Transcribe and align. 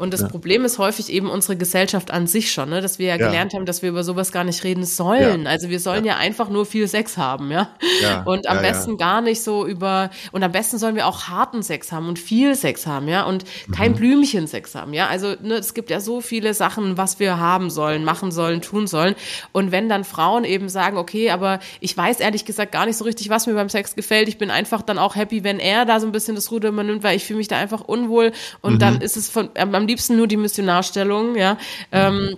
Und 0.00 0.14
das 0.14 0.22
ja. 0.22 0.28
Problem 0.28 0.64
ist 0.64 0.78
häufig 0.78 1.12
eben 1.12 1.28
unsere 1.28 1.58
Gesellschaft 1.58 2.10
an 2.10 2.26
sich 2.26 2.52
schon, 2.52 2.70
ne? 2.70 2.80
dass 2.80 2.98
wir 2.98 3.08
ja, 3.08 3.16
ja. 3.16 3.26
gelernt 3.26 3.52
haben, 3.52 3.66
dass 3.66 3.82
wir 3.82 3.90
über 3.90 4.02
sowas 4.02 4.32
gar 4.32 4.44
nicht 4.44 4.64
reden 4.64 4.84
sollen. 4.84 5.44
Ja. 5.44 5.50
Also 5.50 5.68
wir 5.68 5.78
sollen 5.78 6.06
ja. 6.06 6.16
einfach 6.16 6.48
nur 6.48 6.64
viel 6.64 6.88
Sex 6.88 7.18
haben, 7.18 7.50
ja. 7.50 7.68
Und 8.24 8.48
am 8.48 8.62
besten 8.62 8.96
gar 8.96 9.20
nicht 9.20 9.42
so 9.42 9.66
über, 9.66 10.08
und 10.32 10.42
am 10.42 10.52
besten 10.52 10.78
sollen 10.78 10.96
wir 10.96 11.06
auch 11.06 11.24
harten 11.24 11.62
Sex 11.62 11.92
haben 11.92 12.08
und 12.08 12.18
viel 12.18 12.54
Sex 12.54 12.86
haben, 12.86 13.08
ja. 13.08 13.24
Und 13.24 13.44
kein 13.76 13.92
mhm. 13.92 13.96
Blümchen-Sex 13.96 14.74
haben, 14.74 14.94
ja. 14.94 15.06
Also 15.08 15.34
ne, 15.42 15.56
es 15.56 15.74
gibt 15.74 15.90
ja 15.90 16.00
so 16.00 16.22
viele 16.22 16.54
Sachen, 16.54 16.96
was 16.96 17.20
wir 17.20 17.38
haben 17.38 17.68
sollen, 17.68 18.02
machen 18.02 18.32
sollen, 18.32 18.62
tun 18.62 18.86
sollen. 18.86 19.14
Und 19.52 19.70
wenn 19.70 19.90
dann 19.90 20.04
Frauen 20.04 20.44
eben 20.44 20.70
sagen, 20.70 20.96
okay, 20.96 21.28
aber 21.28 21.58
ich 21.80 21.94
weiß 21.94 22.20
ehrlich 22.20 22.46
gesagt 22.46 22.72
gar 22.72 22.86
nicht 22.86 22.96
so 22.96 23.04
richtig, 23.04 23.28
was 23.28 23.46
mir 23.46 23.52
beim 23.52 23.68
Sex 23.68 23.94
gefällt. 23.96 24.28
Ich 24.28 24.38
bin 24.38 24.50
einfach 24.50 24.80
dann 24.80 24.98
auch 24.98 25.14
happy, 25.14 25.44
wenn 25.44 25.58
er 25.58 25.84
da 25.84 26.00
so 26.00 26.06
ein 26.06 26.12
bisschen 26.12 26.36
das 26.36 26.50
Ruder 26.50 26.70
übernimmt, 26.70 27.02
weil 27.02 27.16
ich 27.16 27.26
fühle 27.26 27.36
mich 27.36 27.48
da 27.48 27.58
einfach 27.58 27.82
unwohl. 27.82 28.32
Und 28.62 28.74
mhm. 28.74 28.78
dann 28.78 29.00
ist 29.02 29.18
es 29.18 29.28
von, 29.28 29.50
am 29.58 29.89
liebsten 29.90 30.16
nur 30.16 30.26
die 30.26 30.36
Missionarstellung, 30.36 31.36
ja. 31.36 31.58
Ähm, 31.92 32.14
mhm. 32.16 32.36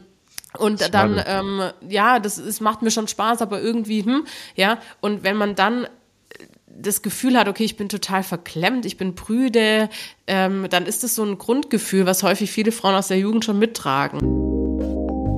Und 0.58 0.92
dann, 0.92 1.22
ähm, 1.26 1.62
ja, 1.88 2.18
das 2.18 2.36
es 2.36 2.60
macht 2.60 2.82
mir 2.82 2.90
schon 2.90 3.08
Spaß, 3.08 3.40
aber 3.40 3.62
irgendwie, 3.62 4.04
hm, 4.04 4.26
ja. 4.54 4.78
Und 5.00 5.22
wenn 5.24 5.36
man 5.36 5.54
dann 5.54 5.86
das 6.68 7.02
Gefühl 7.02 7.38
hat, 7.38 7.48
okay, 7.48 7.64
ich 7.64 7.76
bin 7.76 7.88
total 7.88 8.22
verklemmt, 8.22 8.84
ich 8.86 8.96
bin 8.96 9.14
prüde, 9.14 9.88
ähm, 10.26 10.66
dann 10.70 10.86
ist 10.86 11.04
das 11.04 11.14
so 11.14 11.24
ein 11.24 11.38
Grundgefühl, 11.38 12.06
was 12.06 12.22
häufig 12.22 12.50
viele 12.50 12.72
Frauen 12.72 12.94
aus 12.94 13.08
der 13.08 13.18
Jugend 13.18 13.44
schon 13.44 13.58
mittragen. 13.58 14.20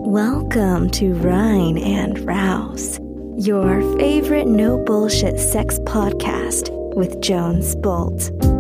Welcome 0.06 0.90
to 0.92 1.06
Rhine 1.26 1.76
and 1.80 2.18
Rouse, 2.26 3.01
your 3.37 3.82
favorite 3.98 4.48
no 4.48 4.78
bullshit 4.78 5.38
sex 5.38 5.78
podcast 5.84 6.70
with 6.95 7.16
Jones 7.20 7.74
Bolt. 7.82 8.53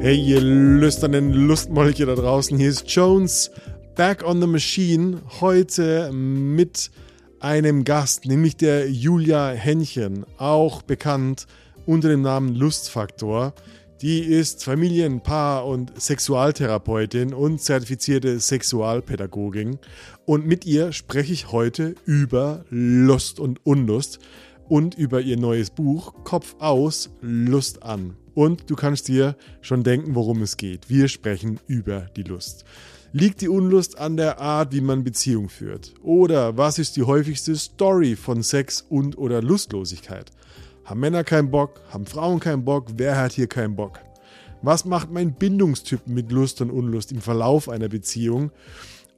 Hey, 0.00 0.14
ihr 0.14 0.40
lüsternen 0.40 1.32
Lustmolche 1.32 2.06
da 2.06 2.14
draußen, 2.14 2.56
hier 2.56 2.68
ist 2.68 2.88
Jones, 2.88 3.50
back 3.96 4.24
on 4.24 4.40
the 4.40 4.46
machine, 4.46 5.20
heute 5.40 6.12
mit 6.12 6.92
einem 7.40 7.82
Gast, 7.82 8.24
nämlich 8.24 8.56
der 8.56 8.88
Julia 8.88 9.48
Henchen, 9.48 10.24
auch 10.36 10.82
bekannt 10.82 11.48
unter 11.84 12.08
dem 12.08 12.22
Namen 12.22 12.54
Lustfaktor. 12.54 13.54
Die 14.00 14.20
ist 14.20 14.62
Familien-, 14.62 15.20
Paar- 15.20 15.66
und 15.66 16.00
Sexualtherapeutin 16.00 17.34
und 17.34 17.60
zertifizierte 17.60 18.38
Sexualpädagogin. 18.38 19.80
Und 20.24 20.46
mit 20.46 20.64
ihr 20.64 20.92
spreche 20.92 21.32
ich 21.32 21.50
heute 21.50 21.96
über 22.04 22.64
Lust 22.70 23.40
und 23.40 23.66
Unlust 23.66 24.20
und 24.68 24.94
über 24.94 25.20
ihr 25.20 25.36
neues 25.36 25.70
Buch 25.70 26.14
Kopf 26.22 26.54
aus, 26.60 27.10
Lust 27.20 27.82
an. 27.82 28.16
Und 28.38 28.70
du 28.70 28.76
kannst 28.76 29.08
dir 29.08 29.34
schon 29.62 29.82
denken, 29.82 30.14
worum 30.14 30.42
es 30.42 30.56
geht. 30.56 30.88
Wir 30.88 31.08
sprechen 31.08 31.58
über 31.66 32.02
die 32.14 32.22
Lust. 32.22 32.64
Liegt 33.12 33.40
die 33.40 33.48
Unlust 33.48 33.98
an 33.98 34.16
der 34.16 34.38
Art, 34.38 34.72
wie 34.72 34.80
man 34.80 35.02
Beziehung 35.02 35.48
führt? 35.48 35.92
Oder 36.04 36.56
was 36.56 36.78
ist 36.78 36.96
die 36.96 37.02
häufigste 37.02 37.56
Story 37.56 38.14
von 38.14 38.44
Sex 38.44 38.86
und 38.88 39.18
oder 39.18 39.42
Lustlosigkeit? 39.42 40.30
Haben 40.84 41.00
Männer 41.00 41.24
keinen 41.24 41.50
Bock? 41.50 41.80
Haben 41.90 42.06
Frauen 42.06 42.38
keinen 42.38 42.64
Bock? 42.64 42.86
Wer 42.96 43.16
hat 43.16 43.32
hier 43.32 43.48
keinen 43.48 43.74
Bock? 43.74 43.98
Was 44.62 44.84
macht 44.84 45.10
mein 45.10 45.32
Bindungstyp 45.32 46.06
mit 46.06 46.30
Lust 46.30 46.60
und 46.60 46.70
Unlust 46.70 47.10
im 47.10 47.20
Verlauf 47.20 47.68
einer 47.68 47.88
Beziehung? 47.88 48.52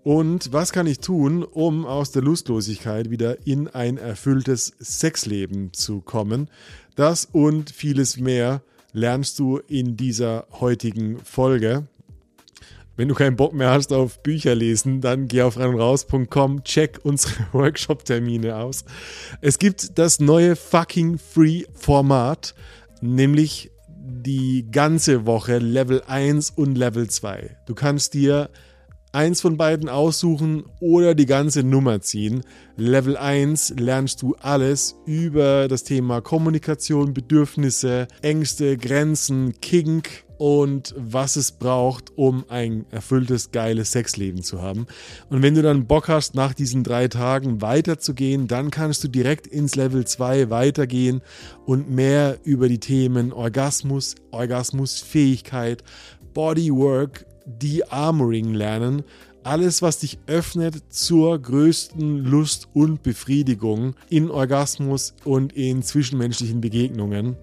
Und 0.02 0.54
was 0.54 0.72
kann 0.72 0.86
ich 0.86 1.00
tun, 1.00 1.44
um 1.44 1.84
aus 1.84 2.10
der 2.10 2.22
Lustlosigkeit 2.22 3.10
wieder 3.10 3.46
in 3.46 3.68
ein 3.68 3.98
erfülltes 3.98 4.72
Sexleben 4.80 5.74
zu 5.74 6.00
kommen? 6.00 6.48
Das 6.96 7.26
und 7.26 7.68
vieles 7.68 8.16
mehr 8.16 8.62
lernst 8.92 9.38
du 9.38 9.58
in 9.58 9.96
dieser 9.96 10.46
heutigen 10.52 11.18
Folge. 11.18 11.86
Wenn 12.96 13.08
du 13.08 13.14
keinen 13.14 13.36
Bock 13.36 13.54
mehr 13.54 13.70
hast 13.70 13.92
auf 13.92 14.22
Bücher 14.22 14.54
lesen, 14.54 15.00
dann 15.00 15.26
geh 15.26 15.42
auf 15.42 15.56
reinundraus.com, 15.58 16.64
check 16.64 17.00
unsere 17.02 17.34
Workshop-Termine 17.52 18.56
aus. 18.56 18.84
Es 19.40 19.58
gibt 19.58 19.98
das 19.98 20.20
neue 20.20 20.54
fucking 20.54 21.18
Free 21.18 21.64
Format, 21.72 22.54
nämlich 23.00 23.70
die 24.02 24.66
ganze 24.70 25.24
Woche 25.24 25.58
Level 25.58 26.02
1 26.06 26.50
und 26.50 26.76
Level 26.76 27.08
2. 27.08 27.56
Du 27.66 27.74
kannst 27.74 28.14
dir 28.14 28.50
eins 29.12 29.40
von 29.40 29.56
beiden 29.56 29.88
aussuchen 29.88 30.64
oder 30.78 31.14
die 31.14 31.26
ganze 31.26 31.62
Nummer 31.62 32.00
ziehen. 32.00 32.42
Level 32.76 33.16
1 33.16 33.74
lernst 33.78 34.22
du 34.22 34.36
alles 34.40 34.96
über 35.04 35.68
das 35.68 35.84
Thema 35.84 36.20
Kommunikation, 36.20 37.12
Bedürfnisse, 37.12 38.06
Ängste, 38.22 38.76
Grenzen, 38.76 39.54
Kink 39.60 40.24
und 40.38 40.94
was 40.96 41.36
es 41.36 41.52
braucht, 41.52 42.16
um 42.16 42.46
ein 42.48 42.86
erfülltes, 42.90 43.50
geiles 43.50 43.92
Sexleben 43.92 44.42
zu 44.42 44.62
haben. 44.62 44.86
Und 45.28 45.42
wenn 45.42 45.54
du 45.54 45.60
dann 45.60 45.86
Bock 45.86 46.08
hast, 46.08 46.34
nach 46.34 46.54
diesen 46.54 46.82
drei 46.82 47.08
Tagen 47.08 47.60
weiterzugehen, 47.60 48.48
dann 48.48 48.70
kannst 48.70 49.04
du 49.04 49.08
direkt 49.08 49.46
ins 49.46 49.76
Level 49.76 50.06
2 50.06 50.48
weitergehen 50.48 51.20
und 51.66 51.90
mehr 51.90 52.38
über 52.44 52.68
die 52.70 52.78
Themen 52.78 53.34
Orgasmus, 53.34 54.14
Orgasmusfähigkeit, 54.30 55.84
Bodywork, 56.32 57.26
De-Armoring 57.46 58.54
lernen. 58.54 59.02
Alles, 59.42 59.80
was 59.80 59.98
dich 59.98 60.18
öffnet 60.26 60.92
zur 60.92 61.40
größten 61.40 62.24
Lust 62.24 62.68
und 62.74 63.02
Befriedigung 63.02 63.94
in 64.08 64.30
Orgasmus 64.30 65.14
und 65.24 65.54
in 65.54 65.82
zwischenmenschlichen 65.82 66.60
Begegnungen. 66.60 67.36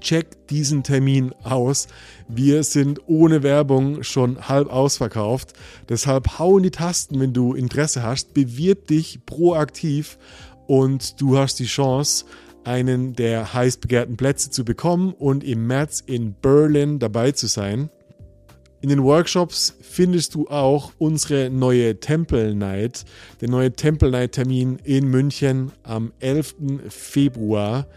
Check 0.00 0.46
diesen 0.48 0.82
Termin 0.82 1.32
aus. 1.42 1.88
Wir 2.28 2.62
sind 2.62 3.00
ohne 3.06 3.42
Werbung 3.42 4.02
schon 4.02 4.48
halb 4.48 4.70
ausverkauft. 4.70 5.54
Deshalb 5.88 6.38
hau 6.38 6.58
in 6.58 6.62
die 6.62 6.70
Tasten, 6.70 7.18
wenn 7.20 7.32
du 7.32 7.54
Interesse 7.54 8.02
hast. 8.02 8.34
Bewirb 8.34 8.86
dich 8.86 9.24
proaktiv 9.26 10.18
und 10.66 11.20
du 11.20 11.38
hast 11.38 11.58
die 11.58 11.66
Chance, 11.66 12.26
einen 12.64 13.14
der 13.14 13.54
heiß 13.54 13.78
begehrten 13.78 14.16
Plätze 14.16 14.50
zu 14.50 14.64
bekommen 14.64 15.14
und 15.14 15.42
im 15.42 15.66
März 15.66 16.02
in 16.04 16.34
Berlin 16.34 16.98
dabei 16.98 17.32
zu 17.32 17.46
sein. 17.46 17.90
In 18.80 18.90
den 18.90 19.02
Workshops 19.02 19.74
findest 19.80 20.36
du 20.36 20.46
auch 20.48 20.92
unsere 20.98 21.50
neue 21.50 21.98
Temple 21.98 22.54
Night, 22.54 23.04
der 23.40 23.48
neue 23.48 23.72
Temple 23.72 24.10
Night 24.10 24.32
Termin 24.32 24.78
in 24.84 25.08
München 25.08 25.72
am 25.82 26.12
11. 26.20 26.54
Februar. 26.88 27.88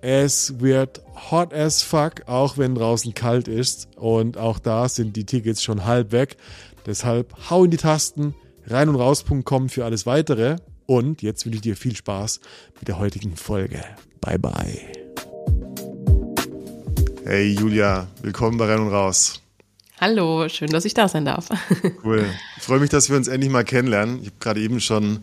Es 0.00 0.58
wird 0.60 1.00
hot 1.30 1.54
as 1.54 1.82
fuck, 1.82 2.26
auch 2.26 2.58
wenn 2.58 2.74
draußen 2.74 3.14
kalt 3.14 3.46
ist. 3.46 3.88
Und 3.96 4.36
auch 4.36 4.58
da 4.58 4.88
sind 4.88 5.14
die 5.14 5.24
Tickets 5.24 5.62
schon 5.62 5.84
halb 5.84 6.10
weg. 6.10 6.36
Deshalb 6.86 7.32
hau 7.48 7.64
in 7.64 7.70
die 7.70 7.76
Tasten, 7.76 8.34
rein 8.66 8.88
und 8.88 8.96
raus.com 8.96 9.68
für 9.68 9.84
alles 9.84 10.06
weitere. 10.06 10.56
Und 10.86 11.22
jetzt 11.22 11.44
wünsche 11.46 11.56
ich 11.56 11.62
dir 11.62 11.76
viel 11.76 11.94
Spaß 11.94 12.40
mit 12.78 12.88
der 12.88 12.98
heutigen 12.98 13.36
Folge. 13.36 13.82
Bye 14.20 14.38
bye. 14.38 14.80
Hey 17.24 17.52
Julia, 17.52 18.08
willkommen 18.22 18.58
bei 18.58 18.66
Rein 18.66 18.80
und 18.80 18.92
Raus. 18.92 19.40
Hallo, 19.98 20.46
schön, 20.50 20.68
dass 20.68 20.84
ich 20.84 20.92
da 20.92 21.08
sein 21.08 21.24
darf. 21.24 21.48
Cool. 22.04 22.26
Ich 22.58 22.62
freue 22.62 22.80
mich, 22.80 22.90
dass 22.90 23.08
wir 23.08 23.16
uns 23.16 23.28
endlich 23.28 23.50
mal 23.50 23.64
kennenlernen. 23.64 24.20
Ich 24.20 24.26
habe 24.26 24.36
gerade 24.40 24.60
eben 24.60 24.80
schon 24.80 25.20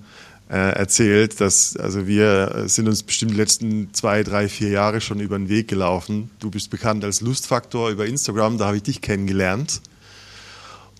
äh, 0.50 0.56
erzählt, 0.56 1.40
dass 1.40 1.78
also 1.78 2.08
wir 2.08 2.64
sind 2.66 2.88
uns 2.88 3.04
bestimmt 3.04 3.32
die 3.32 3.36
letzten 3.36 3.94
zwei, 3.94 4.24
drei, 4.24 4.50
vier 4.50 4.70
Jahre 4.70 5.00
schon 5.00 5.20
über 5.20 5.38
den 5.38 5.48
Weg 5.48 5.68
gelaufen. 5.68 6.32
Du 6.40 6.50
bist 6.50 6.72
bekannt 6.72 7.04
als 7.04 7.22
Lustfaktor 7.22 7.90
über 7.90 8.08
Instagram, 8.08 8.58
da 8.58 8.66
habe 8.66 8.78
ich 8.78 8.84
dich 8.84 9.02
kennengelernt. 9.02 9.82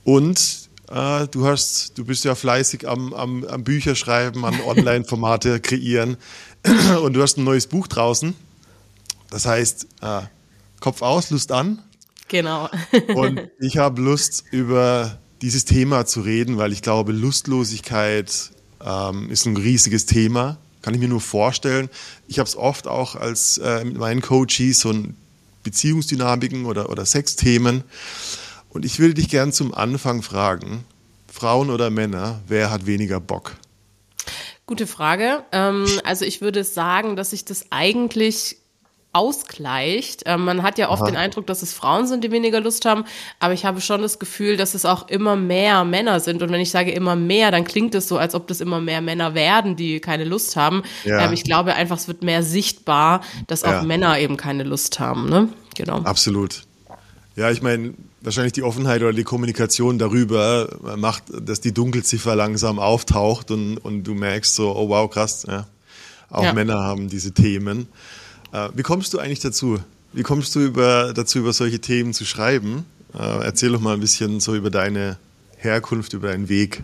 Und 0.04 0.70
äh, 0.92 1.28
du 1.28 1.48
hast, 1.48 1.98
du 1.98 2.06
bist 2.06 2.26
ja 2.26 2.36
fleißig 2.36 2.88
am, 2.88 3.14
am, 3.14 3.44
am 3.44 3.64
Bücherschreiben, 3.64 4.46
an 4.46 4.62
Online-Formate 4.66 5.60
kreieren 5.60 6.18
und 7.04 7.14
du 7.14 7.22
hast 7.24 7.38
ein 7.38 7.44
neues 7.44 7.66
Buch 7.66 7.88
draußen. 7.88 8.36
Das 9.32 9.48
heißt, 9.48 9.88
äh, 10.02 10.22
Kopf 10.80 11.02
aus, 11.02 11.32
Lust 11.32 11.52
an. 11.52 11.82
Genau. 12.34 12.68
Und 13.14 13.52
ich 13.60 13.78
habe 13.78 14.02
Lust, 14.02 14.44
über 14.50 15.20
dieses 15.44 15.66
Thema 15.66 16.08
zu 16.08 16.22
reden, 16.22 16.58
weil 16.58 16.74
ich 16.74 16.82
glaube, 16.82 17.12
Lustlosigkeit 17.12 18.50
ähm, 18.84 19.30
ist 19.30 19.46
ein 19.46 19.56
riesiges 19.56 20.08
Thema. 20.08 20.58
Kann 20.82 20.96
ich 20.96 21.00
mir 21.00 21.10
nur 21.10 21.22
vorstellen. 21.22 21.90
Ich 22.28 22.40
habe 22.40 22.48
es 22.48 22.56
oft 22.56 22.88
auch 22.88 23.16
als 23.16 23.60
äh, 23.60 23.86
mit 23.86 23.98
meinen 23.98 24.22
Coaches 24.22 24.80
so 24.80 24.96
Beziehungsdynamiken 25.62 26.66
oder, 26.66 26.90
oder 26.90 27.06
Sexthemen. 27.06 27.84
Und 28.70 28.84
ich 28.84 28.98
will 28.98 29.14
dich 29.14 29.30
gern 29.30 29.52
zum 29.52 29.72
Anfang 29.72 30.24
fragen, 30.24 30.86
Frauen 31.32 31.70
oder 31.70 31.92
Männer, 31.92 32.42
wer 32.48 32.72
hat 32.72 32.88
weniger 32.88 33.20
Bock? 33.20 33.58
Gute 34.66 34.88
Frage. 34.88 35.44
Ähm, 35.52 35.86
also 36.04 36.26
ich 36.26 36.42
würde 36.42 36.64
sagen, 36.64 37.16
dass 37.16 37.30
sich 37.30 37.46
das 37.46 37.68
eigentlich 37.70 38.58
ausgleicht. 39.14 40.24
Ähm, 40.26 40.44
man 40.44 40.64
hat 40.64 40.78
ja 40.78 40.90
oft 40.90 41.04
Aha. 41.04 41.12
den 41.12 41.16
Eindruck, 41.16 41.48
dass 41.48 41.62
es 41.62 41.74
Frauen 41.74 42.08
sind, 42.08 42.24
die 42.24 42.32
weniger 42.32 42.60
Lust 42.60 42.86
haben, 42.86 43.06
aber 43.40 43.54
ich 43.54 43.64
habe 43.64 43.80
schon 43.80 44.02
das 44.02 44.20
Gefühl, 44.20 44.58
dass 44.58 44.74
es 44.74 44.86
auch 44.86 45.08
immer 45.08 45.36
mehr 45.36 45.84
Männer 45.86 46.20
sind. 46.20 46.42
Und 46.42 46.52
wenn 46.52 46.60
ich 46.60 46.72
sage 46.72 46.92
immer 46.92 47.16
mehr, 47.16 47.52
dann 47.52 47.64
klingt 47.64 47.96
es 47.96 48.08
so, 48.08 48.18
als 48.18 48.34
ob 48.36 48.48
das 48.48 48.60
immer 48.60 48.82
mehr 48.82 49.02
Männer 49.02 49.36
werden, 49.36 49.76
die 49.76 50.00
keine 50.00 50.26
Lust 50.26 50.56
haben. 50.56 50.84
Ja. 51.06 51.26
Ähm, 51.26 51.34
ich 51.34 51.44
glaube 51.44 51.76
einfach, 51.76 51.98
es 51.98 52.08
wird 52.08 52.24
mehr 52.24 52.44
sichtbar, 52.44 53.22
dass 53.48 53.64
auch 53.64 53.72
ja. 53.72 53.84
Männer 53.84 54.18
eben 54.20 54.36
keine 54.36 54.64
Lust 54.64 55.00
haben. 55.00 55.30
Ne? 55.30 55.50
Genau. 55.76 56.00
Absolut. 56.00 56.64
Ja, 57.36 57.50
ich 57.52 57.62
meine, 57.62 57.94
wahrscheinlich 58.22 58.54
die 58.54 58.64
Offenheit 58.64 59.02
oder 59.02 59.14
die 59.14 59.24
Kommunikation 59.24 59.98
darüber 59.98 60.70
macht, 60.98 61.24
dass 61.42 61.62
die 61.62 61.74
Dunkelziffer 61.74 62.36
langsam 62.36 62.80
auftaucht 62.80 63.52
und, 63.52 63.78
und 63.78 64.04
du 64.04 64.14
merkst 64.14 64.56
so, 64.56 64.76
oh 64.76 64.90
wow, 64.90 65.10
krass, 65.10 65.46
ja. 65.48 65.68
Auch 66.30 66.44
ja. 66.44 66.54
Männer 66.54 66.80
haben 66.80 67.10
diese 67.10 67.32
Themen. 67.32 67.88
Äh, 68.54 68.70
wie 68.76 68.84
kommst 68.84 69.14
du 69.14 69.20
eigentlich 69.20 69.40
dazu? 69.40 69.80
Wie 70.14 70.24
kommst 70.24 70.56
du 70.56 70.60
über, 70.62 71.14
dazu, 71.14 71.40
über 71.40 71.52
solche 71.52 71.80
Themen 71.80 72.14
zu 72.14 72.24
schreiben? 72.24 72.86
Äh, 73.14 73.44
erzähl 73.44 73.72
doch 73.72 73.82
mal 73.82 73.96
ein 73.96 74.00
bisschen 74.00 74.40
so 74.40 74.56
über 74.56 74.70
deine 74.70 75.18
Herkunft, 75.58 76.14
über 76.14 76.30
deinen 76.30 76.48
Weg. 76.48 76.84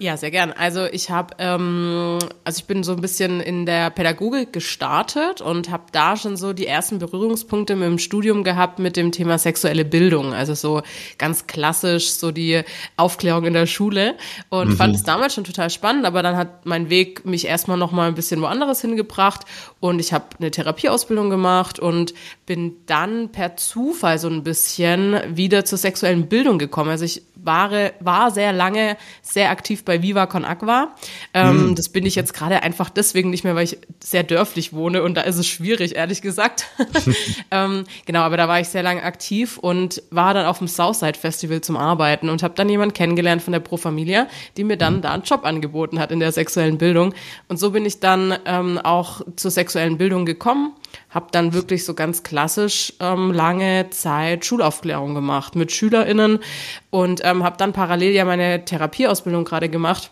Ja, 0.00 0.16
sehr 0.16 0.30
gern. 0.30 0.52
Also 0.52 0.86
ich 0.86 1.10
habe, 1.10 1.34
ähm, 1.38 2.18
also 2.42 2.58
ich 2.58 2.64
bin 2.64 2.82
so 2.82 2.92
ein 2.92 3.02
bisschen 3.02 3.42
in 3.42 3.66
der 3.66 3.90
Pädagogik 3.90 4.50
gestartet 4.50 5.42
und 5.42 5.70
habe 5.70 5.84
da 5.92 6.16
schon 6.16 6.38
so 6.38 6.54
die 6.54 6.66
ersten 6.66 6.98
Berührungspunkte 6.98 7.76
mit 7.76 7.86
dem 7.86 7.98
Studium 7.98 8.42
gehabt 8.42 8.78
mit 8.78 8.96
dem 8.96 9.12
Thema 9.12 9.36
sexuelle 9.36 9.84
Bildung. 9.84 10.32
Also 10.32 10.54
so 10.54 10.80
ganz 11.18 11.46
klassisch 11.46 12.12
so 12.12 12.30
die 12.30 12.62
Aufklärung 12.96 13.44
in 13.44 13.52
der 13.52 13.66
Schule 13.66 14.16
und 14.48 14.70
mhm. 14.70 14.76
fand 14.76 14.96
es 14.96 15.02
damals 15.02 15.34
schon 15.34 15.44
total 15.44 15.68
spannend. 15.68 16.06
Aber 16.06 16.22
dann 16.22 16.34
hat 16.34 16.64
mein 16.64 16.88
Weg 16.88 17.26
mich 17.26 17.46
erstmal 17.46 17.76
noch 17.76 17.92
mal 17.92 18.08
ein 18.08 18.14
bisschen 18.14 18.40
woanders 18.40 18.80
hingebracht 18.80 19.42
und 19.80 19.98
ich 19.98 20.14
habe 20.14 20.24
eine 20.38 20.50
Therapieausbildung 20.50 21.28
gemacht 21.28 21.78
und 21.78 22.14
bin 22.46 22.76
dann 22.86 23.32
per 23.32 23.56
Zufall 23.56 24.18
so 24.18 24.28
ein 24.28 24.44
bisschen 24.44 25.36
wieder 25.36 25.66
zur 25.66 25.76
sexuellen 25.76 26.26
Bildung 26.26 26.58
gekommen. 26.58 26.88
Also 26.88 27.04
ich 27.04 27.20
war, 27.42 27.70
war 28.00 28.30
sehr 28.30 28.52
lange 28.52 28.96
sehr 29.22 29.50
aktiv 29.50 29.84
bei 29.84 30.02
Viva 30.02 30.26
Con 30.26 30.44
Aqua. 30.44 30.94
Ähm, 31.34 31.70
mhm. 31.70 31.74
Das 31.74 31.88
bin 31.88 32.06
ich 32.06 32.14
jetzt 32.14 32.34
gerade 32.34 32.62
einfach 32.62 32.90
deswegen 32.90 33.30
nicht 33.30 33.44
mehr, 33.44 33.54
weil 33.54 33.64
ich 33.64 33.78
sehr 34.02 34.22
dörflich 34.22 34.72
wohne 34.72 35.02
und 35.02 35.14
da 35.14 35.22
ist 35.22 35.36
es 35.36 35.46
schwierig, 35.46 35.96
ehrlich 35.96 36.22
gesagt. 36.22 36.66
ähm, 37.50 37.84
genau, 38.06 38.20
aber 38.20 38.36
da 38.36 38.48
war 38.48 38.60
ich 38.60 38.68
sehr 38.68 38.82
lange 38.82 39.02
aktiv 39.02 39.58
und 39.58 40.02
war 40.10 40.34
dann 40.34 40.46
auf 40.46 40.58
dem 40.58 40.68
Southside 40.68 41.18
Festival 41.18 41.60
zum 41.60 41.76
Arbeiten 41.76 42.28
und 42.28 42.42
habe 42.42 42.54
dann 42.54 42.68
jemanden 42.68 42.94
kennengelernt 42.94 43.42
von 43.42 43.52
der 43.52 43.60
Pro 43.60 43.76
Familia, 43.76 44.26
die 44.56 44.64
mir 44.64 44.76
dann 44.76 44.96
mhm. 44.96 45.02
da 45.02 45.12
einen 45.12 45.22
Job 45.22 45.44
angeboten 45.44 45.98
hat 45.98 46.10
in 46.10 46.20
der 46.20 46.32
sexuellen 46.32 46.78
Bildung. 46.78 47.14
Und 47.48 47.58
so 47.58 47.70
bin 47.70 47.84
ich 47.84 48.00
dann 48.00 48.36
ähm, 48.44 48.78
auch 48.78 49.22
zur 49.36 49.50
sexuellen 49.50 49.98
Bildung 49.98 50.26
gekommen 50.26 50.74
habe 51.10 51.26
dann 51.32 51.52
wirklich 51.52 51.84
so 51.84 51.94
ganz 51.94 52.22
klassisch 52.22 52.94
ähm, 53.00 53.32
lange 53.32 53.90
Zeit 53.90 54.44
Schulaufklärung 54.44 55.14
gemacht 55.14 55.56
mit 55.56 55.72
SchülerInnen 55.72 56.38
und 56.90 57.20
ähm, 57.24 57.44
habe 57.44 57.56
dann 57.58 57.72
parallel 57.72 58.12
ja 58.12 58.24
meine 58.24 58.64
Therapieausbildung 58.64 59.44
gerade 59.44 59.68
gemacht 59.68 60.10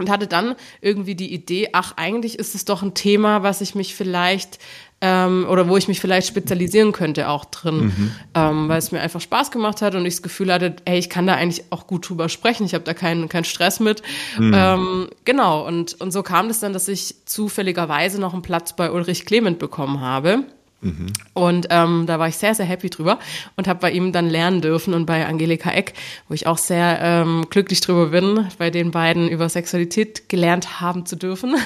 und 0.00 0.10
hatte 0.10 0.26
dann 0.26 0.56
irgendwie 0.80 1.14
die 1.14 1.32
Idee, 1.32 1.68
ach, 1.72 1.92
eigentlich 1.96 2.38
ist 2.38 2.54
es 2.54 2.64
doch 2.64 2.82
ein 2.82 2.94
Thema, 2.94 3.42
was 3.42 3.60
ich 3.60 3.74
mich 3.74 3.94
vielleicht 3.94 4.58
ähm, 5.02 5.46
oder 5.48 5.68
wo 5.68 5.76
ich 5.76 5.88
mich 5.88 6.00
vielleicht 6.00 6.26
spezialisieren 6.26 6.92
könnte 6.92 7.28
auch 7.28 7.44
drin, 7.44 7.84
mhm. 7.84 8.12
ähm, 8.34 8.68
weil 8.68 8.78
es 8.78 8.92
mir 8.92 9.00
einfach 9.00 9.20
Spaß 9.20 9.50
gemacht 9.50 9.82
hat 9.82 9.94
und 9.94 10.04
ich 10.04 10.14
das 10.14 10.22
Gefühl 10.22 10.52
hatte, 10.52 10.76
hey, 10.86 10.98
ich 10.98 11.10
kann 11.10 11.26
da 11.26 11.34
eigentlich 11.34 11.64
auch 11.70 11.86
gut 11.86 12.08
drüber 12.08 12.28
sprechen, 12.28 12.64
ich 12.64 12.74
habe 12.74 12.84
da 12.84 12.94
keinen 12.94 13.28
keinen 13.28 13.44
Stress 13.44 13.78
mit. 13.78 14.02
Mhm. 14.38 14.54
Ähm, 14.54 15.10
genau, 15.24 15.66
und, 15.66 16.00
und 16.00 16.12
so 16.12 16.22
kam 16.22 16.46
es 16.46 16.56
das 16.56 16.60
dann, 16.60 16.72
dass 16.72 16.88
ich 16.88 17.14
zufälligerweise 17.26 18.20
noch 18.20 18.32
einen 18.32 18.42
Platz 18.42 18.74
bei 18.74 18.90
Ulrich 18.90 19.26
Clement 19.26 19.58
bekommen 19.58 20.00
habe. 20.00 20.44
Mhm. 20.82 21.12
Und 21.34 21.66
ähm, 21.70 22.04
da 22.06 22.18
war 22.18 22.28
ich 22.28 22.36
sehr, 22.36 22.54
sehr 22.54 22.66
happy 22.66 22.88
drüber 22.88 23.18
und 23.56 23.68
habe 23.68 23.80
bei 23.80 23.90
ihm 23.90 24.12
dann 24.12 24.28
lernen 24.28 24.60
dürfen 24.60 24.94
und 24.94 25.06
bei 25.06 25.26
Angelika 25.26 25.70
Eck, 25.70 25.94
wo 26.28 26.34
ich 26.34 26.46
auch 26.46 26.58
sehr 26.58 26.98
ähm, 27.02 27.46
glücklich 27.50 27.80
drüber 27.80 28.06
bin, 28.06 28.48
bei 28.58 28.70
den 28.70 28.90
beiden 28.90 29.28
über 29.28 29.48
Sexualität 29.48 30.28
gelernt 30.28 30.80
haben 30.80 31.06
zu 31.06 31.16
dürfen. 31.16 31.56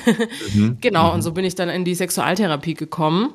Mhm. 0.55 0.79
genau, 0.81 1.09
mhm. 1.09 1.15
und 1.15 1.23
so 1.23 1.33
bin 1.33 1.45
ich 1.45 1.55
dann 1.55 1.69
in 1.69 1.85
die 1.85 1.95
Sexualtherapie 1.95 2.75
gekommen 2.75 3.31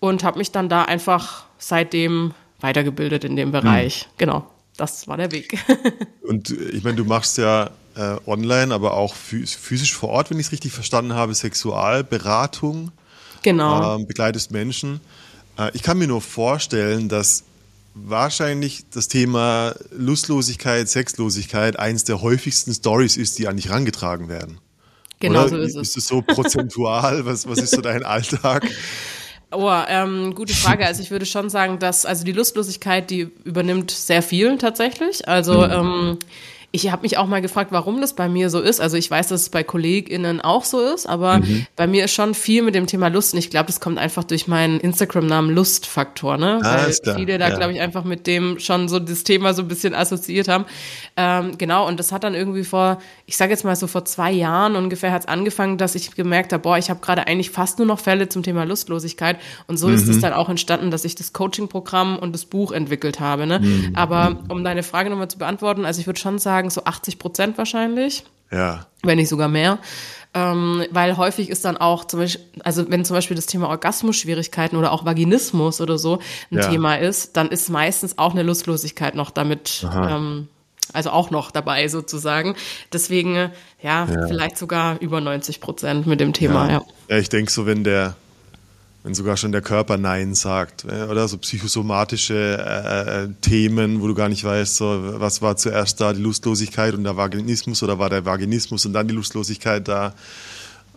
und 0.00 0.24
habe 0.24 0.38
mich 0.38 0.50
dann 0.50 0.68
da 0.68 0.84
einfach 0.84 1.44
seitdem 1.58 2.32
weitergebildet 2.60 3.24
in 3.24 3.36
dem 3.36 3.52
Bereich. 3.52 4.06
Mhm. 4.06 4.14
Genau, 4.18 4.50
das 4.76 5.06
war 5.08 5.16
der 5.16 5.32
Weg. 5.32 5.58
und 6.22 6.50
äh, 6.50 6.70
ich 6.70 6.84
meine, 6.84 6.96
du 6.96 7.04
machst 7.04 7.38
ja 7.38 7.70
äh, 7.96 8.16
online, 8.26 8.74
aber 8.74 8.94
auch 8.94 9.14
physisch 9.14 9.94
vor 9.94 10.10
Ort, 10.10 10.30
wenn 10.30 10.38
ich 10.38 10.46
es 10.46 10.52
richtig 10.52 10.72
verstanden 10.72 11.14
habe, 11.14 11.34
Sexualberatung. 11.34 12.92
Genau. 13.42 13.96
Ähm, 13.96 14.06
begleitest 14.06 14.50
Menschen. 14.50 15.00
Äh, 15.58 15.70
ich 15.74 15.82
kann 15.82 15.98
mir 15.98 16.06
nur 16.06 16.20
vorstellen, 16.20 17.08
dass 17.08 17.44
wahrscheinlich 17.94 18.84
das 18.92 19.08
Thema 19.08 19.74
Lustlosigkeit, 19.90 20.88
Sexlosigkeit 20.88 21.78
eins 21.78 22.04
der 22.04 22.22
häufigsten 22.22 22.74
Stories 22.74 23.16
ist, 23.16 23.38
die 23.38 23.46
an 23.46 23.56
dich 23.56 23.68
herangetragen 23.68 24.28
werden. 24.28 24.58
Genau 25.20 25.40
Oder? 25.40 25.48
so 25.48 25.56
ist 25.58 25.76
es. 25.76 25.88
Ist 25.88 25.96
es 25.96 26.08
so 26.08 26.22
prozentual? 26.22 27.24
was, 27.24 27.48
was 27.48 27.58
ist 27.58 27.70
so 27.70 27.80
dein 27.80 28.02
Alltag? 28.04 28.66
Oh, 29.52 29.70
ähm, 29.88 30.34
gute 30.34 30.52
Frage. 30.52 30.84
Also 30.84 31.02
ich 31.02 31.10
würde 31.12 31.26
schon 31.26 31.48
sagen, 31.48 31.78
dass 31.78 32.04
also 32.04 32.24
die 32.24 32.32
Lustlosigkeit, 32.32 33.08
die 33.10 33.30
übernimmt 33.44 33.92
sehr 33.92 34.22
viel 34.22 34.58
tatsächlich. 34.58 35.28
Also 35.28 35.60
mhm. 35.60 35.72
ähm, 35.72 36.18
ich 36.74 36.90
habe 36.90 37.02
mich 37.02 37.18
auch 37.18 37.28
mal 37.28 37.40
gefragt, 37.40 37.70
warum 37.70 38.00
das 38.00 38.14
bei 38.14 38.28
mir 38.28 38.50
so 38.50 38.60
ist. 38.60 38.80
Also 38.80 38.96
ich 38.96 39.08
weiß, 39.08 39.28
dass 39.28 39.42
es 39.42 39.48
bei 39.48 39.62
KollegInnen 39.62 40.40
auch 40.40 40.64
so 40.64 40.80
ist, 40.80 41.06
aber 41.06 41.38
mhm. 41.38 41.68
bei 41.76 41.86
mir 41.86 42.06
ist 42.06 42.12
schon 42.12 42.34
viel 42.34 42.62
mit 42.62 42.74
dem 42.74 42.88
Thema 42.88 43.06
Lust. 43.06 43.32
Und 43.32 43.38
ich 43.38 43.48
glaube, 43.48 43.66
das 43.66 43.78
kommt 43.78 43.96
einfach 43.96 44.24
durch 44.24 44.48
meinen 44.48 44.80
Instagram-Namen 44.80 45.54
Lustfaktor, 45.54 46.36
ne? 46.36 46.58
Ah, 46.64 46.84
Weil 46.84 47.14
viele 47.14 47.38
da, 47.38 47.50
ja. 47.50 47.56
glaube 47.56 47.74
ich, 47.74 47.80
einfach 47.80 48.02
mit 48.02 48.26
dem 48.26 48.58
schon 48.58 48.88
so 48.88 48.98
das 48.98 49.22
Thema 49.22 49.54
so 49.54 49.62
ein 49.62 49.68
bisschen 49.68 49.94
assoziiert 49.94 50.48
haben. 50.48 50.64
Ähm, 51.16 51.56
genau, 51.58 51.86
und 51.86 52.00
das 52.00 52.10
hat 52.10 52.24
dann 52.24 52.34
irgendwie 52.34 52.64
vor, 52.64 52.98
ich 53.24 53.36
sage 53.36 53.52
jetzt 53.52 53.64
mal 53.64 53.76
so 53.76 53.86
vor 53.86 54.04
zwei 54.04 54.32
Jahren 54.32 54.74
ungefähr 54.74 55.12
hat 55.12 55.22
es 55.22 55.28
angefangen, 55.28 55.78
dass 55.78 55.94
ich 55.94 56.10
gemerkt 56.16 56.52
habe, 56.52 56.64
boah, 56.64 56.76
ich 56.76 56.90
habe 56.90 56.98
gerade 56.98 57.28
eigentlich 57.28 57.50
fast 57.50 57.78
nur 57.78 57.86
noch 57.86 58.00
Fälle 58.00 58.28
zum 58.28 58.42
Thema 58.42 58.64
Lustlosigkeit. 58.64 59.38
Und 59.68 59.76
so 59.76 59.86
mhm. 59.86 59.94
ist 59.94 60.08
es 60.08 60.18
dann 60.18 60.32
auch 60.32 60.48
entstanden, 60.48 60.90
dass 60.90 61.04
ich 61.04 61.14
das 61.14 61.32
Coaching-Programm 61.32 62.18
und 62.18 62.32
das 62.32 62.46
Buch 62.46 62.72
entwickelt 62.72 63.20
habe. 63.20 63.46
Ne? 63.46 63.60
Mhm. 63.60 63.92
Aber 63.94 64.40
um 64.48 64.64
deine 64.64 64.82
Frage 64.82 65.08
nochmal 65.08 65.28
zu 65.28 65.38
beantworten, 65.38 65.84
also 65.84 66.00
ich 66.00 66.08
würde 66.08 66.18
schon 66.18 66.40
sagen, 66.40 66.63
sagen, 66.64 66.70
so 66.70 66.84
80 66.84 67.18
Prozent 67.18 67.58
wahrscheinlich. 67.58 68.24
Ja. 68.50 68.86
Wenn 69.02 69.18
nicht 69.18 69.28
sogar 69.28 69.48
mehr. 69.48 69.78
Ähm, 70.36 70.84
weil 70.90 71.16
häufig 71.16 71.48
ist 71.48 71.64
dann 71.64 71.76
auch 71.76 72.04
zum 72.06 72.20
Beispiel, 72.20 72.44
also 72.64 72.90
wenn 72.90 73.04
zum 73.04 73.14
Beispiel 73.14 73.36
das 73.36 73.46
Thema 73.46 73.68
Orgasmusschwierigkeiten 73.68 74.76
oder 74.76 74.90
auch 74.90 75.04
Vaginismus 75.04 75.80
oder 75.80 75.96
so 75.96 76.18
ein 76.50 76.58
ja. 76.58 76.68
Thema 76.68 76.96
ist, 76.96 77.36
dann 77.36 77.48
ist 77.48 77.68
meistens 77.68 78.18
auch 78.18 78.32
eine 78.32 78.42
Lustlosigkeit 78.42 79.14
noch 79.14 79.30
damit, 79.30 79.86
ähm, 79.94 80.48
also 80.92 81.10
auch 81.10 81.30
noch 81.30 81.52
dabei 81.52 81.86
sozusagen. 81.86 82.56
Deswegen, 82.92 83.34
ja, 83.34 83.50
ja, 83.80 84.06
vielleicht 84.26 84.58
sogar 84.58 85.00
über 85.00 85.20
90 85.20 85.60
Prozent 85.60 86.06
mit 86.08 86.18
dem 86.18 86.32
Thema, 86.32 86.66
ja. 86.66 86.72
Ja, 86.72 86.82
ja 87.10 87.18
ich 87.18 87.28
denke 87.28 87.52
so, 87.52 87.64
wenn 87.66 87.84
der, 87.84 88.16
wenn 89.04 89.14
sogar 89.14 89.36
schon 89.36 89.52
der 89.52 89.60
Körper 89.60 89.98
Nein 89.98 90.34
sagt, 90.34 90.86
äh, 90.86 91.04
oder 91.04 91.28
so 91.28 91.36
psychosomatische 91.36 92.34
äh, 92.58 93.24
äh, 93.24 93.28
Themen, 93.42 94.00
wo 94.00 94.08
du 94.08 94.14
gar 94.14 94.30
nicht 94.30 94.42
weißt, 94.42 94.76
so, 94.76 95.20
was 95.20 95.42
war 95.42 95.56
zuerst 95.58 96.00
da, 96.00 96.14
die 96.14 96.22
Lustlosigkeit 96.22 96.94
und 96.94 97.04
der 97.04 97.16
Vaginismus 97.16 97.82
oder 97.82 97.98
war 97.98 98.08
der 98.08 98.24
Vaginismus 98.24 98.86
und 98.86 98.94
dann 98.94 99.06
die 99.06 99.14
Lustlosigkeit 99.14 99.86
da. 99.86 100.14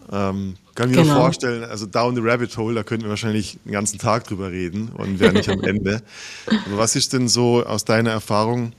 Ähm, 0.09 0.55
kann 0.73 0.89
mir 0.89 1.01
genau. 1.01 1.15
vorstellen, 1.15 1.65
also 1.65 1.85
down 1.85 2.15
the 2.15 2.21
rabbit 2.23 2.55
hole, 2.55 2.75
da 2.75 2.83
könnten 2.83 3.03
wir 3.03 3.09
wahrscheinlich 3.09 3.57
den 3.65 3.73
ganzen 3.73 3.99
Tag 3.99 4.23
drüber 4.23 4.51
reden 4.51 4.87
und 4.87 5.19
wären 5.19 5.33
nicht 5.33 5.49
am 5.49 5.61
Ende. 5.63 6.01
Aber 6.45 6.77
was 6.77 6.95
ist 6.95 7.11
denn 7.11 7.27
so 7.27 7.65
aus 7.65 7.83
deiner 7.83 8.11
Erfahrung 8.11 8.71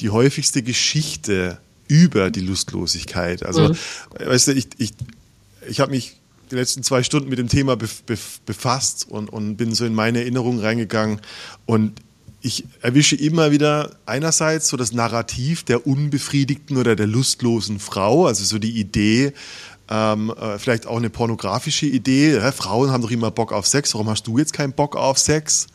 die 0.00 0.10
häufigste 0.10 0.62
Geschichte 0.62 1.56
über 1.88 2.30
die 2.30 2.40
Lustlosigkeit? 2.40 3.46
Also, 3.46 3.70
mhm. 3.70 3.76
weißt 4.26 4.48
du, 4.48 4.52
ich, 4.52 4.68
ich, 4.76 4.92
ich 5.66 5.80
habe 5.80 5.92
mich 5.92 6.20
die 6.52 6.56
letzten 6.56 6.82
zwei 6.82 7.02
Stunden 7.02 7.30
mit 7.30 7.38
dem 7.38 7.48
Thema 7.48 7.76
befasst 7.76 9.06
und, 9.08 9.30
und 9.30 9.56
bin 9.56 9.74
so 9.74 9.84
in 9.84 9.94
meine 9.94 10.20
Erinnerungen 10.20 10.60
reingegangen 10.60 11.20
und 11.66 12.00
ich 12.42 12.64
erwische 12.80 13.16
immer 13.16 13.52
wieder 13.52 13.96
einerseits 14.04 14.68
so 14.68 14.76
das 14.76 14.92
Narrativ 14.92 15.62
der 15.62 15.86
unbefriedigten 15.86 16.76
oder 16.76 16.96
der 16.96 17.06
lustlosen 17.06 17.78
Frau, 17.78 18.26
also 18.26 18.44
so 18.44 18.58
die 18.58 18.72
Idee, 18.72 19.32
ähm, 19.88 20.30
äh, 20.30 20.58
vielleicht 20.58 20.86
auch 20.86 20.96
eine 20.96 21.08
pornografische 21.08 21.86
Idee, 21.86 22.34
ja, 22.34 22.52
Frauen 22.52 22.90
haben 22.90 23.02
doch 23.02 23.10
immer 23.10 23.30
Bock 23.30 23.52
auf 23.52 23.66
Sex, 23.66 23.94
warum 23.94 24.10
hast 24.10 24.26
du 24.26 24.38
jetzt 24.38 24.52
keinen 24.52 24.72
Bock 24.72 24.96
auf 24.96 25.18
Sex? 25.18 25.68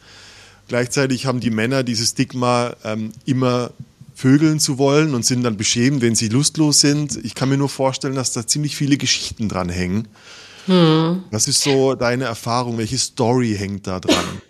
Gleichzeitig 0.68 1.26
haben 1.26 1.40
die 1.40 1.52
Männer 1.52 1.84
dieses 1.84 2.10
Stigma, 2.10 2.76
ähm, 2.84 3.14
immer 3.26 3.72
vögeln 4.14 4.60
zu 4.60 4.78
wollen 4.78 5.16
und 5.16 5.26
sind 5.26 5.44
dann 5.44 5.58
beschämt, 5.58 6.02
wenn 6.02 6.16
sie 6.16 6.28
lustlos 6.28 6.82
sind. 6.82 7.24
Ich 7.24 7.34
kann 7.34 7.50
mir 7.50 7.58
nur 7.58 7.70
vorstellen, 7.70 8.16
dass 8.16 8.34
da 8.34 8.46
ziemlich 8.46 8.76
viele 8.76 8.98
Geschichten 8.98 9.48
dran 9.48 9.70
hängen. 9.70 10.08
Hm. 10.68 11.24
Was 11.32 11.48
ist 11.48 11.62
so 11.62 11.96
deine 11.96 12.26
Erfahrung? 12.26 12.78
Welche 12.78 12.98
Story 12.98 13.56
hängt 13.58 13.88
da 13.88 14.00
dran? 14.00 14.42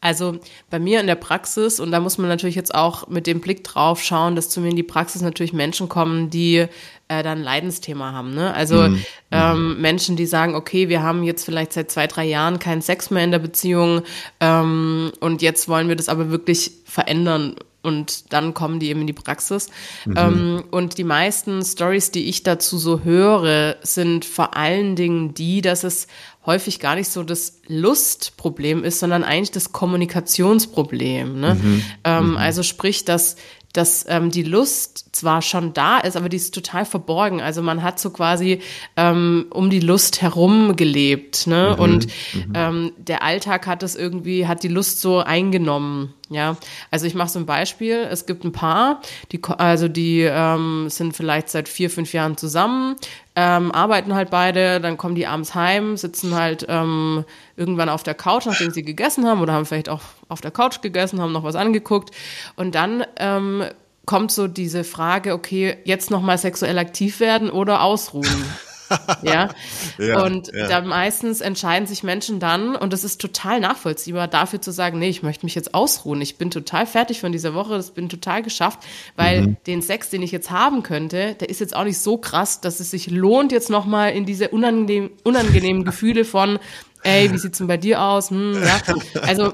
Also 0.00 0.38
bei 0.70 0.78
mir 0.78 1.00
in 1.00 1.08
der 1.08 1.16
Praxis, 1.16 1.80
und 1.80 1.90
da 1.90 1.98
muss 1.98 2.16
man 2.16 2.28
natürlich 2.28 2.54
jetzt 2.54 2.74
auch 2.74 3.08
mit 3.08 3.26
dem 3.26 3.40
Blick 3.40 3.64
drauf 3.64 4.00
schauen, 4.00 4.36
dass 4.36 4.50
zu 4.50 4.60
mir 4.60 4.68
in 4.68 4.76
die 4.76 4.84
Praxis 4.84 5.20
natürlich 5.20 5.52
Menschen 5.52 5.88
kommen, 5.88 6.30
die 6.30 6.66
äh, 7.08 7.22
dann 7.22 7.38
ein 7.38 7.42
Leidensthema 7.42 8.12
haben. 8.12 8.32
Ne? 8.34 8.54
Also 8.54 8.88
mhm. 8.88 9.04
ähm, 9.32 9.80
Menschen, 9.80 10.14
die 10.14 10.26
sagen, 10.26 10.54
okay, 10.54 10.88
wir 10.88 11.02
haben 11.02 11.24
jetzt 11.24 11.44
vielleicht 11.44 11.72
seit 11.72 11.90
zwei, 11.90 12.06
drei 12.06 12.24
Jahren 12.24 12.60
keinen 12.60 12.82
Sex 12.82 13.10
mehr 13.10 13.24
in 13.24 13.32
der 13.32 13.40
Beziehung 13.40 14.02
ähm, 14.38 15.10
und 15.18 15.42
jetzt 15.42 15.66
wollen 15.68 15.88
wir 15.88 15.96
das 15.96 16.08
aber 16.08 16.30
wirklich 16.30 16.70
verändern 16.84 17.56
und 17.86 18.32
dann 18.32 18.52
kommen 18.52 18.80
die 18.80 18.88
eben 18.88 19.02
in 19.02 19.06
die 19.06 19.12
Praxis. 19.12 19.70
Mhm. 20.04 20.14
Ähm, 20.16 20.64
und 20.70 20.98
die 20.98 21.04
meisten 21.04 21.64
Stories, 21.64 22.10
die 22.10 22.28
ich 22.28 22.42
dazu 22.42 22.78
so 22.78 23.04
höre, 23.04 23.76
sind 23.82 24.24
vor 24.24 24.56
allen 24.56 24.96
Dingen 24.96 25.32
die, 25.34 25.62
dass 25.62 25.84
es 25.84 26.08
häufig 26.44 26.80
gar 26.80 26.94
nicht 26.94 27.08
so 27.08 27.22
das 27.22 27.60
Lustproblem 27.66 28.84
ist, 28.84 29.00
sondern 29.00 29.24
eigentlich 29.24 29.50
das 29.50 29.72
Kommunikationsproblem. 29.72 31.40
Ne? 31.40 31.54
Mhm. 31.54 31.82
Ähm, 32.04 32.30
mhm. 32.30 32.36
Also 32.36 32.62
sprich, 32.62 33.04
dass 33.04 33.36
dass 33.76 34.04
ähm, 34.08 34.30
die 34.30 34.42
Lust 34.42 35.14
zwar 35.14 35.42
schon 35.42 35.72
da 35.72 35.98
ist, 35.98 36.16
aber 36.16 36.28
die 36.28 36.36
ist 36.36 36.54
total 36.54 36.84
verborgen. 36.84 37.40
Also 37.40 37.62
man 37.62 37.82
hat 37.82 38.00
so 38.00 38.10
quasi 38.10 38.60
ähm, 38.96 39.46
um 39.50 39.70
die 39.70 39.80
Lust 39.80 40.22
herum 40.22 40.76
gelebt, 40.76 41.46
ne? 41.46 41.74
Mhm, 41.74 41.82
und 41.82 42.06
mhm. 42.06 42.52
ähm, 42.54 42.92
der 42.96 43.22
Alltag 43.22 43.66
hat 43.66 43.82
das 43.82 43.94
irgendwie, 43.94 44.46
hat 44.46 44.62
die 44.62 44.68
Lust 44.68 45.00
so 45.00 45.18
eingenommen. 45.18 46.14
Ja, 46.28 46.56
also 46.90 47.06
ich 47.06 47.14
mache 47.14 47.28
so 47.28 47.38
ein 47.38 47.46
Beispiel. 47.46 48.08
Es 48.10 48.26
gibt 48.26 48.44
ein 48.44 48.50
Paar, 48.50 49.00
die 49.30 49.40
also 49.44 49.86
die 49.86 50.22
ähm, 50.22 50.86
sind 50.88 51.14
vielleicht 51.14 51.50
seit 51.50 51.68
vier, 51.68 51.88
fünf 51.88 52.12
Jahren 52.12 52.36
zusammen, 52.36 52.96
ähm, 53.36 53.70
arbeiten 53.70 54.14
halt 54.14 54.30
beide, 54.30 54.80
dann 54.80 54.96
kommen 54.96 55.14
die 55.14 55.26
abends 55.26 55.54
heim, 55.54 55.98
sitzen 55.98 56.34
halt 56.34 56.64
ähm, 56.68 57.24
irgendwann 57.54 57.90
auf 57.90 58.02
der 58.02 58.14
Couch, 58.14 58.46
nachdem 58.46 58.70
sie 58.70 58.82
gegessen 58.82 59.26
haben 59.26 59.42
oder 59.42 59.52
haben 59.52 59.66
vielleicht 59.66 59.90
auch 59.90 60.00
auf 60.28 60.40
der 60.40 60.50
Couch 60.50 60.80
gegessen, 60.80 61.20
haben 61.20 61.32
noch 61.32 61.44
was 61.44 61.54
angeguckt 61.54 62.12
und 62.56 62.74
dann 62.74 63.04
ähm, 63.18 63.64
kommt 64.06 64.32
so 64.32 64.48
diese 64.48 64.84
Frage, 64.84 65.34
okay, 65.34 65.76
jetzt 65.84 66.10
noch 66.10 66.22
mal 66.22 66.38
sexuell 66.38 66.78
aktiv 66.78 67.20
werden 67.20 67.50
oder 67.50 67.82
ausruhen. 67.82 68.26
ja? 69.22 69.48
ja? 69.98 70.22
Und 70.24 70.50
ja. 70.54 70.68
da 70.68 70.80
meistens 70.82 71.40
entscheiden 71.40 71.86
sich 71.86 72.02
Menschen 72.02 72.40
dann, 72.40 72.76
und 72.76 72.92
das 72.92 73.04
ist 73.04 73.20
total 73.20 73.60
nachvollziehbar, 73.60 74.28
dafür 74.28 74.60
zu 74.60 74.70
sagen, 74.70 74.98
nee, 74.98 75.08
ich 75.08 75.22
möchte 75.22 75.46
mich 75.46 75.54
jetzt 75.54 75.74
ausruhen. 75.74 76.20
Ich 76.20 76.36
bin 76.36 76.50
total 76.50 76.86
fertig 76.86 77.20
von 77.20 77.32
dieser 77.32 77.54
Woche, 77.54 77.74
das 77.74 77.90
bin 77.90 78.08
total 78.08 78.42
geschafft, 78.42 78.80
weil 79.16 79.42
mhm. 79.42 79.56
den 79.66 79.82
Sex, 79.82 80.10
den 80.10 80.22
ich 80.22 80.32
jetzt 80.32 80.50
haben 80.50 80.82
könnte, 80.82 81.34
der 81.34 81.48
ist 81.48 81.60
jetzt 81.60 81.74
auch 81.74 81.84
nicht 81.84 81.98
so 81.98 82.18
krass, 82.18 82.60
dass 82.60 82.80
es 82.80 82.90
sich 82.90 83.10
lohnt, 83.10 83.52
jetzt 83.52 83.70
nochmal 83.70 84.12
in 84.12 84.26
diese 84.26 84.48
unangenehm, 84.48 85.10
unangenehmen 85.24 85.84
Gefühle 85.84 86.24
von, 86.24 86.58
ey, 87.02 87.32
wie 87.32 87.38
sieht's 87.38 87.58
denn 87.58 87.66
bei 87.66 87.76
dir 87.76 88.02
aus? 88.02 88.30
Hm, 88.30 88.62
ja. 88.62 88.94
Also 89.22 89.52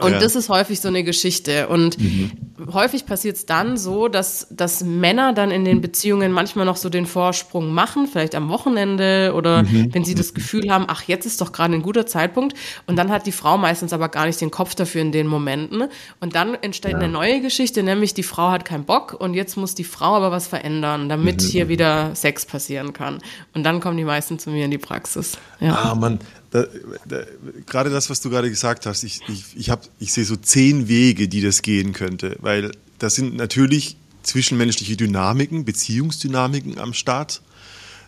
und 0.00 0.12
ja. 0.12 0.18
das 0.18 0.34
ist 0.34 0.48
häufig 0.48 0.80
so 0.80 0.88
eine 0.88 1.04
Geschichte. 1.04 1.68
Und 1.68 1.98
mhm. 1.98 2.30
häufig 2.72 3.06
passiert 3.06 3.36
es 3.36 3.46
dann 3.46 3.76
so, 3.76 4.08
dass, 4.08 4.46
dass 4.50 4.82
Männer 4.82 5.32
dann 5.32 5.50
in 5.50 5.64
den 5.64 5.80
Beziehungen 5.80 6.32
manchmal 6.32 6.64
noch 6.66 6.76
so 6.76 6.88
den 6.88 7.06
Vorsprung 7.06 7.72
machen, 7.72 8.06
vielleicht 8.06 8.34
am 8.34 8.48
Wochenende 8.48 9.32
oder 9.34 9.62
mhm. 9.62 9.92
wenn 9.92 10.04
sie 10.04 10.14
das 10.14 10.34
Gefühl 10.34 10.70
haben, 10.70 10.84
ach, 10.88 11.02
jetzt 11.04 11.26
ist 11.26 11.40
doch 11.40 11.52
gerade 11.52 11.74
ein 11.74 11.82
guter 11.82 12.06
Zeitpunkt. 12.06 12.56
Und 12.86 12.96
dann 12.96 13.10
hat 13.10 13.26
die 13.26 13.32
Frau 13.32 13.58
meistens 13.58 13.92
aber 13.92 14.08
gar 14.08 14.26
nicht 14.26 14.40
den 14.40 14.50
Kopf 14.50 14.74
dafür 14.74 15.02
in 15.02 15.12
den 15.12 15.26
Momenten. 15.26 15.84
Und 16.20 16.34
dann 16.34 16.54
entsteht 16.54 16.92
ja. 16.92 16.98
eine 16.98 17.08
neue 17.08 17.40
Geschichte, 17.40 17.82
nämlich 17.82 18.14
die 18.14 18.22
Frau 18.22 18.50
hat 18.50 18.64
keinen 18.64 18.84
Bock 18.84 19.16
und 19.18 19.34
jetzt 19.34 19.56
muss 19.56 19.74
die 19.74 19.84
Frau 19.84 20.14
aber 20.14 20.30
was 20.30 20.46
verändern, 20.46 21.08
damit 21.08 21.42
mhm. 21.42 21.46
hier 21.46 21.68
wieder 21.68 22.14
Sex 22.14 22.46
passieren 22.46 22.92
kann. 22.92 23.18
Und 23.54 23.64
dann 23.64 23.80
kommen 23.80 23.96
die 23.96 24.04
meisten 24.04 24.38
zu 24.38 24.50
mir 24.50 24.64
in 24.64 24.70
die 24.70 24.78
Praxis. 24.78 25.38
Ja. 25.60 25.74
Ah, 25.74 25.94
man, 25.94 26.18
da, 26.50 26.66
da, 27.06 27.22
gerade 27.66 27.90
das, 27.90 28.10
was 28.10 28.20
du 28.20 28.30
gerade 28.30 28.50
gesagt 28.50 28.86
hast, 28.86 29.04
ich, 29.04 29.20
ich, 29.28 29.44
ich, 29.56 29.70
hab, 29.70 29.88
ich 29.98 30.12
sehe 30.12 30.24
so 30.24 30.36
zehn 30.36 30.88
Wege, 30.88 31.28
die 31.28 31.40
das 31.40 31.62
gehen 31.62 31.92
könnte, 31.92 32.36
weil 32.40 32.72
das 32.98 33.14
sind 33.14 33.36
natürlich 33.36 33.96
zwischenmenschliche 34.22 34.96
Dynamiken, 34.96 35.64
Beziehungsdynamiken 35.64 36.78
am 36.78 36.92
Start. 36.92 37.42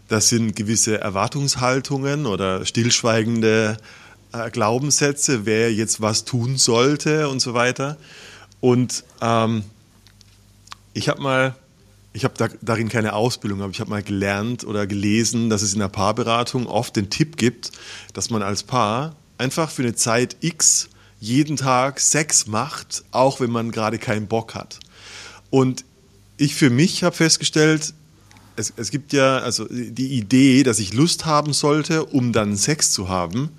Das 0.09 0.29
sind 0.29 0.57
gewisse 0.57 1.01
Erwartungshaltungen 1.01 2.27
oder 2.27 2.67
stillschweigende 2.67 3.79
äh, 4.33 4.51
Glaubenssätze, 4.51 5.47
wer 5.47 5.73
jetzt 5.73 6.01
was 6.01 6.25
tun 6.25 6.59
sollte 6.59 7.29
und 7.29 7.41
so 7.41 7.55
weiter. 7.55 7.97
Und 8.61 9.05
ähm, 9.21 9.65
ich 10.93 11.09
habe 11.09 11.23
mal 11.23 11.55
ich 12.13 12.25
habe 12.25 12.35
da, 12.37 12.49
darin 12.61 12.89
keine 12.89 13.15
Ausbildung, 13.15 13.63
aber 13.63 13.71
ich 13.71 13.81
habe 13.81 13.91
mal 13.91 14.03
gelernt 14.03 14.65
oder 14.65 14.87
gelesen, 14.87 15.51
dass 15.51 15.63
es 15.63 15.73
in 15.73 15.81
der 15.81 15.89
Paarberatung 15.89 16.67
oft 16.67 16.97
den 16.97 17.11
Tipp 17.11 17.37
gibt, 17.37 17.73
dass 18.13 18.31
man 18.31 18.43
als 18.43 18.63
Paar 18.63 19.17
einfach 19.39 19.71
für 19.71 19.83
eine 19.83 19.95
Zeit 19.95 20.37
X 20.41 20.89
jeden 21.21 21.57
Tag 21.57 22.01
Sex 22.01 22.47
macht, 22.47 23.05
auch 23.13 23.41
wenn 23.41 23.51
man 23.51 23.71
gerade 23.71 23.99
keinen 23.99 24.27
Bock 24.27 24.55
hat. 24.55 24.81
Und 25.51 25.85
ich 26.37 26.55
für 26.55 26.71
mich 26.71 27.05
habe 27.05 27.17
festgestellt, 27.17 27.95
es, 28.57 28.73
es 28.77 28.91
gibt 28.91 29.13
ja 29.13 29.39
also 29.39 29.67
die 29.71 30.15
Idee, 30.15 30.63
dass 30.63 30.79
ich 30.79 30.93
Lust 30.93 31.25
haben 31.25 31.53
sollte, 31.53 32.05
um 32.05 32.33
dann 32.33 32.57
Sex 32.57 32.93
zu 32.93 33.09
haben, 33.09 33.51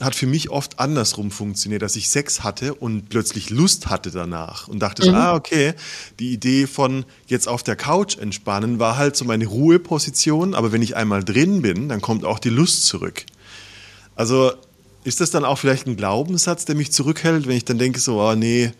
hat 0.00 0.14
für 0.14 0.26
mich 0.26 0.50
oft 0.50 0.78
andersrum 0.78 1.30
funktioniert, 1.30 1.82
dass 1.82 1.96
ich 1.96 2.10
Sex 2.10 2.42
hatte 2.42 2.74
und 2.74 3.08
plötzlich 3.08 3.50
Lust 3.50 3.88
hatte 3.88 4.10
danach 4.10 4.68
und 4.68 4.80
dachte, 4.80 5.08
mhm. 5.08 5.14
ah, 5.14 5.34
okay, 5.34 5.74
die 6.18 6.32
Idee 6.32 6.66
von 6.66 7.04
jetzt 7.26 7.48
auf 7.48 7.62
der 7.62 7.76
Couch 7.76 8.18
entspannen 8.18 8.78
war 8.78 8.96
halt 8.96 9.16
so 9.16 9.24
meine 9.24 9.46
Ruheposition, 9.46 10.54
aber 10.54 10.72
wenn 10.72 10.82
ich 10.82 10.96
einmal 10.96 11.24
drin 11.24 11.62
bin, 11.62 11.88
dann 11.88 12.00
kommt 12.00 12.24
auch 12.24 12.38
die 12.38 12.50
Lust 12.50 12.86
zurück. 12.86 13.24
Also 14.14 14.52
ist 15.04 15.20
das 15.20 15.30
dann 15.30 15.44
auch 15.44 15.58
vielleicht 15.58 15.86
ein 15.86 15.96
Glaubenssatz, 15.96 16.64
der 16.64 16.76
mich 16.76 16.92
zurückhält, 16.92 17.46
wenn 17.46 17.56
ich 17.56 17.64
dann 17.64 17.78
denke, 17.78 17.98
so, 17.98 18.20
oh 18.20 18.34
nee, 18.34 18.72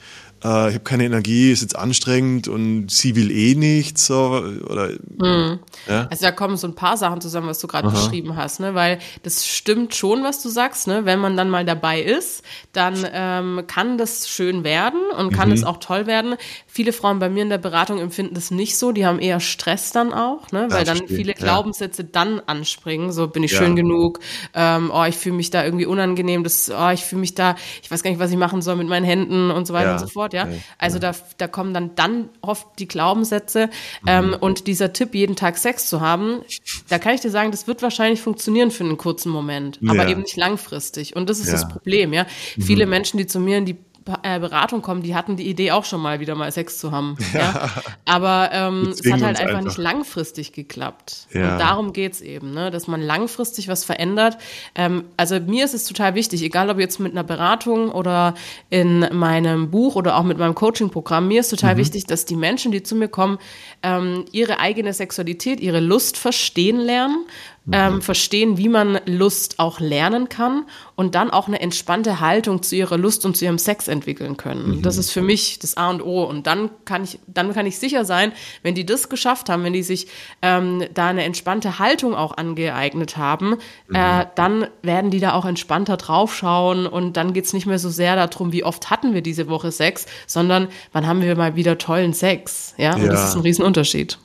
äh, 0.45 0.69
ich 0.69 0.75
habe 0.75 0.81
keine 0.81 1.05
Energie, 1.05 1.53
ist 1.53 1.63
jetzt 1.63 1.77
anstrengend 1.77 2.49
und 2.49 2.91
sie 2.91 3.17
will 3.17 3.31
eh 3.31 3.55
nichts, 3.55 4.07
so, 4.07 4.43
oder, 4.69 4.89
hm. 4.89 5.59
ja? 5.89 6.09
Also 6.11 6.25
da 6.25 6.33
kommen 6.33 6.57
so 6.57 6.67
ein 6.67 6.75
paar 6.75 6.97
Sachen 6.97 7.21
zusammen, 7.21 7.49
was 7.49 7.59
du 7.59 7.67
gerade 7.67 7.91
beschrieben 7.91 8.37
hast, 8.37 8.61
ne, 8.61 8.75
weil 8.75 8.99
das 9.23 9.47
stimmt 9.47 9.95
schon, 9.95 10.25
was 10.25 10.43
du 10.43 10.49
sagst, 10.49 10.87
ne, 10.87 11.05
wenn 11.05 11.21
man 11.21 11.37
dann 11.37 11.51
mal 11.51 11.65
dabei 11.65 12.01
ist, 12.01 12.43
dann 12.73 13.07
ähm, 13.13 13.63
kann 13.67 13.99
das 13.99 14.29
schön 14.29 14.65
werden 14.65 15.01
und 15.17 15.33
kann 15.33 15.49
mhm. 15.49 15.55
es 15.55 15.65
auch 15.65 15.79
toll 15.79 16.07
werden. 16.07 16.35
Viele 16.75 16.95
Frauen 16.95 17.19
bei 17.19 17.29
mir 17.29 17.43
in 17.43 17.51
der 17.51 17.59
Beratung 17.59 17.99
empfinden 17.99 18.35
das 18.35 18.51
nicht 18.51 18.79
so, 18.79 18.93
die 18.93 19.05
haben 19.05 19.19
eher 19.19 19.41
Stress 19.41 19.93
dann 19.93 20.15
auch, 20.15 20.53
ne, 20.53 20.69
weil 20.71 20.87
dann 20.87 21.07
viele 21.07 21.35
Glaubenssätze 21.35 22.01
ja. 22.01 22.09
dann 22.11 22.41
anspringen, 22.47 23.13
so 23.13 23.29
bin 23.29 23.43
ich 23.43 23.53
ja. 23.53 23.59
schön 23.59 23.77
genug, 23.77 24.21
ähm, 24.55 24.91
oh, 24.91 25.05
ich 25.05 25.17
fühle 25.19 25.35
mich 25.35 25.51
da 25.51 25.67
irgendwie 25.67 25.85
unangenehm, 25.85 26.45
das, 26.45 26.73
oh, 26.75 26.89
ich 26.89 27.05
fühle 27.05 27.21
mich 27.21 27.35
da, 27.35 27.57
ich 27.83 27.91
weiß 27.91 28.03
gar 28.03 28.11
nicht, 28.11 28.21
was 28.21 28.31
ich 28.31 28.39
machen 28.39 28.63
soll 28.63 28.77
mit 28.77 28.89
meinen 28.89 29.05
Händen 29.05 29.51
und 29.51 29.67
so 29.67 29.75
weiter 29.75 29.93
und 29.93 29.99
so 29.99 30.07
fort 30.07 30.33
ja. 30.33 30.49
Also 30.79 30.99
da, 30.99 31.13
da 31.37 31.47
kommen 31.47 31.75
dann 31.75 31.95
dann 31.95 32.31
oft 32.41 32.67
die 32.79 32.89
Glaubenssätze 32.89 33.67
mhm. 34.01 34.09
ähm, 34.09 34.37
und 34.41 34.67
dieser 34.67 34.95
Tipp, 34.95 35.15
jeden 35.15 35.37
Tag 35.37 35.59
Sex 35.59 35.91
zu 35.91 36.01
haben, 36.01 36.41
da 36.89 36.99
kann 36.99 37.15
ich 37.15 37.21
dir 37.21 37.31
sagen, 37.31 37.51
das 37.51 37.67
wird 37.67 37.83
wahrscheinlich 37.83 38.23
funktionieren 38.23 38.71
für 38.71 38.85
einen 38.85 38.97
kurzen 38.97 39.31
Moment, 39.31 39.79
aber 39.87 40.09
eben 40.09 40.23
nicht 40.23 40.37
langfristig. 40.37 41.17
Und 41.17 41.29
das 41.29 41.39
ist 41.39 41.53
das 41.53 41.69
Problem, 41.69 42.15
ja. 42.15 42.25
Mhm. 42.57 42.63
Viele 42.63 42.87
Menschen, 42.87 43.19
die 43.19 43.27
zu 43.27 43.41
mir 43.41 43.59
in 43.59 43.67
die 43.67 43.77
Beratung 44.05 44.83
kommen, 44.83 45.03
die 45.03 45.15
hatten 45.15 45.37
die 45.37 45.49
Idee 45.49 45.73
auch 45.73 45.85
schon 45.85 46.01
mal 46.01 46.21
wieder 46.21 46.35
mal 46.35 46.51
Sex 46.51 46.79
zu 46.79 46.93
haben. 46.93 47.17
Ja. 47.33 47.41
ja. 47.41 47.71
Aber 48.05 48.51
ähm, 48.53 48.89
es 48.91 49.11
hat 49.11 49.23
halt 49.23 49.41
einfach, 49.41 49.55
einfach, 49.55 49.63
nicht 49.63 49.79
langfristig 49.79 50.53
geklappt. 50.53 51.29
Ja. 51.33 51.53
Und 51.53 51.59
darum 51.61 51.93
geht's 51.95 52.21
eben, 52.21 52.53
ne? 52.53 52.71
dass 52.71 52.89
man 52.89 53.01
langfristig 53.01 53.69
was 53.69 53.85
verändert. 53.85 54.37
Ähm, 54.75 55.05
also 55.17 55.41
mir 55.41 55.65
ist 55.65 55.73
es 55.73 55.85
total 55.85 56.15
wichtig, 56.15 56.43
egal 56.43 56.69
ob 56.69 56.79
jetzt 56.79 57.01
mit 57.01 57.13
einer 57.13 57.25
Beratung 57.25 57.91
oder 57.91 58.35
in 58.69 59.07
meinem 59.13 59.71
Buch 59.71 59.97
oder 59.97 60.17
auch 60.17 60.25
mit 60.25 60.37
meinem 60.37 60.55
Coaching-Programm, 60.55 61.27
mir 61.29 61.41
ist 61.41 61.49
total 61.49 61.75
mhm. 61.75 61.79
wichtig, 61.79 62.05
dass 62.05 62.27
die 62.27 62.37
Menschen, 62.37 62.71
die 62.71 62.83
zu 62.83 62.97
mir 62.97 63.09
kommen, 63.09 63.39
ähm, 63.83 64.27
ihre 64.31 64.59
eigene 64.61 64.93
Sexualität, 64.93 65.61
ihre 65.61 65.81
Lust 65.81 66.19
verstehen 66.19 66.81
lernen 66.81 67.25
ähm, 67.71 67.95
mhm. 67.95 68.03
verstehen, 68.03 68.59
wie 68.59 68.69
man 68.69 68.99
Lust 69.07 69.61
auch 69.61 69.79
lernen 69.79 70.29
kann 70.29 70.67
und 70.97 71.15
dann 71.15 71.31
auch 71.31 71.47
eine 71.47 71.61
entspannte 71.61 72.19
Haltung 72.19 72.63
zu 72.63 72.75
ihrer 72.75 72.99
Lust 72.99 73.25
und 73.25 73.37
zu 73.37 73.45
ihrem 73.45 73.59
Sex 73.59 73.87
entwickeln 73.87 74.37
können. 74.37 74.79
Mhm. 74.79 74.83
Das 74.83 74.97
ist 74.97 75.13
für 75.13 75.23
mich 75.23 75.61
das 75.61 75.77
A 75.77 75.91
und 75.91 76.03
O. 76.03 76.25
Und 76.25 76.49
dann 76.49 76.71
kann 76.85 77.05
ich, 77.05 77.21
dann 77.29 77.53
kann 77.55 77.67
ich 77.67 77.79
sicher 77.79 78.05
sein, 78.05 78.33
wenn 78.65 78.75
die 78.75 78.85
das 78.85 79.09
geschafft 79.09 79.49
haben, 79.49 79.63
wenn 79.63 79.73
die 79.73 79.85
sich 79.85 80.09
ähm, 80.43 80.85
da 80.93 81.09
eine 81.09 81.23
entspannte 81.23 81.79
Haltung 81.79 82.17
auch 82.17 82.37
angeeignet 82.37 83.17
haben, 83.17 83.59
mhm. 83.87 83.95
äh, 83.95 84.27
dann 84.35 84.67
werden 84.83 85.13
die 85.13 85.21
da 85.21 85.35
auch 85.35 85.45
entspannter 85.45 85.97
draufschauen 85.97 86.87
und 86.89 87.17
dann 87.17 87.33
geht's 87.33 87.53
nicht 87.53 87.67
mehr 87.67 87.79
so 87.79 87.91
sehr 87.91 88.17
darum, 88.17 88.53
wie 88.53 88.65
oft 88.65 88.91
hatten 88.91 89.15
wir 89.15 89.23
diese 89.23 89.49
Woche 89.49 89.71
Sex, 89.71 90.07
sondern 90.27 90.67
wann 90.93 91.07
haben 91.07 91.23
wir 91.23 91.37
mal 91.37 91.55
wieder 91.55 91.79
tollen 91.79 92.13
Sex. 92.13 92.75
Ja, 92.77 92.97
und 92.97 93.03
ja. 93.05 93.13
das 93.13 93.29
ist 93.29 93.37
ein 93.37 93.43
Riesenunterschied. 93.43 94.19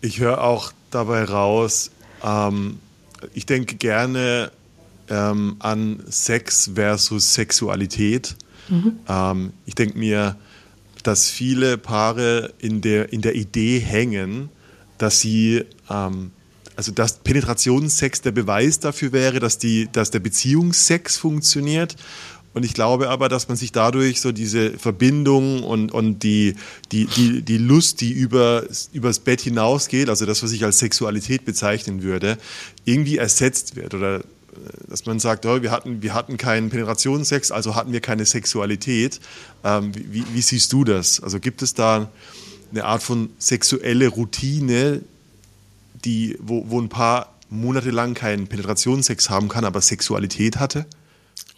Ich 0.00 0.20
höre 0.20 0.44
auch 0.44 0.70
dabei 0.92 1.24
raus, 1.24 1.90
ähm, 2.24 2.78
ich 3.34 3.46
denke 3.46 3.76
gerne 3.76 4.50
ähm, 5.08 5.56
an 5.58 6.02
Sex 6.08 6.70
versus 6.74 7.34
Sexualität. 7.34 8.36
Mhm. 8.68 8.98
Ähm, 9.08 9.52
ich 9.66 9.74
denke 9.74 9.98
mir, 9.98 10.36
dass 11.02 11.30
viele 11.30 11.78
Paare 11.78 12.52
in 12.58 12.80
der, 12.80 13.12
in 13.12 13.22
der 13.22 13.34
Idee 13.34 13.78
hängen, 13.78 14.50
dass 14.98 15.20
sie, 15.20 15.64
ähm, 15.88 16.32
also 16.76 16.92
dass 16.92 17.18
Penetrationssex 17.18 18.20
der 18.22 18.32
Beweis 18.32 18.78
dafür 18.80 19.12
wäre, 19.12 19.40
dass, 19.40 19.58
die, 19.58 19.88
dass 19.90 20.10
der 20.10 20.20
Beziehungssex 20.20 21.16
funktioniert 21.16 21.96
Und 22.58 22.64
ich 22.64 22.74
glaube 22.74 23.08
aber, 23.08 23.28
dass 23.28 23.46
man 23.46 23.56
sich 23.56 23.70
dadurch 23.70 24.20
so 24.20 24.32
diese 24.32 24.72
Verbindung 24.76 25.62
und, 25.62 25.92
und 25.92 26.24
die, 26.24 26.56
die, 26.90 27.06
die, 27.06 27.42
die 27.42 27.56
Lust, 27.56 28.00
die 28.00 28.10
über, 28.10 28.64
übers 28.92 29.20
Bett 29.20 29.40
hinausgeht, 29.40 30.08
also 30.08 30.26
das, 30.26 30.42
was 30.42 30.50
ich 30.50 30.64
als 30.64 30.80
Sexualität 30.80 31.44
bezeichnen 31.44 32.02
würde, 32.02 32.36
irgendwie 32.84 33.16
ersetzt 33.16 33.76
wird 33.76 33.94
oder 33.94 34.16
äh, 34.16 34.22
dass 34.88 35.06
man 35.06 35.20
sagt, 35.20 35.46
oh, 35.46 35.62
wir, 35.62 35.70
hatten, 35.70 36.02
wir 36.02 36.14
hatten 36.14 36.36
keinen 36.36 36.68
Penetrationssex, 36.68 37.52
also 37.52 37.76
hatten 37.76 37.92
wir 37.92 38.00
keine 38.00 38.26
Sexualität. 38.26 39.20
Ähm, 39.62 39.92
wie, 39.94 40.24
wie, 40.34 40.42
siehst 40.42 40.72
du 40.72 40.82
das? 40.82 41.22
Also 41.22 41.38
gibt 41.38 41.62
es 41.62 41.74
da 41.74 42.10
eine 42.72 42.84
Art 42.86 43.04
von 43.04 43.30
sexuelle 43.38 44.08
Routine, 44.08 45.02
die, 46.04 46.36
wo, 46.40 46.68
wo 46.68 46.80
ein 46.80 46.88
Paar 46.88 47.36
monatelang 47.50 48.14
keinen 48.14 48.48
Penetrationssex 48.48 49.30
haben 49.30 49.48
kann, 49.48 49.64
aber 49.64 49.80
Sexualität 49.80 50.56
hatte? 50.56 50.86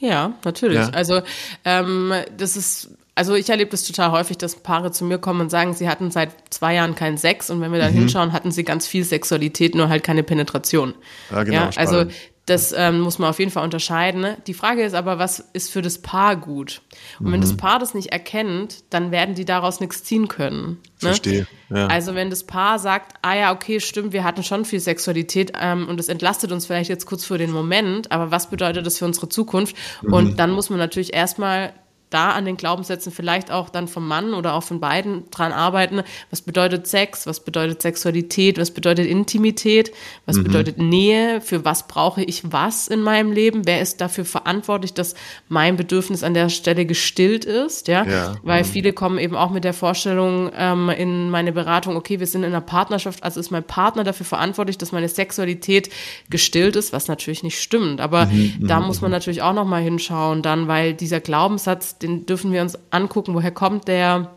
Ja, 0.00 0.32
natürlich. 0.44 0.78
Ja. 0.78 0.90
Also 0.90 1.20
ähm, 1.64 2.12
das 2.36 2.56
ist 2.56 2.90
also 3.14 3.34
ich 3.34 3.50
erlebe 3.50 3.70
das 3.70 3.84
total 3.84 4.12
häufig, 4.12 4.38
dass 4.38 4.56
Paare 4.56 4.92
zu 4.92 5.04
mir 5.04 5.18
kommen 5.18 5.42
und 5.42 5.50
sagen, 5.50 5.74
sie 5.74 5.90
hatten 5.90 6.10
seit 6.10 6.30
zwei 6.48 6.74
Jahren 6.74 6.94
keinen 6.94 7.18
Sex 7.18 7.50
und 7.50 7.60
wenn 7.60 7.70
wir 7.70 7.78
dann 7.78 7.92
mhm. 7.92 7.98
hinschauen, 7.98 8.32
hatten 8.32 8.50
sie 8.50 8.64
ganz 8.64 8.86
viel 8.86 9.04
Sexualität, 9.04 9.74
nur 9.74 9.90
halt 9.90 10.02
keine 10.02 10.22
Penetration. 10.22 10.94
Ja, 11.30 11.42
genau. 11.42 11.56
Ja, 11.56 11.70
also 11.76 12.06
das 12.50 12.74
ähm, 12.76 13.00
muss 13.00 13.20
man 13.20 13.30
auf 13.30 13.38
jeden 13.38 13.52
Fall 13.52 13.62
unterscheiden. 13.62 14.20
Ne? 14.20 14.36
Die 14.48 14.54
Frage 14.54 14.82
ist 14.82 14.94
aber, 14.94 15.20
was 15.20 15.38
ist 15.52 15.70
für 15.70 15.82
das 15.82 15.98
Paar 15.98 16.34
gut? 16.34 16.82
Und 17.20 17.28
mhm. 17.28 17.32
wenn 17.32 17.40
das 17.40 17.52
mhm. 17.52 17.58
Paar 17.58 17.78
das 17.78 17.94
nicht 17.94 18.08
erkennt, 18.08 18.82
dann 18.90 19.12
werden 19.12 19.36
die 19.36 19.44
daraus 19.44 19.78
nichts 19.78 20.02
ziehen 20.02 20.26
können. 20.26 20.66
Ne? 20.66 20.78
Verstehe. 20.96 21.46
Ja. 21.68 21.86
Also 21.86 22.16
wenn 22.16 22.28
das 22.28 22.42
Paar 22.42 22.80
sagt, 22.80 23.14
ah 23.22 23.36
ja, 23.36 23.52
okay, 23.52 23.78
stimmt, 23.78 24.12
wir 24.12 24.24
hatten 24.24 24.42
schon 24.42 24.64
viel 24.64 24.80
Sexualität 24.80 25.52
ähm, 25.60 25.86
und 25.88 26.00
es 26.00 26.08
entlastet 26.08 26.50
uns 26.50 26.66
vielleicht 26.66 26.90
jetzt 26.90 27.06
kurz 27.06 27.24
für 27.24 27.38
den 27.38 27.52
Moment, 27.52 28.10
aber 28.10 28.32
was 28.32 28.50
bedeutet 28.50 28.84
das 28.84 28.98
für 28.98 29.04
unsere 29.04 29.28
Zukunft? 29.28 29.76
Mhm. 30.02 30.12
Und 30.12 30.36
dann 30.40 30.50
muss 30.50 30.70
man 30.70 30.80
natürlich 30.80 31.14
erstmal 31.14 31.72
da 32.10 32.32
an 32.32 32.44
den 32.44 32.56
Glaubenssätzen 32.56 33.12
vielleicht 33.12 33.50
auch 33.50 33.70
dann 33.70 33.88
vom 33.88 34.06
Mann 34.06 34.34
oder 34.34 34.54
auch 34.54 34.62
von 34.62 34.80
beiden 34.80 35.30
dran 35.30 35.52
arbeiten. 35.52 36.02
Was 36.30 36.42
bedeutet 36.42 36.86
Sex? 36.86 37.26
Was 37.26 37.40
bedeutet 37.40 37.80
Sexualität? 37.82 38.58
Was 38.58 38.72
bedeutet 38.72 39.06
Intimität? 39.06 39.92
Was 40.26 40.36
mhm. 40.36 40.44
bedeutet 40.44 40.78
Nähe? 40.78 41.40
Für 41.40 41.64
was 41.64 41.86
brauche 41.86 42.22
ich 42.22 42.52
was 42.52 42.88
in 42.88 43.00
meinem 43.00 43.32
Leben? 43.32 43.66
Wer 43.66 43.80
ist 43.80 44.00
dafür 44.00 44.24
verantwortlich, 44.24 44.92
dass 44.92 45.14
mein 45.48 45.76
Bedürfnis 45.76 46.24
an 46.24 46.34
der 46.34 46.48
Stelle 46.48 46.84
gestillt 46.84 47.44
ist? 47.44 47.86
Ja, 47.88 48.04
ja. 48.04 48.34
weil 48.42 48.62
mhm. 48.62 48.66
viele 48.66 48.92
kommen 48.92 49.18
eben 49.18 49.36
auch 49.36 49.50
mit 49.50 49.62
der 49.62 49.74
Vorstellung 49.74 50.50
ähm, 50.56 50.90
in 50.90 51.30
meine 51.30 51.52
Beratung, 51.52 51.96
okay, 51.96 52.18
wir 52.18 52.26
sind 52.26 52.42
in 52.42 52.50
einer 52.50 52.60
Partnerschaft, 52.60 53.22
also 53.22 53.38
ist 53.38 53.50
mein 53.50 53.64
Partner 53.64 54.02
dafür 54.02 54.26
verantwortlich, 54.26 54.78
dass 54.78 54.90
meine 54.90 55.08
Sexualität 55.08 55.90
gestillt 56.28 56.74
ist, 56.74 56.92
was 56.92 57.06
natürlich 57.06 57.44
nicht 57.44 57.60
stimmt. 57.60 58.00
Aber 58.00 58.26
mhm. 58.26 58.56
da 58.60 58.80
mhm. 58.80 58.86
muss 58.86 59.00
man 59.00 59.12
natürlich 59.12 59.42
auch 59.42 59.54
noch 59.54 59.64
mal 59.64 59.80
hinschauen, 59.80 60.42
dann, 60.42 60.66
weil 60.66 60.94
dieser 60.94 61.20
Glaubenssatz, 61.20 61.99
den 62.02 62.26
dürfen 62.26 62.52
wir 62.52 62.62
uns 62.62 62.78
angucken, 62.90 63.34
woher 63.34 63.50
kommt 63.50 63.88
der, 63.88 64.30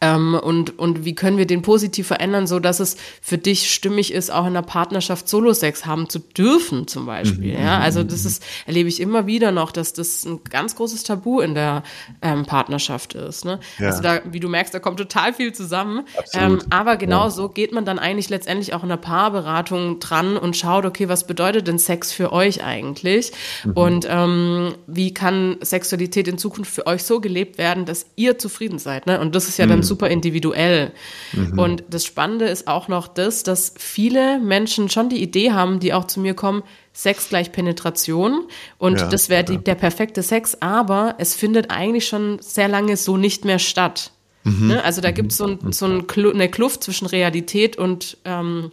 ähm, 0.00 0.34
und, 0.34 0.78
und 0.78 1.04
wie 1.04 1.14
können 1.14 1.38
wir 1.38 1.46
den 1.46 1.62
positiv 1.62 2.06
verändern, 2.06 2.46
so 2.46 2.58
dass 2.60 2.80
es 2.80 2.96
für 3.20 3.38
dich 3.38 3.70
stimmig 3.70 4.12
ist, 4.12 4.30
auch 4.30 4.46
in 4.46 4.54
der 4.54 4.62
Partnerschaft 4.62 5.28
Solo-Sex 5.28 5.86
haben 5.86 6.08
zu 6.08 6.18
dürfen, 6.18 6.86
zum 6.86 7.06
Beispiel. 7.06 7.56
Mhm. 7.56 7.64
Ja, 7.64 7.78
also 7.78 8.02
das 8.02 8.24
ist, 8.24 8.42
erlebe 8.66 8.88
ich 8.88 9.00
immer 9.00 9.26
wieder 9.26 9.52
noch, 9.52 9.72
dass 9.72 9.92
das 9.92 10.24
ein 10.24 10.40
ganz 10.44 10.76
großes 10.76 11.04
Tabu 11.04 11.40
in 11.40 11.54
der 11.54 11.82
ähm, 12.22 12.46
Partnerschaft 12.46 13.14
ist. 13.14 13.44
Ne? 13.44 13.60
Ja. 13.78 13.88
Also 13.88 14.02
da, 14.02 14.20
wie 14.24 14.40
du 14.40 14.48
merkst, 14.48 14.72
da 14.72 14.78
kommt 14.78 14.98
total 14.98 15.32
viel 15.32 15.52
zusammen. 15.52 16.04
Ähm, 16.34 16.60
aber 16.70 16.96
genau 16.96 17.24
ja. 17.24 17.30
so 17.30 17.48
geht 17.48 17.72
man 17.72 17.84
dann 17.84 17.98
eigentlich 17.98 18.28
letztendlich 18.28 18.74
auch 18.74 18.82
in 18.82 18.88
der 18.88 18.96
Paarberatung 18.96 20.00
dran 20.00 20.36
und 20.36 20.56
schaut, 20.56 20.84
okay, 20.84 21.08
was 21.08 21.26
bedeutet 21.26 21.68
denn 21.68 21.78
Sex 21.78 22.12
für 22.12 22.32
euch 22.32 22.64
eigentlich? 22.64 23.32
Mhm. 23.64 23.72
Und 23.72 24.06
ähm, 24.08 24.74
wie 24.86 25.12
kann 25.14 25.56
Sexualität 25.60 26.28
in 26.28 26.38
Zukunft 26.38 26.72
für 26.72 26.86
euch 26.86 27.04
so 27.04 27.20
gelebt 27.20 27.58
werden, 27.58 27.84
dass 27.84 28.06
ihr 28.16 28.38
zufrieden 28.38 28.78
seid? 28.78 29.06
Ne? 29.06 29.20
Und 29.20 29.34
das 29.34 29.48
ist 29.48 29.57
ja 29.58 29.66
dann 29.66 29.80
mhm. 29.80 29.84
super 29.84 30.08
individuell. 30.08 30.92
Mhm. 31.32 31.58
Und 31.58 31.84
das 31.90 32.04
Spannende 32.04 32.46
ist 32.46 32.66
auch 32.68 32.88
noch 32.88 33.08
das, 33.08 33.42
dass 33.42 33.74
viele 33.76 34.38
Menschen 34.38 34.88
schon 34.88 35.08
die 35.08 35.22
Idee 35.22 35.52
haben, 35.52 35.80
die 35.80 35.92
auch 35.92 36.06
zu 36.06 36.20
mir 36.20 36.34
kommen, 36.34 36.62
Sex 36.92 37.28
gleich 37.28 37.52
Penetration 37.52 38.48
und 38.78 38.98
ja, 38.98 39.06
das 39.06 39.28
wäre 39.28 39.52
ja. 39.52 39.58
der 39.58 39.76
perfekte 39.76 40.22
Sex, 40.24 40.56
aber 40.60 41.14
es 41.18 41.34
findet 41.34 41.70
eigentlich 41.70 42.08
schon 42.08 42.38
sehr 42.40 42.66
lange 42.66 42.96
so 42.96 43.16
nicht 43.16 43.44
mehr 43.44 43.60
statt. 43.60 44.10
Mhm. 44.42 44.68
Ne? 44.68 44.84
Also 44.84 45.00
da 45.00 45.10
gibt 45.10 45.32
so 45.32 45.58
es 45.68 45.78
so 45.78 45.86
ein, 45.86 46.06
eine 46.34 46.48
Kluft 46.48 46.82
zwischen 46.82 47.06
Realität 47.06 47.76
und 47.76 48.16
ähm, 48.24 48.72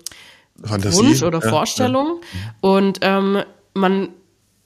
Wunsch 0.57 1.23
oder 1.23 1.39
ja, 1.39 1.49
Vorstellung. 1.49 2.21
Und 2.61 2.99
ähm, 3.01 3.43
man 3.73 4.09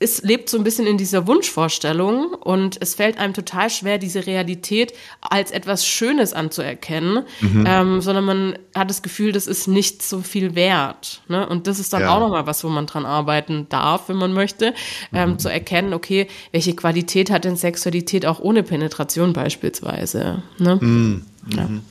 es 0.01 0.21
lebt 0.21 0.49
so 0.49 0.57
ein 0.57 0.63
bisschen 0.63 0.87
in 0.87 0.97
dieser 0.97 1.27
Wunschvorstellung 1.27 2.33
und 2.33 2.77
es 2.79 2.95
fällt 2.95 3.17
einem 3.17 3.33
total 3.33 3.69
schwer, 3.69 3.97
diese 3.97 4.25
Realität 4.25 4.93
als 5.19 5.51
etwas 5.51 5.85
Schönes 5.85 6.31
anzuerkennen, 6.31 7.25
mhm. 7.41 7.65
ähm, 7.67 8.01
sondern 8.01 8.23
man 8.23 8.59
hat 8.73 8.89
das 8.89 9.01
Gefühl, 9.01 9.33
das 9.33 9.45
ist 9.45 9.67
nicht 9.67 10.01
so 10.01 10.21
viel 10.21 10.55
wert. 10.55 11.21
Ne? 11.27 11.47
Und 11.47 11.67
das 11.67 11.79
ist 11.79 11.91
dann 11.91 12.03
ja. 12.03 12.15
auch 12.15 12.21
nochmal 12.21 12.47
was, 12.47 12.63
wo 12.63 12.69
man 12.69 12.85
dran 12.85 13.05
arbeiten 13.05 13.67
darf, 13.67 14.07
wenn 14.07 14.15
man 14.15 14.31
möchte, 14.31 14.73
ähm, 15.11 15.31
mhm. 15.31 15.39
zu 15.39 15.49
erkennen, 15.49 15.93
okay, 15.93 16.27
welche 16.53 16.75
Qualität 16.75 17.29
hat 17.29 17.43
denn 17.43 17.57
Sexualität 17.57 18.25
auch 18.25 18.39
ohne 18.39 18.63
Penetration 18.63 19.33
beispielsweise. 19.33 20.43
Ne? 20.59 20.77
Mhm. 20.79 21.25
Ja. 21.53 21.63
Mhm. 21.67 21.81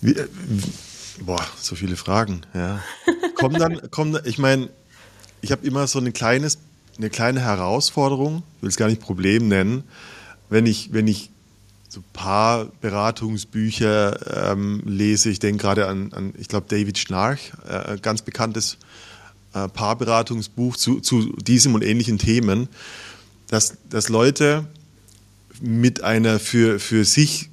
Wie, 0.00 0.12
äh, 0.12 0.26
boah, 1.20 1.44
so 1.58 1.76
viele 1.76 1.96
Fragen, 1.96 2.42
ja. 2.54 2.82
kommen 3.34 3.58
dann, 3.58 3.90
kommen, 3.90 4.18
ich 4.24 4.38
meine, 4.38 4.70
ich 5.40 5.52
habe 5.52 5.66
immer 5.66 5.86
so 5.86 5.98
eine, 5.98 6.12
kleines, 6.12 6.58
eine 6.98 7.10
kleine 7.10 7.40
Herausforderung, 7.40 8.42
ich 8.56 8.62
will 8.62 8.68
es 8.68 8.76
gar 8.76 8.88
nicht 8.88 9.00
Problem 9.00 9.48
nennen, 9.48 9.84
wenn 10.48 10.66
ich, 10.66 10.92
wenn 10.92 11.06
ich 11.06 11.30
so 11.88 12.00
ein 12.00 12.12
paar 12.12 12.66
Beratungsbücher 12.80 14.52
ähm, 14.52 14.82
lese. 14.84 15.30
Ich 15.30 15.38
denke 15.38 15.62
gerade 15.62 15.86
an, 15.88 16.12
an, 16.12 16.34
ich 16.38 16.48
glaube, 16.48 16.66
David 16.68 16.98
Schnarch, 16.98 17.52
äh, 17.68 17.96
ganz 17.98 18.22
bekanntes 18.22 18.78
äh, 19.54 19.68
Paarberatungsbuch 19.68 20.76
zu, 20.76 21.00
zu 21.00 21.32
diesem 21.36 21.74
und 21.74 21.82
ähnlichen 21.82 22.18
Themen, 22.18 22.68
dass, 23.48 23.76
dass 23.88 24.08
Leute 24.08 24.66
mit 25.60 26.02
einer 26.02 26.38
für, 26.38 26.78
für 26.78 27.04
sich 27.04 27.48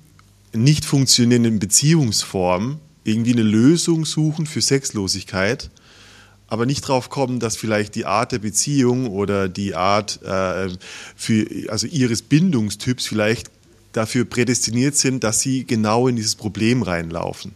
nicht 0.53 0.85
funktionierenden 0.85 1.59
Beziehungsform 1.59 2.79
irgendwie 3.03 3.33
eine 3.33 3.43
Lösung 3.43 4.05
suchen 4.05 4.45
für 4.45 4.61
Sexlosigkeit 4.61 5.69
aber 6.53 6.67
nicht 6.67 6.87
drauf 6.87 7.09
kommen, 7.09 7.39
dass 7.39 7.57
vielleicht 7.57 7.95
die 7.95 8.05
Art 8.05 8.31
der 8.31 8.37
Beziehung 8.37 9.07
oder 9.07 9.49
die 9.49 9.73
Art 9.73 10.21
äh, 10.21 10.69
für, 11.15 11.47
also 11.67 11.87
ihres 11.87 12.21
Bindungstyps 12.21 13.07
vielleicht 13.07 13.49
dafür 13.91 14.23
prädestiniert 14.25 14.95
sind, 14.95 15.23
dass 15.23 15.39
sie 15.39 15.65
genau 15.65 16.07
in 16.07 16.15
dieses 16.15 16.35
Problem 16.35 16.83
reinlaufen. 16.83 17.55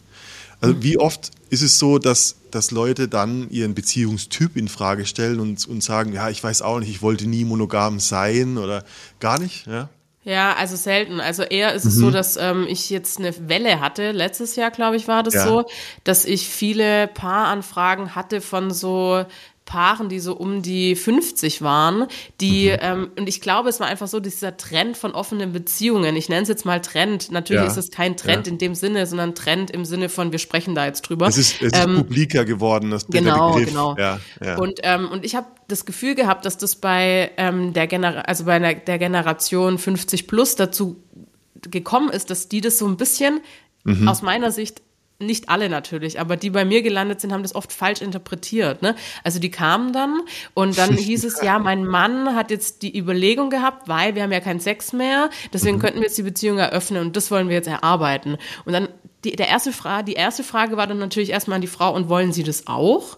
Also 0.61 0.73
mhm. 0.73 0.81
wie 0.81 0.97
oft 0.97 1.29
ist 1.51 1.61
es 1.61 1.77
so, 1.77 1.99
dass, 1.99 2.37
dass 2.49 2.71
Leute 2.71 3.07
dann 3.07 3.51
ihren 3.51 3.75
Beziehungstyp 3.75 4.57
in 4.57 4.67
Frage 4.67 5.05
stellen 5.05 5.39
und, 5.39 5.67
und 5.67 5.83
sagen, 5.83 6.13
ja, 6.13 6.31
ich 6.31 6.43
weiß 6.43 6.63
auch 6.63 6.79
nicht, 6.79 6.89
ich 6.89 7.03
wollte 7.03 7.27
nie 7.27 7.45
monogam 7.45 7.99
sein 7.99 8.57
oder 8.57 8.83
gar 9.19 9.37
nicht, 9.37 9.67
ja? 9.67 9.89
Ja, 10.27 10.55
also 10.57 10.75
selten. 10.75 11.21
Also 11.21 11.43
eher 11.43 11.73
ist 11.73 11.85
mhm. 11.85 11.89
es 11.89 11.95
so, 11.95 12.05
mhm. 12.07 12.11
dass 12.11 12.35
ähm, 12.35 12.65
ich 12.67 12.89
jetzt 12.89 13.17
eine 13.17 13.47
Welle 13.47 13.79
hatte. 13.79 14.11
Letztes 14.11 14.57
Jahr, 14.57 14.71
glaube 14.71 14.97
ich, 14.97 15.07
war 15.07 15.23
das 15.23 15.35
ja. 15.35 15.47
so, 15.47 15.63
dass 16.03 16.25
ich 16.25 16.49
viele 16.49 17.07
Paaranfragen 17.07 18.13
hatte 18.13 18.41
von 18.41 18.69
so 18.71 19.23
Paaren, 19.67 20.09
die 20.09 20.19
so 20.19 20.33
um 20.33 20.63
die 20.63 20.95
50 20.95 21.61
waren, 21.61 22.07
die, 22.41 22.71
mhm. 22.71 22.77
ähm, 22.81 23.11
und 23.19 23.29
ich 23.29 23.41
glaube, 23.41 23.69
es 23.69 23.79
war 23.79 23.87
einfach 23.87 24.07
so 24.07 24.19
dieser 24.19 24.57
Trend 24.57 24.97
von 24.97 25.11
offenen 25.11 25.51
Beziehungen. 25.51 26.15
Ich 26.15 26.29
nenne 26.29 26.41
es 26.41 26.47
jetzt 26.47 26.65
mal 26.65 26.81
Trend. 26.81 27.31
Natürlich 27.31 27.63
ja. 27.63 27.67
ist 27.67 27.77
es 27.77 27.91
kein 27.91 28.17
Trend 28.17 28.47
ja. 28.47 28.53
in 28.53 28.57
dem 28.57 28.73
Sinne, 28.73 29.05
sondern 29.05 29.35
Trend 29.35 29.69
im 29.69 29.85
Sinne 29.85 30.09
von, 30.09 30.31
wir 30.31 30.39
sprechen 30.39 30.73
da 30.73 30.85
jetzt 30.85 31.03
drüber. 31.03 31.27
Es 31.27 31.37
ist, 31.37 31.61
es 31.61 31.73
ist 31.73 31.83
ähm, 31.83 31.97
publiker 31.97 32.45
geworden, 32.45 32.89
das 32.89 33.05
Genau, 33.07 33.55
genau. 33.55 33.95
Ja, 33.97 34.19
ja. 34.43 34.57
Und, 34.57 34.79
ähm, 34.83 35.09
und 35.09 35.25
ich 35.25 35.35
habe 35.35 35.47
das 35.67 35.85
Gefühl 35.85 36.15
gehabt, 36.15 36.45
dass 36.45 36.57
das 36.57 36.77
bei 36.77 37.31
ähm, 37.37 37.73
der 37.73 37.87
Genera 37.87 38.21
also 38.21 38.45
bei 38.45 38.57
der, 38.57 38.75
der 38.75 38.97
Generation 38.97 39.77
50 39.77 40.27
plus 40.27 40.55
dazu 40.55 41.03
gekommen 41.61 42.09
ist, 42.09 42.29
dass 42.29 42.47
die 42.47 42.61
das 42.61 42.77
so 42.77 42.87
ein 42.87 42.97
bisschen 42.97 43.41
mhm. 43.83 44.07
aus 44.07 44.21
meiner 44.21 44.51
Sicht 44.51 44.81
nicht 45.19 45.49
alle 45.49 45.69
natürlich, 45.69 46.19
aber 46.19 46.37
die 46.37 46.51
bei 46.51 46.63
mir 46.63 46.81
gelandet 46.81 47.21
sind, 47.21 47.33
haben 47.33 47.41
das 47.41 47.55
oft 47.55 47.73
falsch 47.73 48.01
interpretiert. 48.01 48.81
Ne? 48.81 48.95
Also 49.23 49.39
die 49.39 49.49
kamen 49.49 49.91
dann 49.91 50.21
und 50.53 50.77
dann 50.77 50.93
hieß 50.97 51.23
es, 51.23 51.41
ja, 51.41 51.57
mein 51.59 51.85
Mann 51.85 52.35
hat 52.35 52.51
jetzt 52.51 52.83
die 52.83 52.97
Überlegung 52.97 53.49
gehabt, 53.49 53.87
weil 53.87 54.15
wir 54.15 54.23
haben 54.23 54.31
ja 54.31 54.39
keinen 54.39 54.59
Sex 54.59 54.93
mehr, 54.93 55.29
deswegen 55.53 55.77
mhm. 55.77 55.81
könnten 55.81 55.99
wir 55.99 56.05
jetzt 56.05 56.17
die 56.17 56.23
Beziehung 56.23 56.59
eröffnen 56.59 57.01
und 57.01 57.15
das 57.15 57.31
wollen 57.31 57.49
wir 57.49 57.55
jetzt 57.55 57.67
erarbeiten. 57.67 58.37
Und 58.65 58.73
dann 58.73 58.89
die, 59.23 59.35
der 59.35 59.47
erste 59.47 59.71
Frage, 59.71 60.05
die 60.05 60.13
erste 60.13 60.43
Frage 60.43 60.77
war 60.77 60.87
dann 60.87 60.99
natürlich 60.99 61.31
erstmal 61.31 61.55
an 61.55 61.61
die 61.61 61.67
Frau, 61.67 61.93
und 61.93 62.09
wollen 62.09 62.31
Sie 62.31 62.43
das 62.43 62.67
auch? 62.67 63.17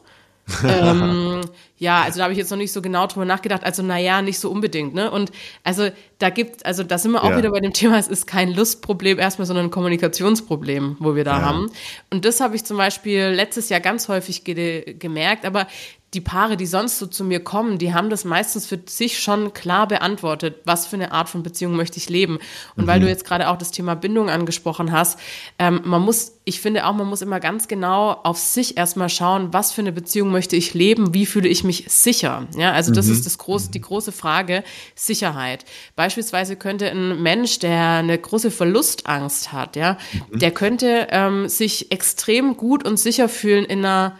Ähm, 0.64 1.42
ja, 1.78 2.04
also 2.04 2.18
da 2.18 2.24
habe 2.24 2.34
ich 2.34 2.40
jetzt 2.40 2.52
noch 2.52 2.58
nicht 2.58 2.72
so 2.72 2.82
genau 2.82 3.08
drüber 3.08 3.26
nachgedacht. 3.26 3.64
Also 3.64 3.84
naja, 3.84 4.22
nicht 4.22 4.40
so 4.40 4.50
unbedingt. 4.50 4.94
Ne? 4.94 5.10
Und 5.10 5.32
also 5.64 5.90
da 6.18 6.30
gibt, 6.30 6.66
also 6.66 6.84
da 6.84 6.98
sind 6.98 7.12
wir 7.12 7.24
auch 7.24 7.32
ja. 7.32 7.38
wieder 7.38 7.52
bei 7.52 7.60
dem 7.60 7.74
Thema, 7.74 7.98
es 7.98 8.08
ist 8.08 8.28
kein 8.28 8.54
Lustproblem 8.54 9.20
erstmal, 9.20 9.46
sondern 9.46 9.68
ein 9.68 9.72
Kommunikationsproblem, 9.72 10.98
wo 11.00 11.16
wir 11.16 11.24
da 11.24 11.40
ja. 11.40 11.46
haben. 11.46 11.72
Und 12.10 12.26
das 12.26 12.42
habe 12.42 12.56
ich 12.56 12.66
zum 12.66 12.78
Beispiel 12.78 13.28
letztes 13.28 13.70
Jahr 13.70 13.80
ganz 13.80 14.08
häufig 14.08 14.44
ge 14.44 14.94
gemerkt. 14.94 15.46
Aber 15.46 15.68
die 16.16 16.22
Paare, 16.22 16.58
die 16.58 16.66
sonst 16.66 16.98
so 16.98 17.06
zu 17.06 17.24
mir 17.24 17.40
kommen, 17.40 17.78
die 17.78 17.94
haben 17.94 18.10
das 18.10 18.26
meistens 18.26 18.66
für 18.66 18.80
sich 18.88 19.20
schon 19.20 19.54
klar 19.54 19.88
beantwortet, 19.88 20.56
was 20.66 20.88
für 20.88 20.96
eine 20.96 21.12
Art 21.12 21.30
von 21.30 21.44
Beziehung 21.44 21.76
möchte 21.76 21.98
ich 21.98 22.10
leben. 22.10 22.40
Und 22.76 22.86
mhm. 22.86 22.88
weil 22.88 23.00
du 23.00 23.08
jetzt 23.08 23.26
gerade 23.26 23.48
auch 23.48 23.58
das 23.58 23.70
Thema 23.70 23.96
Bindung 23.96 24.28
angesprochen 24.28 24.92
hast, 24.92 25.20
ähm, 25.60 25.82
man 25.86 26.02
muss, 26.02 26.34
ich 26.46 26.62
finde 26.62 26.88
auch, 26.88 26.96
man 26.96 27.08
muss 27.08 27.22
immer 27.22 27.40
ganz 27.40 27.68
genau 27.68 28.14
auf 28.24 28.40
sich 28.40 28.76
erstmal 28.76 29.10
schauen, 29.10 29.54
was 29.54 29.72
für 29.72 29.82
eine 29.82 29.92
Beziehung 29.92 30.32
möchte 30.32 30.56
ich 30.56 30.74
leben, 30.74 31.14
wie 31.14 31.28
fühle 31.28 31.48
ich 31.48 31.64
mich 31.64 31.86
sicher. 31.90 32.48
Ja, 32.58 32.72
also 32.72 32.92
das 32.92 33.06
mhm. 33.06 33.14
ist 33.14 33.28
das 33.28 33.38
große, 33.38 33.70
die 33.70 33.82
große 33.82 34.12
Frage, 34.12 34.64
Sicherheit. 34.96 35.64
Beispielsweise 35.96 36.56
könnte 36.56 36.90
ein 36.90 37.22
Mensch, 37.22 37.60
der 37.60 38.00
eine 38.00 38.18
große 38.18 38.50
Verlustangst 38.50 39.54
hat, 39.54 39.76
ja, 39.76 40.00
mhm. 40.32 40.40
der 40.40 40.52
könnte 40.52 41.08
ähm, 41.12 41.48
sich 41.48 41.92
extrem 41.92 42.58
gut 42.58 42.84
und 42.84 42.98
sicher 42.98 43.30
fühlen 43.30 43.66
in 43.66 43.86
einer 43.86 44.16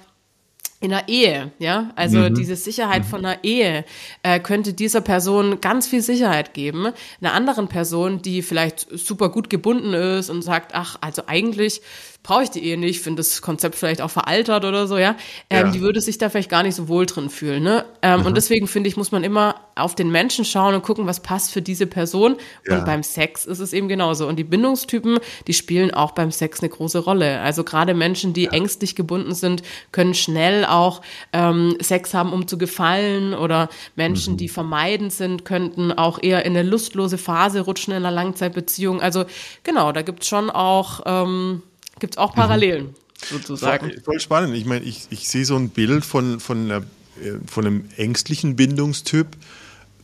in 0.82 0.92
der 0.92 1.10
Ehe, 1.10 1.52
ja, 1.60 1.92
also 1.96 2.20
mhm. 2.20 2.36
diese 2.36 2.56
Sicherheit 2.56 3.04
von 3.04 3.26
einer 3.26 3.44
Ehe 3.44 3.84
äh, 4.24 4.40
könnte 4.40 4.74
dieser 4.74 5.02
Person 5.02 5.60
ganz 5.60 5.88
viel 5.88 6.02
Sicherheit 6.02 6.54
geben. 6.54 6.88
Einer 7.20 7.34
anderen 7.34 7.68
Person, 7.68 8.22
die 8.22 8.42
vielleicht 8.42 8.88
super 8.92 9.28
gut 9.30 9.50
gebunden 9.50 9.94
ist 9.94 10.30
und 10.30 10.42
sagt, 10.42 10.74
ach, 10.74 10.96
also 11.02 11.24
eigentlich 11.28 11.82
brauche 12.24 12.44
ich 12.44 12.50
die 12.50 12.64
Ehe 12.64 12.78
nicht, 12.78 13.02
finde 13.02 13.20
das 13.20 13.42
Konzept 13.42 13.76
vielleicht 13.76 14.02
auch 14.02 14.12
veraltert 14.12 14.64
oder 14.64 14.88
so, 14.88 14.98
ja, 14.98 15.16
ähm, 15.50 15.68
ja. 15.68 15.72
die 15.72 15.82
würde 15.82 16.00
sich 16.00 16.18
da 16.18 16.30
vielleicht 16.30 16.50
gar 16.50 16.64
nicht 16.64 16.76
so 16.76 16.88
wohl 16.88 17.06
drin 17.06 17.30
fühlen. 17.30 17.62
Ne? 17.62 17.86
Ähm, 18.02 18.22
mhm. 18.22 18.28
Und 18.28 18.38
deswegen 18.38 18.68
finde 18.68 18.88
ich, 18.88 18.96
muss 18.96 19.12
man 19.12 19.26
immer 19.26 19.59
auf 19.80 19.96
den 19.96 20.12
Menschen 20.12 20.46
schauen 20.46 20.76
und 20.76 20.84
gucken, 20.84 21.08
was 21.08 21.22
passt 21.22 21.52
für 21.52 21.62
diese 21.62 21.88
Person. 21.88 22.36
Ja. 22.68 22.78
Und 22.78 22.86
beim 22.86 23.04
Sex 23.04 23.46
ist 23.46 23.60
es 23.60 23.74
eben 23.74 23.88
genauso. 23.88 24.28
Und 24.28 24.38
die 24.38 24.44
Bindungstypen, 24.44 25.20
die 25.48 25.54
spielen 25.54 25.92
auch 25.94 26.12
beim 26.12 26.32
Sex 26.32 26.60
eine 26.60 26.70
große 26.70 27.00
Rolle. 27.00 27.40
Also 27.42 27.64
gerade 27.64 27.94
Menschen, 27.94 28.34
die 28.34 28.44
ja. 28.44 28.52
ängstlich 28.52 28.96
gebunden 28.96 29.34
sind, 29.34 29.64
können 29.92 30.14
schnell 30.14 30.66
auch 30.66 31.02
ähm, 31.34 31.78
Sex 31.82 32.14
haben, 32.14 32.34
um 32.34 32.48
zu 32.48 32.58
gefallen. 32.58 33.34
Oder 33.34 33.70
Menschen, 33.96 34.34
mhm. 34.34 34.38
die 34.38 34.50
vermeidend 34.50 35.14
sind, 35.14 35.46
könnten 35.46 35.92
auch 35.92 36.22
eher 36.22 36.46
in 36.46 36.56
eine 36.56 36.68
lustlose 36.68 37.18
Phase 37.18 37.62
rutschen 37.62 37.94
in 37.94 37.98
einer 37.98 38.12
Langzeitbeziehung. 38.12 39.02
Also 39.02 39.26
genau, 39.64 39.92
da 39.92 40.02
gibt 40.02 40.24
es 40.24 40.30
schon 40.30 40.50
auch 40.50 41.02
ähm, 41.06 41.64
Gibt 42.00 42.16
es 42.16 42.18
auch 42.18 42.34
Parallelen, 42.34 42.88
mhm. 42.88 42.96
sozusagen. 43.30 43.92
Voll, 43.92 44.02
voll, 44.04 44.20
spannend. 44.20 44.56
Ich 44.56 44.66
meine, 44.66 44.86
ich, 44.86 45.08
ich 45.10 45.30
sehe 45.30 45.46
so 45.46 45.56
ein 45.56 45.70
Bild 45.70 46.06
von, 46.06 46.40
von, 46.40 46.66
einer, 46.66 46.78
äh, 47.22 47.38
von 47.46 47.66
einem 47.66 47.86
ängstlichen 47.98 48.56
Bindungstyp, 48.56 49.28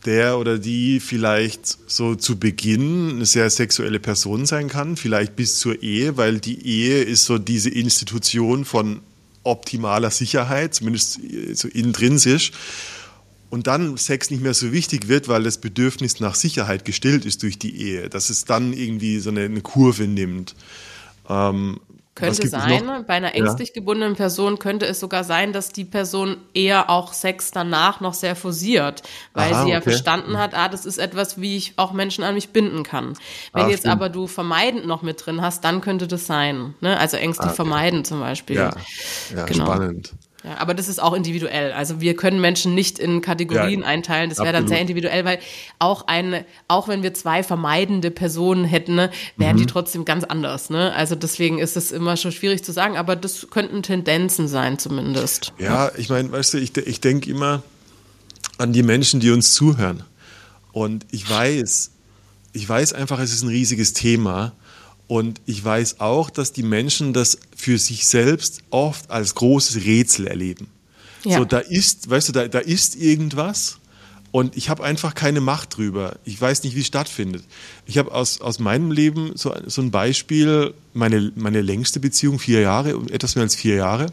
der 0.06 0.38
oder 0.38 0.58
die 0.58 1.00
vielleicht 1.00 1.66
so 1.86 2.14
zu 2.14 2.38
Beginn 2.38 3.10
eine 3.10 3.26
sehr 3.26 3.50
sexuelle 3.50 4.00
Person 4.00 4.46
sein 4.46 4.68
kann, 4.68 4.96
vielleicht 4.96 5.36
bis 5.36 5.58
zur 5.58 5.82
Ehe, 5.82 6.16
weil 6.16 6.38
die 6.38 6.66
Ehe 6.66 7.02
ist 7.02 7.24
so 7.24 7.38
diese 7.38 7.70
Institution 7.70 8.64
von 8.64 9.00
optimaler 9.42 10.10
Sicherheit, 10.10 10.74
zumindest 10.74 11.18
äh, 11.22 11.54
so 11.54 11.68
intrinsisch. 11.68 12.52
Und 13.48 13.68
dann 13.68 13.96
Sex 13.96 14.30
nicht 14.30 14.42
mehr 14.42 14.54
so 14.54 14.72
wichtig 14.72 15.06
wird, 15.08 15.28
weil 15.28 15.44
das 15.44 15.58
Bedürfnis 15.58 16.18
nach 16.18 16.34
Sicherheit 16.34 16.84
gestillt 16.84 17.24
ist 17.24 17.42
durch 17.42 17.58
die 17.58 17.80
Ehe, 17.80 18.08
dass 18.08 18.28
es 18.28 18.44
dann 18.44 18.72
irgendwie 18.72 19.20
so 19.20 19.30
eine, 19.30 19.42
eine 19.42 19.60
Kurve 19.60 20.08
nimmt. 20.08 20.56
Ähm, 21.28 21.80
könnte 22.16 22.48
sein, 22.48 23.04
bei 23.06 23.14
einer 23.14 23.34
ängstlich 23.34 23.72
gebundenen 23.72 24.16
Person 24.16 24.58
könnte 24.58 24.86
es 24.86 24.98
sogar 24.98 25.22
sein, 25.22 25.52
dass 25.52 25.68
die 25.68 25.84
Person 25.84 26.38
eher 26.54 26.90
auch 26.90 27.12
Sex 27.12 27.52
danach 27.52 28.00
noch 28.00 28.14
sehr 28.14 28.34
forciert, 28.34 29.02
weil 29.34 29.52
Aha, 29.52 29.64
sie 29.64 29.70
ja 29.70 29.76
okay. 29.76 29.90
verstanden 29.90 30.38
hat, 30.38 30.54
ah, 30.54 30.68
das 30.68 30.86
ist 30.86 30.98
etwas, 30.98 31.40
wie 31.40 31.56
ich 31.56 31.74
auch 31.76 31.92
Menschen 31.92 32.24
an 32.24 32.34
mich 32.34 32.48
binden 32.48 32.82
kann. 32.82 33.12
Wenn 33.52 33.66
ah, 33.66 33.68
jetzt 33.68 33.80
stimmt. 33.80 33.92
aber 33.92 34.08
du 34.08 34.26
vermeidend 34.26 34.86
noch 34.86 35.02
mit 35.02 35.24
drin 35.24 35.42
hast, 35.42 35.62
dann 35.64 35.82
könnte 35.82 36.08
das 36.08 36.26
sein. 36.26 36.74
Ne? 36.80 36.98
Also 36.98 37.18
ängstlich 37.18 37.46
ah, 37.46 37.50
okay. 37.50 37.56
vermeiden 37.56 38.04
zum 38.04 38.18
Beispiel. 38.18 38.56
Ja, 38.56 38.72
ja 39.34 39.44
genau. 39.44 39.66
spannend. 39.66 40.14
Ja, 40.46 40.58
aber 40.58 40.74
das 40.74 40.86
ist 40.86 41.02
auch 41.02 41.12
individuell. 41.12 41.72
Also 41.72 42.00
wir 42.00 42.14
können 42.14 42.40
Menschen 42.40 42.72
nicht 42.74 43.00
in 43.00 43.20
Kategorien 43.20 43.80
ja, 43.80 43.86
einteilen. 43.86 44.30
Das 44.30 44.38
wäre 44.38 44.52
dann 44.52 44.68
sehr 44.68 44.80
individuell, 44.80 45.24
weil 45.24 45.40
auch 45.80 46.06
eine, 46.06 46.44
auch 46.68 46.86
wenn 46.86 47.02
wir 47.02 47.12
zwei 47.14 47.42
vermeidende 47.42 48.12
Personen 48.12 48.64
hätten, 48.64 48.94
ne, 48.94 49.10
wären 49.36 49.56
mhm. 49.56 49.60
die 49.60 49.66
trotzdem 49.66 50.04
ganz 50.04 50.22
anders. 50.22 50.70
Ne? 50.70 50.92
Also 50.94 51.16
deswegen 51.16 51.58
ist 51.58 51.76
es 51.76 51.90
immer 51.90 52.16
schon 52.16 52.30
schwierig 52.30 52.62
zu 52.62 52.70
sagen, 52.70 52.96
aber 52.96 53.16
das 53.16 53.48
könnten 53.50 53.82
Tendenzen 53.82 54.46
sein 54.46 54.78
zumindest. 54.78 55.52
Ja, 55.58 55.90
ich 55.96 56.10
meine, 56.10 56.30
weißt 56.30 56.54
du, 56.54 56.58
ich, 56.58 56.76
ich 56.76 57.00
denke 57.00 57.28
immer 57.28 57.64
an 58.58 58.72
die 58.72 58.84
Menschen, 58.84 59.18
die 59.18 59.32
uns 59.32 59.52
zuhören. 59.52 60.04
Und 60.70 61.06
ich 61.10 61.28
weiß, 61.28 61.90
ich 62.52 62.68
weiß 62.68 62.92
einfach, 62.92 63.18
es 63.18 63.32
ist 63.32 63.42
ein 63.42 63.48
riesiges 63.48 63.94
Thema. 63.94 64.52
Und 65.08 65.40
ich 65.46 65.64
weiß 65.64 66.00
auch, 66.00 66.30
dass 66.30 66.52
die 66.52 66.62
Menschen 66.62 67.12
das 67.12 67.38
für 67.54 67.78
sich 67.78 68.06
selbst 68.06 68.60
oft 68.70 69.10
als 69.10 69.34
großes 69.34 69.84
Rätsel 69.84 70.26
erleben. 70.26 70.68
Ja. 71.24 71.38
So, 71.38 71.44
da 71.44 71.58
ist, 71.58 72.10
weißt 72.10 72.28
du, 72.28 72.32
da, 72.32 72.48
da 72.48 72.58
ist 72.58 72.96
irgendwas 72.96 73.78
und 74.32 74.56
ich 74.56 74.68
habe 74.68 74.84
einfach 74.84 75.14
keine 75.14 75.40
Macht 75.40 75.76
drüber. 75.76 76.16
Ich 76.24 76.40
weiß 76.40 76.62
nicht, 76.64 76.76
wie 76.76 76.80
es 76.80 76.86
stattfindet. 76.86 77.44
Ich 77.86 77.98
habe 77.98 78.12
aus, 78.12 78.40
aus 78.40 78.58
meinem 78.58 78.90
Leben 78.90 79.32
so, 79.34 79.54
so 79.66 79.80
ein 79.80 79.90
Beispiel, 79.90 80.74
meine, 80.92 81.32
meine 81.36 81.62
längste 81.62 82.00
Beziehung, 82.00 82.38
vier 82.38 82.60
Jahre, 82.60 82.90
etwas 83.10 83.34
mehr 83.34 83.44
als 83.44 83.54
vier 83.54 83.76
Jahre. 83.76 84.06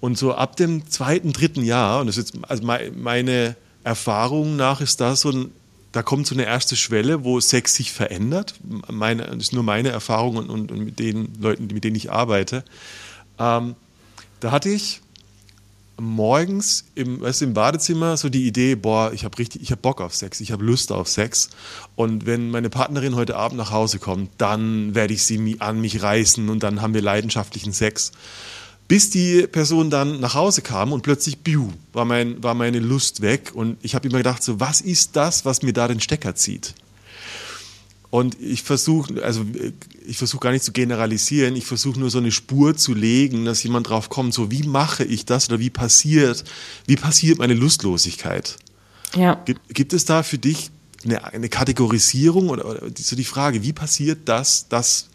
Und 0.00 0.16
so 0.16 0.34
ab 0.34 0.56
dem 0.56 0.88
zweiten, 0.88 1.32
dritten 1.32 1.64
Jahr, 1.64 2.00
und 2.00 2.06
das 2.06 2.18
ist 2.18 2.34
jetzt, 2.34 2.44
also 2.48 2.62
meine 2.62 3.56
Erfahrung 3.82 4.56
nach 4.56 4.80
ist 4.80 5.00
das 5.00 5.22
so 5.22 5.30
ein 5.30 5.50
da 5.92 6.02
kommt 6.02 6.26
so 6.26 6.34
eine 6.34 6.44
erste 6.44 6.76
Schwelle, 6.76 7.24
wo 7.24 7.40
Sex 7.40 7.74
sich 7.74 7.92
verändert. 7.92 8.54
Meine, 8.90 9.24
das 9.26 9.36
ist 9.36 9.52
nur 9.52 9.62
meine 9.62 9.88
Erfahrung 9.88 10.36
und, 10.36 10.50
und, 10.50 10.70
und 10.70 10.84
mit 10.84 10.98
den 10.98 11.32
Leuten, 11.40 11.66
mit 11.66 11.84
denen 11.84 11.96
ich 11.96 12.12
arbeite. 12.12 12.64
Ähm, 13.38 13.74
da 14.40 14.50
hatte 14.50 14.68
ich 14.68 15.00
morgens 16.00 16.84
im, 16.94 17.20
weißt 17.20 17.42
im 17.42 17.54
Badezimmer 17.54 18.16
so 18.16 18.28
die 18.28 18.46
Idee, 18.46 18.76
boah, 18.76 19.12
ich 19.12 19.24
habe 19.24 19.36
richtig, 19.38 19.62
ich 19.62 19.70
habe 19.70 19.80
Bock 19.80 20.00
auf 20.00 20.14
Sex, 20.14 20.40
ich 20.40 20.52
habe 20.52 20.64
Lust 20.64 20.92
auf 20.92 21.08
Sex. 21.08 21.50
Und 21.96 22.26
wenn 22.26 22.50
meine 22.50 22.70
Partnerin 22.70 23.16
heute 23.16 23.36
Abend 23.36 23.58
nach 23.58 23.72
Hause 23.72 23.98
kommt, 23.98 24.30
dann 24.38 24.94
werde 24.94 25.14
ich 25.14 25.24
sie 25.24 25.56
an 25.58 25.80
mich 25.80 26.02
reißen 26.02 26.48
und 26.48 26.62
dann 26.62 26.82
haben 26.82 26.94
wir 26.94 27.02
leidenschaftlichen 27.02 27.72
Sex. 27.72 28.12
Bis 28.88 29.10
die 29.10 29.46
Person 29.46 29.90
dann 29.90 30.18
nach 30.18 30.34
Hause 30.34 30.62
kam 30.62 30.92
und 30.92 31.02
plötzlich, 31.02 31.38
biu, 31.38 31.68
war, 31.92 32.06
mein, 32.06 32.42
war 32.42 32.54
meine 32.54 32.80
Lust 32.80 33.20
weg. 33.20 33.52
Und 33.54 33.76
ich 33.82 33.94
habe 33.94 34.08
immer 34.08 34.18
gedacht, 34.18 34.42
so, 34.42 34.60
was 34.60 34.80
ist 34.80 35.14
das, 35.14 35.44
was 35.44 35.62
mir 35.62 35.74
da 35.74 35.88
den 35.88 36.00
Stecker 36.00 36.34
zieht? 36.34 36.74
Und 38.10 38.40
ich 38.40 38.62
versuche, 38.62 39.22
also 39.22 39.44
ich 40.06 40.16
versuche 40.16 40.40
gar 40.40 40.52
nicht 40.52 40.64
zu 40.64 40.72
generalisieren, 40.72 41.56
ich 41.56 41.66
versuche 41.66 42.00
nur 42.00 42.08
so 42.08 42.18
eine 42.18 42.32
Spur 42.32 42.74
zu 42.74 42.94
legen, 42.94 43.44
dass 43.44 43.62
jemand 43.62 43.90
drauf 43.90 44.08
kommt, 44.08 44.32
so 44.32 44.50
wie 44.50 44.62
mache 44.62 45.04
ich 45.04 45.26
das 45.26 45.50
oder 45.50 45.58
wie 45.58 45.68
passiert, 45.68 46.44
wie 46.86 46.96
passiert 46.96 47.38
meine 47.38 47.52
Lustlosigkeit? 47.52 48.56
Ja. 49.14 49.34
Gibt, 49.44 49.74
gibt 49.74 49.92
es 49.92 50.06
da 50.06 50.22
für 50.22 50.38
dich 50.38 50.70
eine, 51.04 51.22
eine 51.24 51.50
Kategorisierung 51.50 52.48
oder, 52.48 52.64
oder 52.64 52.80
so 52.96 53.14
die 53.14 53.24
Frage, 53.24 53.62
wie 53.62 53.74
passiert 53.74 54.20
das, 54.24 54.68
dass 54.68 55.08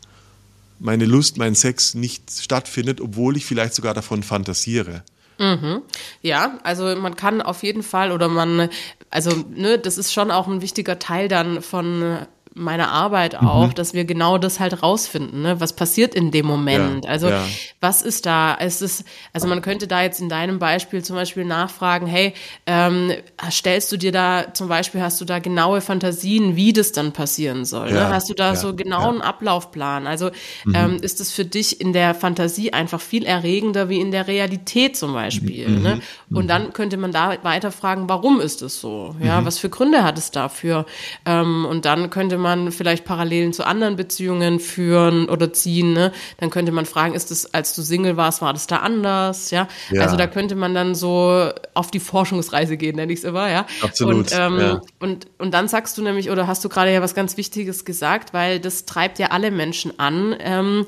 meine 0.84 1.06
Lust, 1.06 1.38
mein 1.38 1.56
Sex 1.56 1.94
nicht 1.96 2.30
stattfindet, 2.32 3.02
obwohl 3.02 3.38
ich 3.38 3.46
vielleicht 3.46 3.74
sogar 3.74 3.94
davon 3.94 4.22
fantasiere. 4.22 5.04
Mhm. 5.40 5.82
Ja, 6.22 6.60
also 6.64 6.96
man 6.96 7.16
kann 7.16 7.42
auf 7.42 7.64
jeden 7.64 7.84
Fall 7.84 8.12
oder 8.12 8.28
man, 8.28 8.70
also 9.10 9.32
ne, 9.50 9.80
das 9.80 9.98
ist 9.98 10.14
schon 10.14 10.30
auch 10.30 10.48
ein 10.48 10.62
wichtiger 10.62 11.00
Teil 11.00 11.28
dann 11.28 11.62
von 11.62 12.28
meiner 12.56 12.90
Arbeit 12.90 13.36
auch, 13.36 13.68
mhm. 13.68 13.74
dass 13.74 13.94
wir 13.94 14.06
genau 14.06 14.38
das 14.38 14.60
halt 14.60 14.84
rausfinden, 14.84 15.42
ne? 15.42 15.60
was 15.60 15.74
passiert 15.74 16.14
in 16.14 16.30
dem 16.30 16.46
Moment. 16.46 17.06
Ja, 17.06 17.12
also 17.12 17.30
ja. 17.30 17.44
was 17.82 18.04
ist 18.04 18.28
da? 18.28 18.56
Es 18.60 18.82
ist, 18.82 19.06
also 19.34 19.48
man 19.48 19.62
könnte 19.62 19.88
da 19.88 20.04
jetzt 20.04 20.22
in 20.22 20.30
deinem 20.30 20.60
Beispiel 20.60 21.04
zum 21.04 21.16
Beispiel 21.16 21.46
nachfragen, 21.46 22.06
hey, 22.06 22.34
ähm, 22.68 23.12
stellst 23.50 23.92
du 23.92 23.98
dir 23.98 24.12
da 24.12 24.54
zum 24.54 24.68
Beispiel, 24.68 25.02
hast 25.02 25.20
du 25.20 25.26
da 25.26 25.40
genaue 25.40 25.82
Fantasien, 25.82 26.56
wie 26.56 26.74
das 26.74 26.92
dann 26.92 27.12
passieren 27.12 27.66
soll? 27.66 27.90
Ne? 27.92 27.98
Ja, 27.98 28.10
ne? 28.10 28.14
Hast 28.14 28.30
du 28.30 28.36
da 28.36 28.56
so 28.56 28.76
genauen 28.76 29.22
Ablaufplan? 29.22 30.06
Also 30.06 30.30
mhm. 30.66 30.76
ähm, 30.76 30.98
ist 31.02 31.22
es 31.22 31.32
für 31.32 31.46
dich 31.46 31.82
in 31.82 31.92
der 31.92 32.14
Fantasie 32.14 32.72
einfach 32.72 33.02
viel 33.02 33.26
erregender 33.26 33.90
wie 33.90 34.00
in 34.00 34.12
der 34.12 34.28
Realität 34.28 34.96
zum 34.96 35.14
Beispiel? 35.14 35.70
Mhm. 35.70 35.82
Ne? 35.82 36.02
Und 36.32 36.50
dann 36.50 36.74
könnte 36.74 36.98
man 36.98 37.12
da 37.12 37.36
weiter 37.44 37.72
fragen, 37.72 38.10
warum 38.10 38.40
ist 38.40 38.62
es 38.62 38.80
so? 38.80 39.16
Ja, 39.20 39.42
mhm. 39.42 39.46
was 39.46 39.58
für 39.58 39.70
Gründe 39.70 40.04
hat 40.04 40.20
es 40.20 40.30
dafür? 40.30 40.86
Ähm, 41.26 41.66
und 41.66 41.86
dann 41.86 42.12
könnte 42.12 42.38
man 42.38 42.43
man 42.44 42.72
vielleicht 42.72 43.06
Parallelen 43.06 43.54
zu 43.54 43.66
anderen 43.66 43.96
Beziehungen 43.96 44.60
führen 44.60 45.28
oder 45.30 45.52
ziehen. 45.52 45.94
Ne? 45.94 46.12
Dann 46.38 46.52
könnte 46.52 46.72
man 46.72 46.86
fragen, 46.86 47.16
ist 47.16 47.32
es, 47.32 47.54
als 47.54 47.76
du 47.76 47.82
Single 47.82 48.18
warst, 48.18 48.42
war 48.42 48.54
das 48.54 48.68
da 48.68 48.78
anders? 48.78 49.50
Ja? 49.50 49.68
ja. 49.90 50.02
Also 50.02 50.16
da 50.16 50.28
könnte 50.28 50.56
man 50.56 50.76
dann 50.76 50.94
so 50.94 51.50
auf 51.74 51.90
die 51.90 52.00
Forschungsreise 52.00 52.78
gehen, 52.78 52.96
nenne 52.96 53.12
ich 53.12 53.20
es 53.20 53.26
immer, 53.26 53.50
ja. 53.50 53.66
Absolut. 53.82 54.16
Und, 54.16 54.38
ähm, 54.38 54.60
ja. 54.60 54.82
und, 55.00 55.28
und 55.40 55.54
dann 55.54 55.68
sagst 55.68 55.98
du 55.98 56.04
nämlich, 56.04 56.30
oder 56.30 56.46
hast 56.46 56.64
du 56.64 56.70
gerade 56.70 56.94
ja 56.94 57.02
was 57.02 57.16
ganz 57.16 57.38
Wichtiges 57.38 57.86
gesagt, 57.86 58.34
weil 58.34 58.60
das 58.60 58.86
treibt 58.86 59.18
ja 59.18 59.28
alle 59.28 59.50
Menschen 59.50 59.98
an, 60.00 60.36
ähm, 60.40 60.86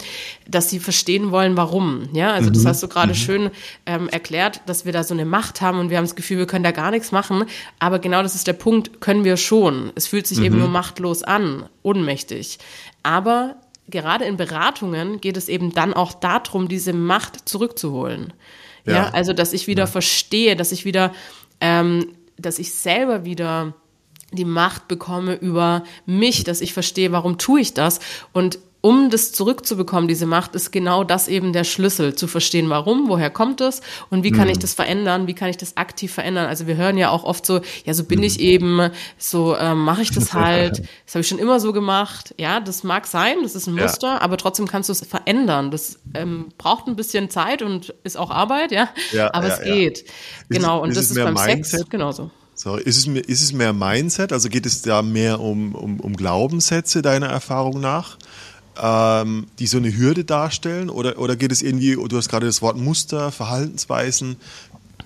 dass 0.48 0.70
sie 0.70 0.80
verstehen 0.80 1.32
wollen, 1.32 1.58
warum. 1.58 2.10
Ja, 2.14 2.34
also 2.34 2.50
mhm. 2.50 2.54
das 2.54 2.66
hast 2.66 2.84
du 2.84 2.88
gerade 2.88 3.14
mhm. 3.14 3.16
schön 3.16 3.52
ähm, 3.86 4.10
erklärt, 4.10 4.62
dass 4.66 4.86
wir 4.86 4.94
da 4.94 5.04
so 5.04 5.14
eine 5.14 5.26
Macht 5.26 5.62
haben 5.62 5.80
und 5.80 5.90
wir 5.90 5.98
haben 5.98 6.06
das 6.06 6.16
Gefühl, 6.16 6.38
wir 6.38 6.48
können 6.48 6.64
da 6.64 6.72
gar 6.72 6.92
nichts 6.92 7.12
machen. 7.12 7.46
Aber 7.80 8.00
genau 8.00 8.22
das 8.22 8.36
ist 8.36 8.48
der 8.48 8.54
Punkt, 8.54 9.02
können 9.02 9.24
wir 9.24 9.38
schon. 9.38 9.92
Es 9.96 10.08
fühlt 10.08 10.28
sich 10.28 10.40
mhm. 10.40 10.46
eben 10.46 10.60
nur 10.60 10.68
machtlos 10.68 11.24
an 11.24 11.45
an, 11.46 11.70
ohnmächtig. 11.84 12.58
Aber 13.04 13.56
gerade 13.88 14.26
in 14.26 14.38
Beratungen 14.38 15.22
geht 15.22 15.38
es 15.38 15.50
eben 15.50 15.74
dann 15.74 15.94
auch 15.94 16.14
darum, 16.14 16.68
diese 16.68 16.94
Macht 16.94 17.48
zurückzuholen. 17.48 18.34
Ja, 18.86 18.94
ja 18.94 19.10
also 19.10 19.34
dass 19.34 19.54
ich 19.54 19.68
wieder 19.68 19.84
ja. 19.84 19.88
verstehe, 19.88 20.56
dass 20.56 20.72
ich 20.72 20.86
wieder, 20.86 21.14
ähm, 21.62 22.14
dass 22.38 22.60
ich 22.60 22.74
selber 22.74 23.26
wieder 23.26 23.74
die 24.32 24.46
Macht 24.46 24.88
bekomme 24.88 25.36
über 25.36 25.84
mich, 26.06 26.44
dass 26.44 26.62
ich 26.62 26.74
verstehe, 26.74 27.12
warum 27.12 27.38
tue 27.38 27.62
ich 27.62 27.74
das 27.74 28.00
und 28.34 28.60
um 28.86 29.10
das 29.10 29.32
zurückzubekommen, 29.32 30.08
diese 30.08 30.28
Macht, 30.28 30.54
ist 30.54 30.72
genau 30.72 31.04
das 31.04 31.28
eben 31.28 31.54
der 31.54 31.64
Schlüssel, 31.64 32.14
zu 32.14 32.28
verstehen, 32.28 32.70
warum, 32.70 33.10
woher 33.10 33.32
kommt 33.32 33.60
es 33.60 33.82
und 34.12 34.24
wie 34.24 34.30
kann 34.30 34.46
mhm. 34.46 34.52
ich 34.52 34.60
das 34.60 34.76
verändern, 34.76 35.26
wie 35.26 35.34
kann 35.34 35.50
ich 35.50 35.58
das 35.58 35.76
aktiv 35.76 36.14
verändern. 36.14 36.46
Also 36.46 36.68
wir 36.68 36.76
hören 36.76 36.96
ja 36.96 37.10
auch 37.10 37.24
oft 37.24 37.48
so, 37.48 37.62
ja, 37.84 37.96
so 37.96 38.04
bin 38.04 38.20
mhm. 38.20 38.26
ich 38.26 38.40
eben, 38.40 38.92
so 39.18 39.58
ähm, 39.58 39.84
mache 39.86 40.04
ich 40.04 40.12
das 40.12 40.34
halt, 40.36 40.84
das 41.04 41.16
habe 41.16 41.22
ich 41.22 41.28
schon 41.28 41.40
immer 41.40 41.60
so 41.60 41.74
gemacht. 41.74 42.36
Ja, 42.38 42.60
das 42.60 42.84
mag 42.84 43.08
sein, 43.08 43.38
das 43.42 43.56
ist 43.56 43.66
ein 43.66 43.74
Muster, 43.74 44.08
ja. 44.08 44.22
aber 44.22 44.38
trotzdem 44.38 44.68
kannst 44.68 44.90
du 44.90 44.94
es 44.94 45.04
verändern. 45.04 45.72
Das 45.72 45.98
ähm, 46.14 46.50
braucht 46.60 46.86
ein 46.86 46.96
bisschen 46.96 47.32
Zeit 47.32 47.64
und 47.64 47.92
ist 48.04 48.20
auch 48.20 48.30
Arbeit, 48.30 48.72
ja, 48.72 48.90
ja 49.12 49.34
aber 49.34 49.48
ja, 49.48 49.54
es 49.56 49.64
geht. 49.64 50.06
Genau, 50.50 50.84
und 50.84 50.96
das 50.96 51.10
ist 51.10 51.16
beim 51.16 51.34
Mindset? 51.34 51.80
Sex 51.80 51.90
genauso. 51.90 52.30
Sorry, 52.54 52.84
ist 52.84 52.98
es, 52.98 53.08
ist 53.08 53.42
es 53.42 53.52
mehr 53.52 53.74
Mindset? 53.74 54.32
Also 54.32 54.48
geht 54.48 54.68
es 54.68 54.84
da 54.84 55.02
mehr 55.02 55.40
um, 55.40 55.74
um, 55.74 56.00
um 56.00 56.16
Glaubenssätze 56.16 57.02
deiner 57.02 57.28
Erfahrung 57.28 57.82
nach? 57.82 58.18
Ähm, 58.82 59.48
die 59.60 59.68
so 59.68 59.78
eine 59.78 59.96
Hürde 59.96 60.26
darstellen? 60.26 60.90
Oder, 60.90 61.18
oder 61.20 61.36
geht 61.36 61.52
es 61.52 61.62
irgendwie, 61.62 61.96
du 61.96 62.18
hast 62.18 62.30
gerade 62.30 62.46
das 62.46 62.62
Wort 62.62 62.78
Muster, 62.78 63.32
Verhaltensweisen, 63.32 64.38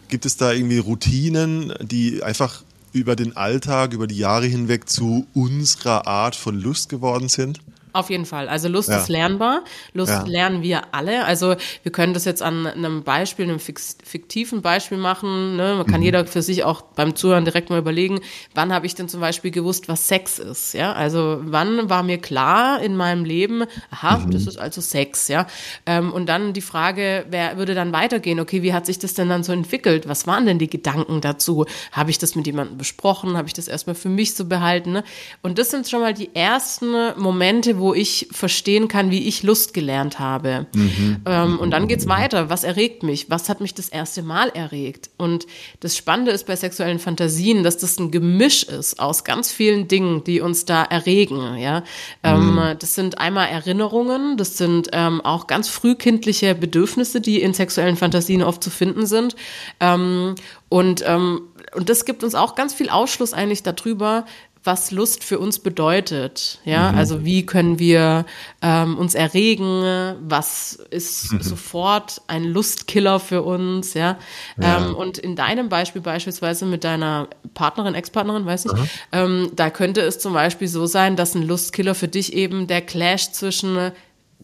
gibt 0.07 0.25
es 0.25 0.37
da 0.37 0.51
irgendwie 0.51 0.79
Routinen, 0.79 1.73
die 1.81 2.23
einfach 2.23 2.63
über 2.91 3.15
den 3.15 3.37
Alltag, 3.37 3.93
über 3.93 4.07
die 4.07 4.17
Jahre 4.17 4.47
hinweg 4.47 4.89
zu 4.89 5.27
unserer 5.33 6.07
Art 6.07 6.35
von 6.35 6.59
Lust 6.59 6.89
geworden 6.89 7.29
sind? 7.29 7.59
Auf 7.99 8.09
jeden 8.09 8.25
Fall. 8.25 8.47
Also 8.47 8.69
Lust 8.69 8.87
ja. 8.87 8.97
ist 8.97 9.09
lernbar. 9.09 9.65
Lust 9.91 10.11
ja. 10.11 10.23
lernen 10.23 10.63
wir 10.63 10.93
alle. 10.93 11.25
Also 11.25 11.55
wir 11.83 11.91
können 11.91 12.13
das 12.13 12.23
jetzt 12.23 12.41
an 12.41 12.65
einem 12.65 13.03
Beispiel, 13.03 13.43
einem 13.43 13.59
fiktiven 13.59 14.61
Beispiel 14.61 14.97
machen. 14.97 15.57
Ne? 15.57 15.75
Man 15.75 15.85
kann 15.85 15.99
mhm. 15.99 16.05
jeder 16.05 16.25
für 16.25 16.41
sich 16.41 16.63
auch 16.63 16.81
beim 16.81 17.13
Zuhören 17.15 17.43
direkt 17.43 17.69
mal 17.69 17.79
überlegen, 17.79 18.21
wann 18.55 18.71
habe 18.71 18.85
ich 18.85 18.95
denn 18.95 19.09
zum 19.09 19.19
Beispiel 19.19 19.51
gewusst, 19.51 19.89
was 19.89 20.07
Sex 20.07 20.39
ist? 20.39 20.73
Ja, 20.73 20.93
also 20.93 21.39
wann 21.41 21.89
war 21.89 22.03
mir 22.03 22.19
klar 22.19 22.81
in 22.81 22.95
meinem 22.95 23.25
Leben, 23.25 23.65
aha, 23.91 24.19
mhm. 24.19 24.31
das 24.31 24.47
ist 24.47 24.57
also 24.57 24.79
Sex, 24.79 25.27
ja. 25.27 25.45
Ähm, 25.85 26.13
und 26.13 26.27
dann 26.27 26.53
die 26.53 26.61
Frage, 26.61 27.25
wer 27.29 27.57
würde 27.57 27.75
dann 27.75 27.91
weitergehen? 27.91 28.39
Okay, 28.39 28.63
wie 28.63 28.73
hat 28.73 28.85
sich 28.85 28.99
das 28.99 29.13
denn 29.13 29.27
dann 29.27 29.43
so 29.43 29.51
entwickelt? 29.51 30.07
Was 30.07 30.25
waren 30.25 30.45
denn 30.45 30.57
die 30.57 30.69
Gedanken 30.69 31.19
dazu? 31.19 31.65
Habe 31.91 32.11
ich 32.11 32.17
das 32.17 32.35
mit 32.35 32.47
jemandem 32.47 32.77
besprochen? 32.77 33.35
Habe 33.35 33.47
ich 33.47 33.53
das 33.53 33.67
erstmal 33.67 33.95
für 33.95 34.09
mich 34.09 34.35
so 34.35 34.45
behalten? 34.45 34.93
Ne? 34.93 35.03
Und 35.41 35.59
das 35.59 35.69
sind 35.69 35.87
schon 35.87 36.01
mal 36.01 36.13
die 36.13 36.33
ersten 36.33 36.93
Momente, 37.17 37.79
wo 37.79 37.88
ich 37.93 38.27
verstehen 38.31 38.87
kann, 38.87 39.11
wie 39.11 39.27
ich 39.27 39.43
Lust 39.43 39.73
gelernt 39.73 40.19
habe. 40.19 40.67
Mhm. 40.73 41.17
Ähm, 41.25 41.59
und 41.59 41.71
dann 41.71 41.87
geht's 41.87 42.07
weiter. 42.07 42.49
Was 42.49 42.63
erregt 42.63 43.03
mich? 43.03 43.29
Was 43.29 43.49
hat 43.49 43.61
mich 43.61 43.73
das 43.73 43.89
erste 43.89 44.23
Mal 44.23 44.49
erregt? 44.49 45.09
Und 45.17 45.47
das 45.79 45.95
Spannende 45.95 46.31
ist 46.31 46.45
bei 46.47 46.55
sexuellen 46.55 46.99
Fantasien, 46.99 47.63
dass 47.63 47.77
das 47.77 47.99
ein 47.99 48.11
Gemisch 48.11 48.63
ist 48.63 48.99
aus 48.99 49.23
ganz 49.23 49.51
vielen 49.51 49.87
Dingen, 49.87 50.23
die 50.23 50.41
uns 50.41 50.65
da 50.65 50.83
erregen. 50.83 51.57
Ja, 51.57 51.83
ähm, 52.23 52.55
mhm. 52.55 52.75
das 52.79 52.95
sind 52.95 53.19
einmal 53.19 53.47
Erinnerungen, 53.47 54.37
das 54.37 54.57
sind 54.57 54.89
ähm, 54.93 55.21
auch 55.21 55.47
ganz 55.47 55.69
frühkindliche 55.69 56.55
Bedürfnisse, 56.55 57.21
die 57.21 57.41
in 57.41 57.53
sexuellen 57.53 57.97
Fantasien 57.97 58.43
oft 58.43 58.63
zu 58.63 58.69
finden 58.69 59.05
sind. 59.05 59.35
Ähm, 59.79 60.35
und 60.69 61.03
ähm, 61.05 61.41
und 61.73 61.89
das 61.89 62.05
gibt 62.05 62.23
uns 62.23 62.35
auch 62.35 62.55
ganz 62.55 62.73
viel 62.73 62.89
Ausschluss 62.89 63.33
eigentlich 63.33 63.63
darüber, 63.63 64.25
was 64.69 64.91
Lust 64.91 65.23
für 65.23 65.39
uns 65.39 65.57
bedeutet. 65.57 66.59
Ja, 66.63 66.91
mhm. 66.91 66.97
also 66.99 67.25
wie 67.25 67.43
können 67.43 67.79
wir 67.79 68.27
ähm, 68.61 68.99
uns 68.99 69.15
erregen? 69.15 70.15
Was 70.21 70.73
ist 70.91 71.33
mhm. 71.33 71.41
sofort 71.41 72.21
ein 72.27 72.43
Lustkiller 72.43 73.19
für 73.19 73.41
uns? 73.41 73.95
Ja, 73.95 74.19
ja. 74.61 74.77
Ähm, 74.77 74.93
und 74.93 75.17
in 75.17 75.35
deinem 75.35 75.69
Beispiel 75.69 76.03
beispielsweise 76.03 76.67
mit 76.67 76.83
deiner 76.83 77.29
Partnerin, 77.55 77.95
Ex-Partnerin, 77.95 78.45
weiß 78.45 78.65
ich, 78.65 78.71
ähm, 79.11 79.49
da 79.55 79.71
könnte 79.71 80.01
es 80.01 80.19
zum 80.19 80.33
Beispiel 80.33 80.67
so 80.67 80.85
sein, 80.85 81.15
dass 81.15 81.33
ein 81.33 81.47
Lustkiller 81.47 81.95
für 81.95 82.07
dich 82.07 82.33
eben 82.33 82.67
der 82.67 82.81
Clash 82.81 83.31
zwischen 83.31 83.91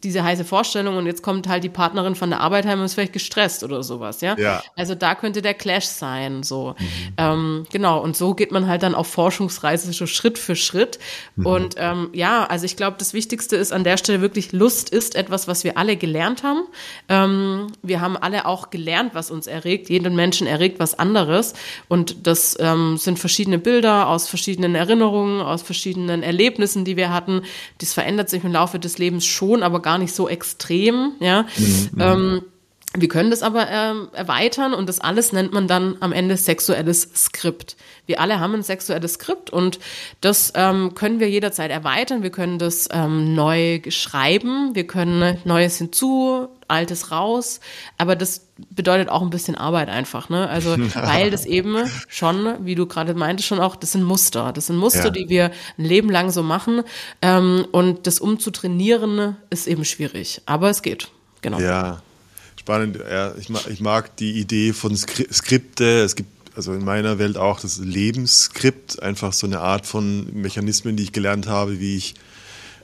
diese 0.05 0.23
heiße 0.23 0.45
Vorstellung 0.45 0.97
und 0.97 1.05
jetzt 1.05 1.23
kommt 1.23 1.47
halt 1.47 1.63
die 1.63 1.69
Partnerin 1.69 2.15
von 2.15 2.29
der 2.29 2.39
Arbeit 2.39 2.65
heim 2.65 2.79
und 2.79 2.85
ist 2.85 2.93
vielleicht 2.93 3.13
gestresst 3.13 3.63
oder 3.63 3.83
sowas, 3.83 4.21
ja. 4.21 4.37
ja. 4.37 4.63
Also 4.75 4.95
da 4.95 5.15
könnte 5.15 5.41
der 5.41 5.53
Clash 5.53 5.85
sein, 5.85 6.43
so. 6.43 6.75
Mhm. 6.77 7.13
Ähm, 7.17 7.65
genau, 7.71 7.99
und 8.01 8.15
so 8.15 8.33
geht 8.33 8.51
man 8.51 8.67
halt 8.67 8.83
dann 8.83 8.95
auf 8.95 9.07
Forschungsreise 9.07 9.91
so 9.91 10.05
Schritt 10.05 10.37
für 10.37 10.55
Schritt. 10.55 10.99
Mhm. 11.35 11.45
Und 11.45 11.75
ähm, 11.77 12.09
ja, 12.13 12.45
also 12.45 12.65
ich 12.65 12.77
glaube, 12.77 12.97
das 12.99 13.13
Wichtigste 13.13 13.55
ist 13.55 13.73
an 13.73 13.83
der 13.83 13.97
Stelle 13.97 14.21
wirklich, 14.21 14.51
Lust 14.51 14.89
ist 14.89 15.15
etwas, 15.15 15.47
was 15.47 15.63
wir 15.63 15.77
alle 15.77 15.97
gelernt 15.97 16.43
haben. 16.43 16.61
Ähm, 17.09 17.67
wir 17.81 18.01
haben 18.01 18.15
alle 18.17 18.45
auch 18.45 18.69
gelernt, 18.69 19.15
was 19.15 19.31
uns 19.31 19.47
erregt. 19.47 19.89
Jeden 19.89 20.15
Menschen 20.15 20.47
erregt 20.47 20.79
was 20.79 20.97
anderes. 20.97 21.53
Und 21.87 22.27
das 22.27 22.55
ähm, 22.59 22.97
sind 22.97 23.19
verschiedene 23.19 23.57
Bilder 23.57 24.07
aus 24.07 24.27
verschiedenen 24.27 24.75
Erinnerungen, 24.75 25.41
aus 25.41 25.63
verschiedenen 25.63 26.23
Erlebnissen, 26.23 26.85
die 26.85 26.97
wir 26.97 27.11
hatten. 27.13 27.41
Das 27.79 27.93
verändert 27.93 28.29
sich 28.29 28.43
im 28.43 28.51
Laufe 28.51 28.79
des 28.79 28.97
Lebens 28.97 29.25
schon, 29.25 29.63
aber 29.63 29.81
gar 29.81 29.94
nicht 29.97 30.13
so 30.13 30.27
extrem, 30.29 31.13
ja. 31.19 31.45
Mhm. 31.57 31.89
Ähm, 31.99 32.41
wir 32.97 33.07
können 33.07 33.29
das 33.29 33.43
aber 33.43 33.69
ähm, 33.69 34.09
erweitern 34.13 34.73
und 34.73 34.87
das 34.87 34.99
alles 34.99 35.33
nennt 35.33 35.53
man 35.53 35.67
dann 35.67 35.97
am 35.99 36.11
Ende 36.11 36.37
sexuelles 36.37 37.09
Skript. 37.15 37.75
Wir 38.05 38.19
alle 38.19 38.39
haben 38.39 38.53
ein 38.53 38.63
sexuelles 38.63 39.13
Skript 39.13 39.49
und 39.49 39.79
das 40.21 40.53
ähm, 40.55 40.93
können 40.95 41.19
wir 41.19 41.29
jederzeit 41.29 41.71
erweitern. 41.71 42.23
Wir 42.23 42.29
können 42.29 42.59
das 42.59 42.87
ähm, 42.91 43.33
neu 43.35 43.81
schreiben, 43.89 44.75
wir 44.75 44.87
können 44.87 45.37
Neues 45.43 45.77
hinzu, 45.77 46.47
Altes 46.67 47.11
raus, 47.11 47.59
aber 47.97 48.15
das 48.15 48.47
bedeutet 48.69 49.09
auch 49.09 49.21
ein 49.21 49.29
bisschen 49.29 49.55
Arbeit 49.55 49.89
einfach, 49.89 50.29
ne? 50.29 50.49
Also 50.49 50.71
weil 50.95 51.29
das 51.29 51.45
eben 51.45 51.77
schon, 52.07 52.65
wie 52.65 52.75
du 52.75 52.87
gerade 52.87 53.13
meintest, 53.13 53.47
schon 53.47 53.59
auch, 53.59 53.75
das 53.75 53.91
sind 53.91 54.03
Muster, 54.03 54.51
das 54.51 54.67
sind 54.67 54.77
Muster, 54.77 55.05
ja. 55.05 55.09
die 55.11 55.29
wir 55.29 55.51
ein 55.77 55.85
Leben 55.85 56.09
lang 56.09 56.31
so 56.31 56.41
machen 56.41 56.81
ähm, 57.21 57.67
und 57.71 58.07
das 58.07 58.19
umzutrainieren 58.19 59.35
ist 59.49 59.67
eben 59.67 59.85
schwierig, 59.85 60.41
aber 60.45 60.69
es 60.69 60.81
geht, 60.81 61.09
genau. 61.41 61.59
Ja, 61.59 62.01
spannend. 62.65 62.97
Ja, 62.97 63.35
ich, 63.39 63.49
mag, 63.49 63.61
ich 63.69 63.79
mag 63.79 64.17
die 64.17 64.39
Idee 64.39 64.73
von 64.73 64.97
Skripte. 64.97 66.01
Es 66.01 66.15
gibt 66.15 66.29
also 66.55 66.73
in 66.73 66.83
meiner 66.83 67.19
Welt 67.19 67.37
auch 67.37 67.59
das 67.59 67.77
Lebensskript, 67.77 69.03
einfach 69.03 69.33
so 69.33 69.45
eine 69.45 69.59
Art 69.59 69.85
von 69.85 70.33
Mechanismen, 70.33 70.97
die 70.97 71.03
ich 71.03 71.11
gelernt 71.11 71.45
habe, 71.47 71.79
wie 71.79 71.95
ich 71.95 72.15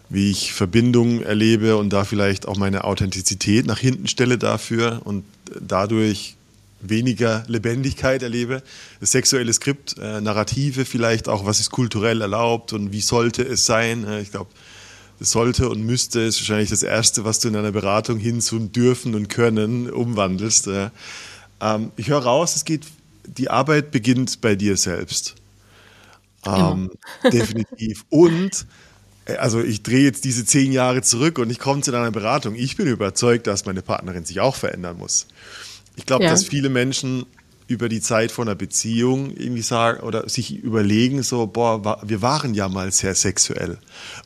wie 0.09 0.29
ich 0.29 0.51
Verbindungen 0.51 1.23
erlebe 1.23 1.77
und 1.77 1.89
da 1.91 2.03
vielleicht 2.03 2.45
auch 2.45 2.57
meine 2.57 2.83
Authentizität 2.83 3.65
nach 3.65 3.79
hinten 3.79 4.07
stelle 4.07 4.37
dafür 4.37 5.01
und 5.05 5.23
dadurch 5.59 6.35
weniger 6.81 7.45
Lebendigkeit 7.47 8.21
erlebe. 8.21 8.61
Das 8.99 9.11
sexuelle 9.11 9.53
Skript, 9.53 9.95
äh, 9.97 10.19
Narrative 10.19 10.83
vielleicht 10.83 11.29
auch, 11.29 11.45
was 11.45 11.61
ist 11.61 11.71
kulturell 11.71 12.19
erlaubt 12.21 12.73
und 12.73 12.91
wie 12.91 12.99
sollte 12.99 13.41
es 13.41 13.65
sein. 13.65 14.03
Äh, 14.03 14.21
ich 14.21 14.31
glaube, 14.31 14.51
sollte 15.21 15.69
und 15.69 15.85
müsste 15.85 16.21
ist 16.21 16.39
wahrscheinlich 16.39 16.69
das 16.69 16.83
Erste, 16.83 17.23
was 17.23 17.39
du 17.39 17.47
in 17.47 17.55
einer 17.55 17.71
Beratung 17.71 18.17
hin 18.17 18.41
zum 18.41 18.71
Dürfen 18.71 19.15
und 19.15 19.29
Können 19.29 19.89
umwandelst. 19.89 20.67
Äh. 20.67 20.89
Ähm, 21.61 21.91
ich 21.95 22.09
höre 22.09 22.23
raus, 22.23 22.55
es 22.55 22.65
geht, 22.65 22.85
die 23.25 23.49
Arbeit 23.49 23.91
beginnt 23.91 24.41
bei 24.41 24.55
dir 24.55 24.75
selbst. 24.77 25.35
Ähm, 26.45 26.89
definitiv. 27.31 28.03
Und 28.09 28.65
äh, 29.25 29.35
also 29.35 29.61
ich 29.61 29.83
drehe 29.83 30.03
jetzt 30.03 30.25
diese 30.25 30.43
zehn 30.43 30.71
Jahre 30.71 31.03
zurück 31.03 31.37
und 31.37 31.51
ich 31.51 31.59
komme 31.59 31.81
zu 31.81 31.91
deiner 31.91 32.11
Beratung. 32.11 32.55
Ich 32.55 32.75
bin 32.75 32.87
überzeugt, 32.87 33.45
dass 33.45 33.65
meine 33.65 33.83
Partnerin 33.83 34.25
sich 34.25 34.39
auch 34.39 34.55
verändern 34.55 34.97
muss. 34.97 35.27
Ich 35.95 36.07
glaube, 36.07 36.23
ja. 36.23 36.31
dass 36.31 36.45
viele 36.45 36.69
Menschen 36.69 37.25
über 37.67 37.89
die 37.89 38.01
Zeit 38.01 38.31
von 38.31 38.47
einer 38.47 38.55
Beziehung 38.55 39.31
irgendwie 39.31 39.61
sagen 39.61 40.01
oder 40.01 40.27
sich 40.27 40.57
überlegen, 40.57 41.21
so, 41.23 41.47
boah, 41.47 42.01
wir 42.03 42.21
waren 42.21 42.53
ja 42.53 42.67
mal 42.67 42.91
sehr 42.91 43.15
sexuell. 43.15 43.77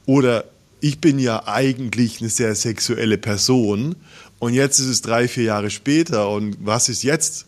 Oder 0.05 0.45
ich 0.79 0.99
bin 0.99 1.19
ja 1.19 1.47
eigentlich 1.47 2.21
eine 2.21 2.29
sehr 2.29 2.55
sexuelle 2.55 3.17
Person 3.17 3.95
und 4.39 4.53
jetzt 4.53 4.79
ist 4.79 4.87
es 4.87 5.01
drei, 5.01 5.27
vier 5.27 5.45
Jahre 5.45 5.69
später 5.69 6.29
und 6.29 6.57
was 6.59 6.89
ist 6.89 7.03
jetzt? 7.03 7.45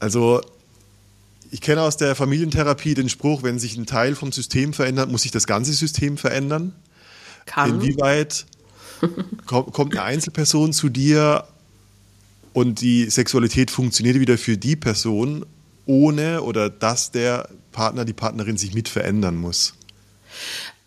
Also 0.00 0.40
ich 1.50 1.60
kenne 1.60 1.82
aus 1.82 1.96
der 1.96 2.14
Familientherapie 2.14 2.94
den 2.94 3.08
Spruch, 3.08 3.42
wenn 3.42 3.58
sich 3.58 3.76
ein 3.76 3.86
Teil 3.86 4.14
vom 4.14 4.32
System 4.32 4.72
verändert, 4.72 5.10
muss 5.10 5.22
sich 5.22 5.30
das 5.30 5.46
ganze 5.46 5.72
System 5.72 6.16
verändern. 6.16 6.72
Kann. 7.46 7.80
Inwieweit 7.80 8.46
kommt 9.46 9.92
eine 9.92 10.02
Einzelperson 10.02 10.72
zu 10.72 10.88
dir 10.88 11.46
und 12.52 12.80
die 12.80 13.10
Sexualität 13.10 13.70
funktioniert 13.70 14.18
wieder 14.18 14.38
für 14.38 14.56
die 14.56 14.76
Person, 14.76 15.44
ohne 15.86 16.42
oder 16.42 16.70
dass 16.70 17.10
der 17.10 17.48
Partner, 17.72 18.04
die 18.04 18.12
Partnerin 18.12 18.56
sich 18.56 18.74
mit 18.74 18.88
verändern 18.88 19.36
muss? 19.36 19.74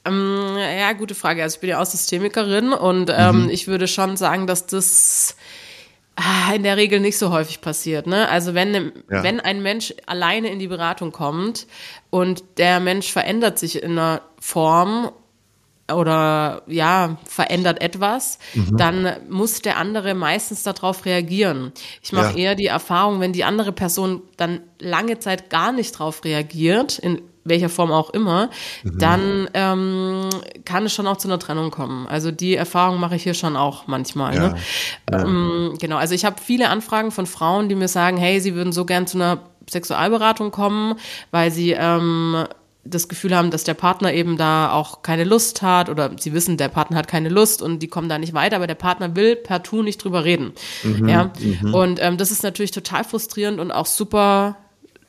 Ähm, 0.08 0.58
ja, 0.58 0.93
gute 0.93 1.15
Frage. 1.15 1.43
Also 1.43 1.56
ich 1.56 1.62
bin 1.62 1.70
ja 1.70 1.82
auch 1.82 1.86
Systemikerin 1.86 2.74
und 2.74 3.12
ähm, 3.15 3.43
mhm. 3.43 3.50
ich 3.50 3.67
würde 3.67 3.88
schon 3.88 4.17
sagen, 4.17 4.48
dass 4.48 4.65
das 4.65 5.36
Ah, 6.20 6.56
in 6.56 6.63
der 6.63 6.78
Regel 6.78 7.00
nicht 7.00 7.20
so 7.20 7.30
häufig 7.30 7.62
passiert. 7.62 8.08
Ne? 8.08 8.28
Also 8.28 8.56
wenn, 8.56 8.74
ja. 8.74 9.22
wenn 9.22 9.39
ein 9.39 9.62
Mensch 9.62 9.93
alleine 10.08 10.50
in 10.50 10.58
die 10.58 10.67
Beratung 10.67 11.12
kommt 11.12 11.67
und 12.10 12.43
der 12.58 12.80
Mensch 12.80 13.12
verändert 13.12 13.60
sich 13.60 13.84
in 13.84 13.91
einer 13.91 14.24
Form 14.39 15.12
oder 15.93 16.63
ja, 16.65 17.17
verändert 17.24 17.84
etwas, 17.84 18.39
mhm. 18.56 18.78
dann 18.78 19.15
muss 19.30 19.62
der 19.62 19.78
andere 19.78 20.15
meistens 20.15 20.63
darauf 20.63 21.06
reagieren. 21.06 21.72
Ich 22.02 22.12
mache 22.12 22.32
ja. 22.32 22.46
eher 22.46 22.56
die 22.56 22.65
Erfahrung, 22.65 23.20
wenn 23.20 23.32
die 23.32 23.43
andere 23.43 23.72
Person 23.72 24.24
dann 24.38 24.62
lange 24.80 25.20
Zeit 25.20 25.52
gar 25.52 25.72
nicht 25.72 25.91
drauf 25.91 26.24
reagiert, 26.24 26.98
in 26.98 27.22
welcher 27.49 27.69
Form 27.69 27.91
auch 27.91 28.10
immer, 28.12 28.49
mhm. 28.83 28.97
dann 28.97 29.49
ähm, 29.53 30.29
kann 30.65 30.86
es 30.86 30.93
schon 30.93 31.07
auch 31.07 31.17
zu 31.17 31.27
einer 31.27 31.39
Trennung 31.39 31.71
kommen. 31.71 32.07
Also 32.07 32.31
die 32.31 32.55
Erfahrung 32.55 32.99
mache 32.99 33.15
ich 33.15 33.23
hier 33.23 33.33
schon 33.33 33.55
auch 33.55 33.88
manchmal. 33.88 34.36
Ja. 34.36 34.49
Ne? 34.49 34.55
Ja. 35.12 35.21
Ähm, 35.23 35.73
genau, 35.79 35.97
also 35.97 36.13
ich 36.13 36.25
habe 36.25 36.38
viele 36.43 36.69
Anfragen 36.69 37.12
von 37.12 37.25
Frauen, 37.25 37.69
die 37.69 37.75
mir 37.75 37.88
sagen, 37.88 38.17
hey, 38.17 38.39
sie 38.39 38.55
würden 38.55 38.73
so 38.73 38.86
gern 38.86 39.07
zu 39.07 39.17
einer 39.17 39.39
Sexualberatung 39.69 40.51
kommen, 40.51 40.95
weil 41.31 41.51
sie 41.51 41.71
ähm, 41.71 42.45
das 42.89 43.07
Gefühl 43.07 43.36
haben, 43.36 43.51
dass 43.51 43.63
der 43.63 43.73
Partner 43.73 44.13
eben 44.13 44.38
da 44.38 44.71
auch 44.71 45.01
keine 45.01 45.23
Lust 45.23 45.62
hat 45.62 45.89
oder 45.89 46.12
sie 46.17 46.33
wissen, 46.33 46.57
der 46.57 46.69
Partner 46.69 46.97
hat 46.97 47.07
keine 47.07 47.29
Lust 47.29 47.62
und 47.62 47.79
die 47.79 47.88
kommen 47.88 48.10
da 48.10 48.17
nicht 48.17 48.33
weiter, 48.33 48.55
aber 48.55 48.67
der 48.67 48.75
Partner 48.75 49.15
will 49.15 49.36
partout 49.36 49.83
nicht 49.83 50.03
drüber 50.03 50.23
reden. 50.23 50.53
Mhm, 50.83 51.10
ja. 51.10 51.31
Mhm. 51.39 51.73
Und 51.73 51.99
ähm, 52.01 52.17
das 52.17 52.31
ist 52.31 52.43
natürlich 52.43 52.71
total 52.71 53.03
frustrierend 53.03 53.60
und 53.60 53.71
auch 53.71 53.86
super 53.86 54.57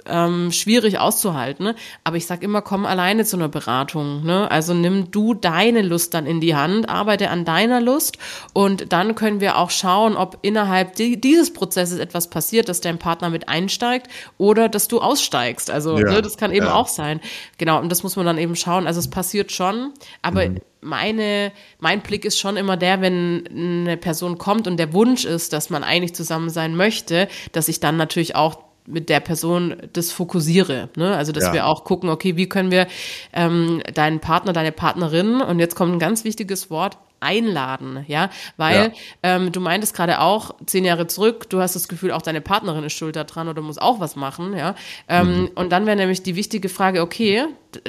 ähm, 0.09 0.53
schwierig 0.53 0.99
auszuhalten. 0.99 1.67
Ne? 1.67 1.75
Aber 2.05 2.17
ich 2.17 2.27
sag 2.27 2.43
immer, 2.43 2.63
komm 2.63 2.87
alleine 2.87 3.25
zu 3.25 3.37
einer 3.37 3.49
Beratung. 3.49 4.25
Ne? 4.25 4.51
Also 4.51 4.75
nimm 4.75 5.11
du 5.11 5.35
deine 5.35 5.83
Lust 5.83 6.15
dann 6.15 6.27
in 6.27 6.41
die 6.41 6.55
Hand, 6.55 6.89
arbeite 6.89 7.31
an 7.31 7.45
deiner 7.45 7.81
Lust 7.81 8.19
und 8.53 8.93
dann 8.93 9.15
können 9.15 9.41
wir 9.41 9.59
auch 9.59 9.71
schauen, 9.71 10.17
ob 10.17 10.39
innerhalb 10.43 10.95
die, 10.97 11.21
dieses 11.21 11.53
Prozesses 11.53 11.99
etwas 11.99 12.31
passiert, 12.31 12.69
dass 12.69 12.81
dein 12.81 12.99
Partner 12.99 13.31
mit 13.31 13.49
einsteigt 13.49 14.09
oder 14.39 14.69
dass 14.69 14.89
du 14.89 15.01
aussteigst. 15.01 15.71
Also 15.71 15.99
ja, 15.99 16.05
ne, 16.05 16.23
das 16.23 16.37
kann 16.37 16.53
eben 16.53 16.67
ja. 16.67 16.75
auch 16.75 16.89
sein. 16.89 17.21
Genau, 17.59 17.81
und 17.81 17.91
das 17.91 18.03
muss 18.03 18.17
man 18.17 18.27
dann 18.27 18.39
eben 18.39 18.57
schauen. 18.57 18.87
Also 18.87 19.01
es 19.01 19.09
passiert 19.09 19.53
schon, 19.53 19.93
aber 20.23 20.49
mhm 20.49 20.61
meine, 20.81 21.53
mein 21.81 22.01
Blick 22.01 22.25
ist 22.25 22.39
schon 22.39 22.57
immer 22.57 22.77
der, 22.77 23.01
wenn 23.01 23.45
eine 23.49 23.97
Person 23.97 24.39
kommt 24.39 24.67
und 24.67 24.77
der 24.77 24.93
Wunsch 24.93 25.25
ist, 25.25 25.53
dass 25.53 25.71
man 25.71 25.85
eigentlich 25.85 26.15
zusammen 26.15 26.51
sein 26.51 26.77
möchte, 26.77 27.29
dass 27.53 27.69
ich 27.69 27.81
dann 27.81 27.97
natürlich 27.97 28.37
auch 28.37 28.68
mit 28.89 29.09
der 29.09 29.21
Person 29.21 29.77
das 29.93 30.11
fokussiere. 30.11 30.89
Ne? 30.97 31.17
Also 31.17 31.33
dass 31.33 31.45
ja. 31.45 31.53
wir 31.53 31.67
auch 31.67 31.85
gucken, 31.85 32.09
okay, 32.09 32.37
wie 32.37 32.49
können 32.49 32.71
wir 32.71 32.87
ähm, 33.33 33.83
deinen 33.95 34.21
Partner, 34.21 34.53
deine 34.53 34.73
Partnerin, 34.73 35.41
und 35.41 35.59
jetzt 35.59 35.75
kommt 35.75 35.93
ein 35.93 35.99
ganz 35.99 36.25
wichtiges 36.25 36.71
Wort, 36.71 36.99
einladen, 37.21 38.05
ja, 38.09 38.31
weil 38.57 38.77
ja. 38.77 38.91
Ähm, 39.23 39.53
du 39.53 39.61
meintest 39.61 39.95
gerade 39.95 40.21
auch 40.21 40.55
zehn 40.67 40.85
Jahre 40.85 41.07
zurück, 41.07 41.49
du 41.51 41.61
hast 41.61 41.75
das 41.75 41.89
Gefühl, 41.89 42.13
auch 42.13 42.23
deine 42.23 42.41
Partnerin 42.41 42.85
ist 42.85 42.93
schuld 42.93 43.17
daran 43.17 43.49
oder 43.49 43.63
muss 43.63 43.79
auch 43.79 44.01
was 44.01 44.17
machen, 44.17 44.57
ja, 44.57 44.75
ähm, 45.09 45.43
mhm. 45.43 45.51
und 45.55 45.71
dann 45.71 45.87
wäre 45.87 45.97
nämlich 45.97 46.23
die 46.23 46.37
wichtige 46.37 46.69
Frage, 46.69 47.03
okay, 47.03 47.45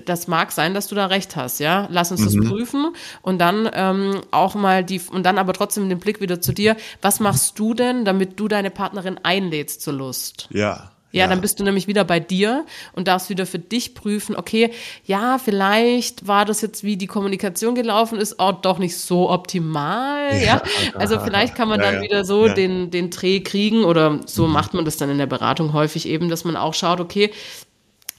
das 0.06 0.28
mag 0.28 0.52
sein, 0.52 0.74
dass 0.74 0.88
du 0.88 0.96
da 0.96 1.08
recht 1.08 1.36
hast, 1.36 1.60
ja, 1.60 1.88
lass 1.90 2.12
uns 2.12 2.22
mhm. 2.22 2.42
das 2.42 2.50
prüfen 2.50 2.94
und 3.22 3.40
dann 3.40 3.70
ähm, 3.74 4.22
auch 4.32 4.56
mal 4.56 4.84
die 4.84 5.02
und 5.12 5.24
dann 5.24 5.38
aber 5.38 5.54
trotzdem 5.54 5.90
den 5.90 6.00
Blick 6.00 6.22
wieder 6.22 6.42
zu 6.42 6.54
dir, 6.54 6.76
was 7.02 7.20
machst 7.20 7.58
du 7.60 7.74
denn, 7.74 8.06
damit 8.06 8.40
du 8.40 8.48
deine 8.48 8.72
Partnerin 8.72 9.20
einlädst 9.24 9.82
zur 9.82 9.94
Lust? 9.94 10.48
Ja. 10.52 10.92
Ja, 11.12 11.22
ja, 11.22 11.28
dann 11.28 11.42
bist 11.42 11.60
du 11.60 11.64
nämlich 11.64 11.88
wieder 11.88 12.04
bei 12.04 12.20
dir 12.20 12.66
und 12.94 13.08
darfst 13.08 13.30
wieder 13.30 13.48
für 13.48 13.58
dich 13.58 13.96
prüfen, 13.96 14.36
okay, 14.36 14.72
ja, 15.06 15.40
vielleicht 15.40 16.28
war 16.28 16.46
das 16.46 16.62
jetzt, 16.62 16.84
wie 16.84 16.98
die 16.98 17.08
Kommunikation 17.08 17.74
gelaufen 17.74 18.20
ist, 18.20 18.40
auch 18.40 18.62
doch 18.62 18.78
nicht 18.78 18.96
so 18.96 19.30
optimal, 19.30 20.34
ja. 20.34 20.40
ja? 20.40 20.62
Also 20.94 21.20
vielleicht 21.20 21.56
kann 21.56 21.68
man 21.68 21.80
ja, 21.80 21.92
dann 21.92 22.02
wieder 22.04 22.26
so 22.26 22.48
den, 22.48 22.92
den 22.92 23.10
Dreh 23.10 23.40
kriegen 23.40 23.86
oder 23.86 24.20
so 24.26 24.46
mhm. 24.46 24.54
macht 24.54 24.74
man 24.74 24.86
das 24.86 24.98
dann 24.98 25.10
in 25.10 25.18
der 25.18 25.26
Beratung 25.26 25.74
häufig 25.74 26.08
eben, 26.08 26.30
dass 26.30 26.44
man 26.44 26.56
auch 26.56 26.76
schaut, 26.76 27.00
okay, 27.00 27.32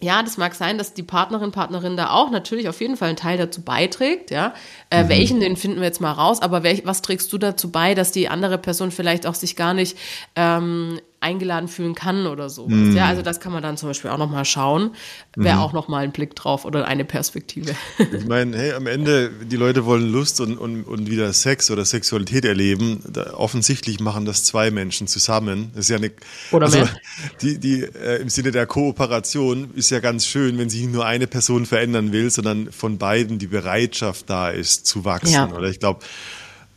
ja, 0.02 0.22
das 0.22 0.38
mag 0.38 0.54
sein, 0.54 0.78
dass 0.78 0.94
die 0.94 1.02
Partnerin, 1.02 1.52
Partnerin 1.52 1.96
da 1.96 2.10
auch 2.10 2.30
natürlich 2.30 2.68
auf 2.68 2.80
jeden 2.80 2.96
Fall 2.96 3.08
einen 3.08 3.16
Teil 3.16 3.36
dazu 3.36 3.62
beiträgt, 3.62 4.30
ja. 4.30 4.54
Äh, 4.88 5.04
mhm. 5.04 5.08
Welchen, 5.10 5.40
den 5.40 5.56
finden 5.56 5.78
wir 5.78 5.86
jetzt 5.86 6.00
mal 6.00 6.12
raus, 6.12 6.40
aber 6.40 6.62
welch, 6.62 6.86
was 6.86 7.02
trägst 7.02 7.32
du 7.32 7.38
dazu 7.38 7.70
bei, 7.70 7.94
dass 7.94 8.10
die 8.10 8.28
andere 8.28 8.56
Person 8.58 8.90
vielleicht 8.90 9.26
auch 9.26 9.34
sich 9.34 9.56
gar 9.56 9.74
nicht 9.74 9.98
ähm, 10.36 10.98
eingeladen 11.20 11.68
fühlen 11.68 11.94
kann 11.94 12.26
oder 12.26 12.48
so. 12.48 12.66
Mm. 12.66 12.96
Ja, 12.96 13.06
also 13.06 13.20
das 13.20 13.40
kann 13.40 13.52
man 13.52 13.62
dann 13.62 13.76
zum 13.76 13.90
Beispiel 13.90 14.10
auch 14.10 14.16
nochmal 14.16 14.46
schauen. 14.46 14.92
Wäre 15.36 15.56
mm. 15.56 15.60
auch 15.60 15.72
nochmal 15.74 16.02
ein 16.02 16.12
Blick 16.12 16.34
drauf 16.34 16.64
oder 16.64 16.86
eine 16.88 17.04
Perspektive. 17.04 17.74
Ich 18.12 18.26
meine, 18.26 18.56
hey, 18.56 18.72
am 18.72 18.86
Ende, 18.86 19.30
die 19.30 19.56
Leute 19.56 19.84
wollen 19.84 20.10
Lust 20.10 20.40
und, 20.40 20.56
und, 20.58 20.84
und 20.84 21.10
wieder 21.10 21.32
Sex 21.32 21.70
oder 21.70 21.84
Sexualität 21.84 22.44
erleben. 22.44 23.02
Da, 23.06 23.34
offensichtlich 23.34 24.00
machen 24.00 24.24
das 24.24 24.44
zwei 24.44 24.70
Menschen 24.70 25.06
zusammen. 25.06 25.70
Das 25.74 25.84
ist 25.84 25.90
ja 25.90 25.96
eine, 25.96 26.10
oder 26.50 26.66
also, 26.66 26.78
mehr. 26.78 26.88
Die, 27.40 27.58
die, 27.58 27.82
äh, 27.82 28.20
im 28.20 28.28
Sinne 28.28 28.50
der 28.50 28.66
Kooperation 28.66 29.70
ist 29.74 29.90
ja 29.90 30.00
ganz 30.00 30.26
schön, 30.26 30.58
wenn 30.58 30.70
sich 30.70 30.86
nur 30.86 31.06
eine 31.06 31.26
Person 31.26 31.66
verändern 31.66 32.12
will, 32.12 32.30
sondern 32.30 32.72
von 32.72 32.98
beiden 32.98 33.38
die 33.38 33.46
Bereitschaft 33.46 34.28
da 34.28 34.50
ist, 34.50 34.86
zu 34.86 35.04
wachsen. 35.04 35.32
Ja. 35.32 35.50
Oder 35.52 35.68
ich 35.68 35.78
glaube, 35.78 36.00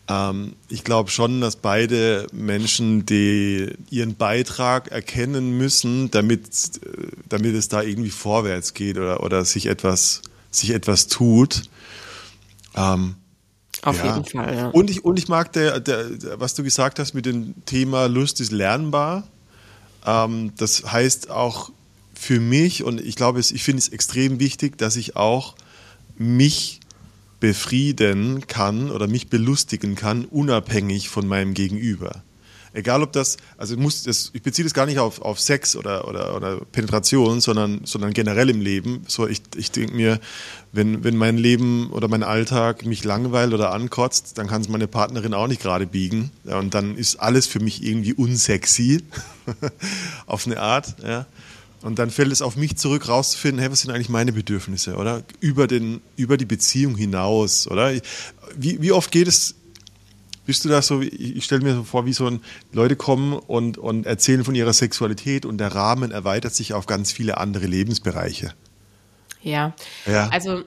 ähm, 0.09 0.55
ich 0.67 0.83
glaube 0.83 1.09
schon, 1.09 1.39
dass 1.39 1.55
beide 1.55 2.27
Menschen 2.33 3.05
die 3.05 3.73
ihren 3.89 4.15
Beitrag 4.15 4.89
erkennen 4.89 5.57
müssen, 5.57 6.11
damit, 6.11 6.47
äh, 6.83 7.07
damit 7.29 7.55
es 7.55 7.69
da 7.69 7.81
irgendwie 7.81 8.09
vorwärts 8.09 8.73
geht 8.73 8.97
oder, 8.97 9.23
oder 9.23 9.45
sich 9.45 9.67
etwas, 9.67 10.21
sich 10.51 10.71
etwas 10.71 11.07
tut. 11.07 11.63
Ähm, 12.75 13.15
Auf 13.81 13.97
ja. 13.97 14.15
jeden 14.15 14.25
Fall, 14.25 14.55
ja. 14.55 14.67
Und 14.69 14.89
ich, 14.89 15.05
und 15.05 15.17
ich 15.17 15.29
mag, 15.29 15.53
der, 15.53 15.79
der, 15.79 16.09
der, 16.09 16.39
was 16.39 16.53
du 16.53 16.63
gesagt 16.63 16.99
hast 16.99 17.13
mit 17.13 17.25
dem 17.25 17.65
Thema 17.65 18.07
Lust 18.07 18.41
ist 18.41 18.51
lernbar. 18.51 19.25
Ähm, 20.05 20.51
das 20.57 20.91
heißt 20.91 21.29
auch 21.29 21.71
für 22.13 22.41
mich, 22.41 22.83
und 22.83 22.99
ich 22.99 23.15
glaube, 23.15 23.39
ich 23.39 23.63
finde 23.63 23.79
es 23.79 23.87
extrem 23.87 24.41
wichtig, 24.41 24.77
dass 24.77 24.97
ich 24.97 25.15
auch 25.15 25.55
mich 26.17 26.81
befrieden 27.43 28.47
kann 28.47 28.89
oder 28.89 29.05
mich 29.05 29.27
belustigen 29.27 29.95
kann, 29.95 30.23
unabhängig 30.23 31.09
von 31.09 31.27
meinem 31.27 31.53
Gegenüber. 31.53 32.23
Egal 32.71 33.03
ob 33.03 33.11
das, 33.11 33.35
also 33.57 33.73
ich, 33.73 33.79
muss 33.81 34.03
das, 34.03 34.31
ich 34.31 34.41
beziehe 34.41 34.63
das 34.63 34.73
gar 34.73 34.85
nicht 34.85 34.97
auf, 34.97 35.21
auf 35.21 35.41
Sex 35.41 35.75
oder, 35.75 36.07
oder, 36.07 36.37
oder 36.37 36.61
Penetration, 36.71 37.41
sondern, 37.41 37.81
sondern 37.83 38.13
generell 38.13 38.49
im 38.49 38.61
Leben. 38.61 39.03
So, 39.09 39.27
ich, 39.27 39.41
ich 39.57 39.71
denke 39.71 39.93
mir, 39.93 40.21
wenn, 40.71 41.03
wenn 41.03 41.17
mein 41.17 41.37
Leben 41.37 41.89
oder 41.89 42.07
mein 42.07 42.23
Alltag 42.23 42.85
mich 42.85 43.03
langweilt 43.03 43.53
oder 43.53 43.73
ankotzt, 43.73 44.37
dann 44.37 44.47
kann 44.47 44.61
es 44.61 44.69
meine 44.69 44.87
Partnerin 44.87 45.33
auch 45.33 45.47
nicht 45.47 45.61
gerade 45.61 45.85
biegen. 45.85 46.31
Und 46.45 46.73
dann 46.73 46.95
ist 46.95 47.17
alles 47.17 47.45
für 47.45 47.59
mich 47.59 47.83
irgendwie 47.83 48.13
unsexy 48.13 49.03
auf 50.27 50.47
eine 50.47 50.61
Art. 50.61 50.95
Ja. 51.03 51.25
Und 51.83 51.99
dann 51.99 52.09
fällt 52.09 52.31
es 52.31 52.41
auf 52.41 52.55
mich 52.55 52.77
zurück, 52.77 53.09
rauszufinden, 53.09 53.59
hey, 53.59 53.69
was 53.69 53.81
sind 53.81 53.91
eigentlich 53.91 54.09
meine 54.09 54.31
Bedürfnisse, 54.31 54.95
oder? 54.95 55.23
Über, 55.41 55.67
den, 55.67 56.01
über 56.15 56.37
die 56.37 56.45
Beziehung 56.45 56.95
hinaus, 56.95 57.67
oder? 57.67 57.93
Wie, 58.55 58.81
wie 58.81 58.91
oft 58.93 59.11
geht 59.11 59.27
es, 59.27 59.55
bist 60.45 60.63
du 60.63 60.69
da 60.69 60.81
so, 60.81 61.01
ich 61.01 61.43
stelle 61.43 61.61
mir 61.61 61.75
so 61.75 61.83
vor, 61.83 62.05
wie 62.05 62.13
so 62.13 62.25
ein, 62.27 62.41
Leute 62.71 62.95
kommen 62.95 63.33
und, 63.33 63.77
und 63.77 64.05
erzählen 64.05 64.45
von 64.45 64.55
ihrer 64.55 64.73
Sexualität 64.73 65.45
und 65.45 65.57
der 65.57 65.75
Rahmen 65.75 66.11
erweitert 66.11 66.55
sich 66.55 66.73
auf 66.73 66.85
ganz 66.85 67.11
viele 67.11 67.37
andere 67.37 67.65
Lebensbereiche. 67.65 68.53
Ja, 69.41 69.73
ja. 70.05 70.29
also 70.29 70.63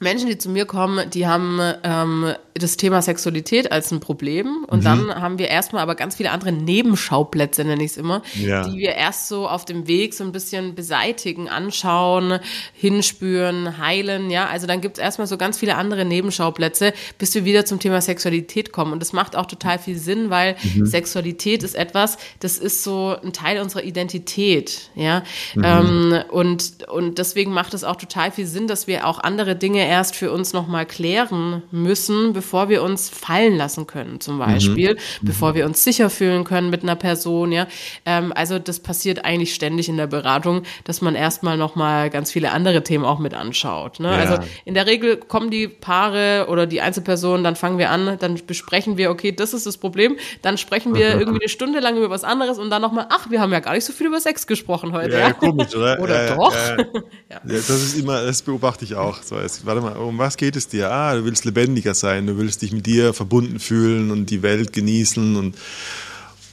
Menschen, 0.00 0.28
die 0.28 0.36
zu 0.36 0.50
mir 0.50 0.66
kommen, 0.66 1.08
die 1.08 1.26
haben 1.26 1.58
ähm, 1.82 2.34
das 2.52 2.76
Thema 2.76 3.00
Sexualität 3.00 3.72
als 3.72 3.90
ein 3.92 4.00
Problem 4.00 4.66
und 4.66 4.80
mhm. 4.80 4.84
dann 4.84 5.14
haben 5.14 5.38
wir 5.38 5.48
erstmal 5.48 5.82
aber 5.82 5.94
ganz 5.94 6.16
viele 6.16 6.30
andere 6.30 6.52
Nebenschauplätze, 6.52 7.64
nenne 7.64 7.82
ich 7.82 7.92
es 7.92 7.96
immer, 7.96 8.22
ja. 8.34 8.68
die 8.68 8.78
wir 8.78 8.92
erst 8.92 9.28
so 9.28 9.48
auf 9.48 9.64
dem 9.64 9.88
Weg 9.88 10.12
so 10.12 10.22
ein 10.22 10.32
bisschen 10.32 10.74
beseitigen, 10.74 11.48
anschauen, 11.48 12.40
hinspüren, 12.74 13.78
heilen, 13.78 14.30
ja, 14.30 14.46
also 14.48 14.66
dann 14.66 14.82
gibt 14.82 14.98
es 14.98 15.02
erstmal 15.02 15.26
so 15.26 15.38
ganz 15.38 15.58
viele 15.58 15.76
andere 15.76 16.04
Nebenschauplätze, 16.04 16.92
bis 17.18 17.34
wir 17.34 17.46
wieder 17.46 17.64
zum 17.64 17.78
Thema 17.78 18.02
Sexualität 18.02 18.72
kommen 18.72 18.92
und 18.92 19.00
das 19.00 19.14
macht 19.14 19.34
auch 19.34 19.46
total 19.46 19.78
viel 19.78 19.96
Sinn, 19.96 20.28
weil 20.28 20.56
mhm. 20.74 20.84
Sexualität 20.84 21.62
ist 21.62 21.74
etwas, 21.74 22.18
das 22.40 22.58
ist 22.58 22.82
so 22.82 23.16
ein 23.22 23.32
Teil 23.32 23.62
unserer 23.62 23.84
Identität, 23.84 24.90
ja, 24.94 25.22
mhm. 25.54 25.64
ähm, 25.64 26.24
und, 26.30 26.86
und 26.88 27.16
deswegen 27.16 27.52
macht 27.52 27.72
es 27.72 27.82
auch 27.82 27.96
total 27.96 28.30
viel 28.30 28.46
Sinn, 28.46 28.66
dass 28.66 28.86
wir 28.86 29.06
auch 29.06 29.20
andere 29.20 29.56
Dinge 29.56 29.85
erst 29.86 30.16
für 30.16 30.30
uns 30.30 30.52
nochmal 30.52 30.86
klären 30.86 31.62
müssen, 31.70 32.32
bevor 32.32 32.68
wir 32.68 32.82
uns 32.82 33.08
fallen 33.08 33.56
lassen 33.56 33.86
können, 33.86 34.20
zum 34.20 34.38
Beispiel, 34.38 34.94
mhm. 34.94 35.26
bevor 35.26 35.54
wir 35.54 35.66
uns 35.66 35.82
sicher 35.82 36.10
fühlen 36.10 36.44
können 36.44 36.70
mit 36.70 36.82
einer 36.82 36.96
Person, 36.96 37.52
ja. 37.52 37.66
Ähm, 38.04 38.32
also 38.34 38.58
das 38.58 38.80
passiert 38.80 39.24
eigentlich 39.24 39.54
ständig 39.54 39.88
in 39.88 39.96
der 39.96 40.06
Beratung, 40.06 40.62
dass 40.84 41.00
man 41.00 41.14
erstmal 41.14 41.56
nochmal 41.56 42.10
ganz 42.10 42.32
viele 42.32 42.52
andere 42.52 42.82
Themen 42.82 43.04
auch 43.04 43.18
mit 43.18 43.34
anschaut. 43.34 44.00
Ne? 44.00 44.10
Ja. 44.10 44.16
Also 44.16 44.38
in 44.64 44.74
der 44.74 44.86
Regel 44.86 45.16
kommen 45.16 45.50
die 45.50 45.68
Paare 45.68 46.46
oder 46.48 46.66
die 46.66 46.80
Einzelpersonen, 46.80 47.44
dann 47.44 47.56
fangen 47.56 47.78
wir 47.78 47.90
an, 47.90 48.16
dann 48.18 48.40
besprechen 48.46 48.96
wir, 48.96 49.10
okay, 49.10 49.32
das 49.32 49.54
ist 49.54 49.66
das 49.66 49.78
Problem, 49.78 50.16
dann 50.42 50.58
sprechen 50.58 50.94
wir 50.94 51.08
irgendwie 51.18 51.42
eine 51.42 51.48
Stunde 51.48 51.80
lang 51.80 51.96
über 51.96 52.10
was 52.10 52.24
anderes 52.24 52.58
und 52.58 52.70
dann 52.70 52.82
nochmal, 52.82 53.06
ach, 53.10 53.30
wir 53.30 53.40
haben 53.40 53.52
ja 53.52 53.60
gar 53.60 53.74
nicht 53.74 53.84
so 53.84 53.92
viel 53.92 54.06
über 54.06 54.20
Sex 54.20 54.46
gesprochen 54.46 54.92
heute. 54.92 55.12
Ja, 55.12 55.28
ja. 55.28 55.32
komisch, 55.32 55.74
oder? 55.74 56.00
oder 56.00 56.26
äh, 56.26 56.34
doch? 56.34 56.54
Äh, 56.54 56.76
ja. 57.30 57.40
das 57.44 57.68
ist 57.70 57.98
immer, 57.98 58.22
das 58.22 58.42
beobachte 58.42 58.84
ich 58.84 58.94
auch. 58.94 59.22
So, 59.22 59.36
es, 59.36 59.64
warte 59.82 59.98
mal, 59.98 60.02
um 60.02 60.18
was 60.18 60.36
geht 60.36 60.56
es 60.56 60.68
dir? 60.68 60.90
Ah, 60.90 61.14
du 61.14 61.24
willst 61.24 61.44
lebendiger 61.44 61.94
sein, 61.94 62.26
du 62.26 62.38
willst 62.38 62.62
dich 62.62 62.72
mit 62.72 62.86
dir 62.86 63.12
verbunden 63.12 63.58
fühlen 63.58 64.10
und 64.10 64.30
die 64.30 64.42
Welt 64.42 64.72
genießen 64.72 65.36
und, 65.36 65.54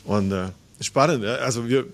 und 0.05 0.31
äh, 0.31 0.49
Spannend, 0.81 1.23
also 1.23 1.69
wir 1.69 1.86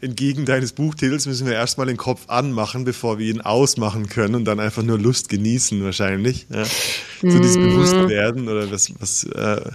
entgegen 0.00 0.46
deines 0.46 0.72
Buchtitels 0.72 1.26
müssen 1.26 1.46
wir 1.46 1.52
erstmal 1.52 1.86
den 1.86 1.98
Kopf 1.98 2.28
anmachen, 2.28 2.84
bevor 2.84 3.18
wir 3.18 3.26
ihn 3.26 3.42
ausmachen 3.42 4.08
können 4.08 4.36
und 4.36 4.44
dann 4.46 4.58
einfach 4.58 4.82
nur 4.82 4.98
Lust 4.98 5.28
genießen 5.28 5.84
wahrscheinlich. 5.84 6.46
Ja. 6.48 6.64
So 6.64 7.38
dieses 7.38 7.56
mhm. 7.56 7.70
Bewusstwerden 7.70 8.48
oder 8.48 8.70
was, 8.70 8.90
was 9.00 9.24
äh, 9.24 9.70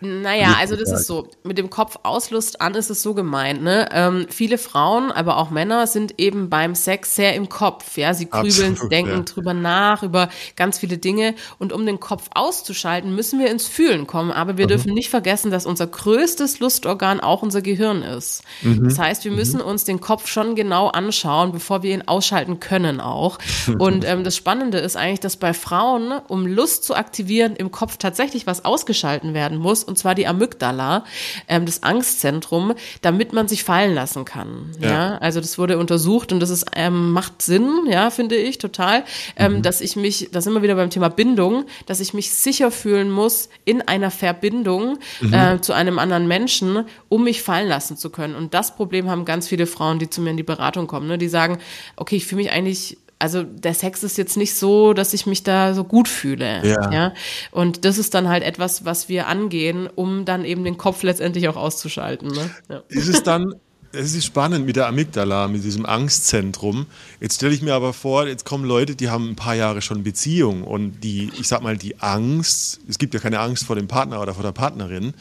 naja, 0.00 0.54
also 0.58 0.76
das 0.76 0.92
ist 0.92 1.06
so. 1.06 1.28
Mit 1.42 1.58
dem 1.58 1.70
Kopf 1.70 1.98
Auslust 2.04 2.60
an 2.60 2.74
ist 2.74 2.90
es 2.90 3.02
so 3.02 3.14
gemeint. 3.14 3.62
Ne? 3.62 3.88
Ähm, 3.92 4.26
viele 4.28 4.58
Frauen, 4.58 5.10
aber 5.10 5.38
auch 5.38 5.50
Männer 5.50 5.86
sind 5.86 6.14
eben 6.18 6.48
beim 6.48 6.74
Sex 6.74 7.16
sehr 7.16 7.34
im 7.34 7.48
Kopf. 7.48 7.96
Ja, 7.96 8.14
sie 8.14 8.28
grübeln, 8.28 8.72
Absolut, 8.72 8.92
denken 8.92 9.10
ja. 9.10 9.22
drüber 9.22 9.54
nach, 9.54 10.02
über 10.02 10.28
ganz 10.56 10.78
viele 10.78 10.98
Dinge. 10.98 11.34
Und 11.58 11.72
um 11.72 11.84
den 11.84 11.98
Kopf 11.98 12.28
auszuschalten, 12.34 13.14
müssen 13.14 13.40
wir 13.40 13.50
ins 13.50 13.66
Fühlen 13.66 14.06
kommen. 14.06 14.30
Aber 14.30 14.56
wir 14.56 14.66
mhm. 14.66 14.68
dürfen 14.68 14.94
nicht 14.94 15.10
vergessen, 15.10 15.50
dass 15.50 15.66
unser 15.66 15.86
größtes 15.88 16.60
Lustorgan 16.60 17.18
auch 17.18 17.42
unser 17.42 17.62
Gehirn 17.62 18.02
ist. 18.02 18.42
Mhm. 18.62 18.84
Das 18.84 18.98
heißt, 18.98 19.24
wir 19.24 19.32
müssen 19.32 19.60
mhm. 19.60 19.66
uns 19.66 19.84
den 19.84 20.00
Kopf 20.00 20.28
schon 20.28 20.54
genau 20.54 20.88
anschauen, 20.88 21.50
bevor 21.50 21.82
wir 21.82 21.92
ihn 21.92 22.06
ausschalten 22.06 22.60
können 22.60 23.00
auch. 23.00 23.38
Und 23.78 24.04
ähm, 24.04 24.22
das 24.22 24.36
Spannende 24.36 24.78
ist 24.78 24.96
eigentlich, 24.96 25.20
dass 25.20 25.36
bei 25.36 25.54
Frauen, 25.54 26.12
um 26.28 26.46
Lust 26.46 26.84
zu 26.84 26.94
aktivieren, 26.94 27.56
im 27.56 27.72
Kopf 27.72 27.96
tatsächlich 27.96 28.46
was 28.46 28.64
ausgeschalten 28.64 29.34
werden 29.34 29.58
muss 29.58 29.87
und 29.88 29.98
zwar 29.98 30.14
die 30.14 30.26
Amygdala, 30.26 31.04
ähm, 31.48 31.66
das 31.66 31.82
Angstzentrum, 31.82 32.74
damit 33.02 33.32
man 33.32 33.48
sich 33.48 33.64
fallen 33.64 33.94
lassen 33.94 34.24
kann. 34.24 34.72
Ja. 34.80 34.88
ja? 34.88 35.18
also 35.18 35.40
das 35.40 35.58
wurde 35.58 35.78
untersucht 35.78 36.32
und 36.32 36.40
das 36.40 36.50
ist 36.50 36.66
ähm, 36.76 37.12
macht 37.12 37.42
Sinn, 37.42 37.86
ja, 37.88 38.10
finde 38.10 38.36
ich 38.36 38.58
total, 38.58 39.04
ähm, 39.36 39.54
mhm. 39.54 39.62
dass 39.62 39.80
ich 39.80 39.96
mich, 39.96 40.28
da 40.32 40.40
sind 40.40 40.52
wir 40.54 40.62
wieder 40.62 40.74
beim 40.74 40.90
Thema 40.90 41.08
Bindung, 41.08 41.64
dass 41.86 42.00
ich 42.00 42.14
mich 42.14 42.30
sicher 42.30 42.70
fühlen 42.70 43.10
muss 43.10 43.48
in 43.64 43.82
einer 43.82 44.10
Verbindung 44.10 44.98
mhm. 45.20 45.34
äh, 45.34 45.60
zu 45.60 45.72
einem 45.72 45.98
anderen 45.98 46.28
Menschen, 46.28 46.84
um 47.08 47.24
mich 47.24 47.42
fallen 47.42 47.68
lassen 47.68 47.96
zu 47.96 48.10
können. 48.10 48.34
Und 48.34 48.54
das 48.54 48.76
Problem 48.76 49.10
haben 49.10 49.24
ganz 49.24 49.48
viele 49.48 49.66
Frauen, 49.66 49.98
die 49.98 50.10
zu 50.10 50.20
mir 50.20 50.30
in 50.30 50.36
die 50.36 50.42
Beratung 50.42 50.86
kommen, 50.86 51.08
ne? 51.08 51.18
die 51.18 51.28
sagen, 51.28 51.58
okay, 51.96 52.16
ich 52.16 52.26
fühle 52.26 52.42
mich 52.42 52.52
eigentlich 52.52 52.98
also 53.18 53.42
der 53.42 53.74
Sex 53.74 54.02
ist 54.04 54.16
jetzt 54.16 54.36
nicht 54.36 54.54
so, 54.54 54.92
dass 54.92 55.12
ich 55.12 55.26
mich 55.26 55.42
da 55.42 55.74
so 55.74 55.84
gut 55.84 56.08
fühle. 56.08 56.66
Ja. 56.66 56.92
ja. 56.92 57.14
Und 57.50 57.84
das 57.84 57.98
ist 57.98 58.14
dann 58.14 58.28
halt 58.28 58.44
etwas, 58.44 58.84
was 58.84 59.08
wir 59.08 59.26
angehen, 59.26 59.88
um 59.92 60.24
dann 60.24 60.44
eben 60.44 60.64
den 60.64 60.78
Kopf 60.78 61.02
letztendlich 61.02 61.48
auch 61.48 61.56
auszuschalten. 61.56 62.28
Ne? 62.28 62.50
Ja. 62.68 62.82
Ist 62.88 63.08
es 63.08 63.22
dann 63.22 63.54
es 63.92 64.14
ist 64.14 64.26
spannend 64.26 64.66
mit 64.66 64.76
der 64.76 64.86
Amygdala, 64.86 65.48
mit 65.48 65.64
diesem 65.64 65.86
Angstzentrum. 65.86 66.86
Jetzt 67.20 67.36
stelle 67.36 67.54
ich 67.54 67.62
mir 67.62 67.74
aber 67.74 67.92
vor, 67.92 68.26
jetzt 68.26 68.44
kommen 68.44 68.64
Leute, 68.64 68.94
die 68.94 69.08
haben 69.08 69.30
ein 69.30 69.36
paar 69.36 69.54
Jahre 69.54 69.80
schon 69.80 70.02
Beziehung 70.02 70.62
und 70.62 71.00
die, 71.00 71.30
ich 71.38 71.48
sag 71.48 71.62
mal, 71.62 71.76
die 71.76 71.98
Angst, 72.00 72.80
es 72.86 72.98
gibt 72.98 73.14
ja 73.14 73.20
keine 73.20 73.40
Angst 73.40 73.64
vor 73.64 73.76
dem 73.76 73.88
Partner 73.88 74.20
oder 74.20 74.34
vor 74.34 74.42
der 74.42 74.52
Partnerin, 74.52 75.14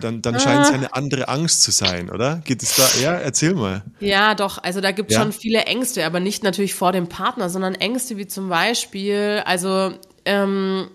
dann, 0.00 0.22
dann 0.22 0.36
ah. 0.36 0.40
scheint 0.40 0.66
es 0.66 0.72
eine 0.72 0.94
andere 0.94 1.28
Angst 1.28 1.62
zu 1.62 1.70
sein, 1.70 2.10
oder? 2.10 2.42
Geht 2.44 2.62
es 2.62 2.76
da, 2.76 2.84
ja, 3.02 3.12
erzähl 3.14 3.54
mal. 3.54 3.82
Ja, 4.00 4.34
doch, 4.34 4.62
also 4.62 4.80
da 4.80 4.92
gibt 4.92 5.10
es 5.10 5.16
ja? 5.16 5.22
schon 5.22 5.32
viele 5.32 5.62
Ängste, 5.62 6.04
aber 6.04 6.20
nicht 6.20 6.42
natürlich 6.42 6.74
vor 6.74 6.92
dem 6.92 7.08
Partner, 7.08 7.48
sondern 7.48 7.74
Ängste 7.74 8.16
wie 8.16 8.26
zum 8.26 8.48
Beispiel, 8.48 9.42
also, 9.44 9.92
ähm, 10.24 10.88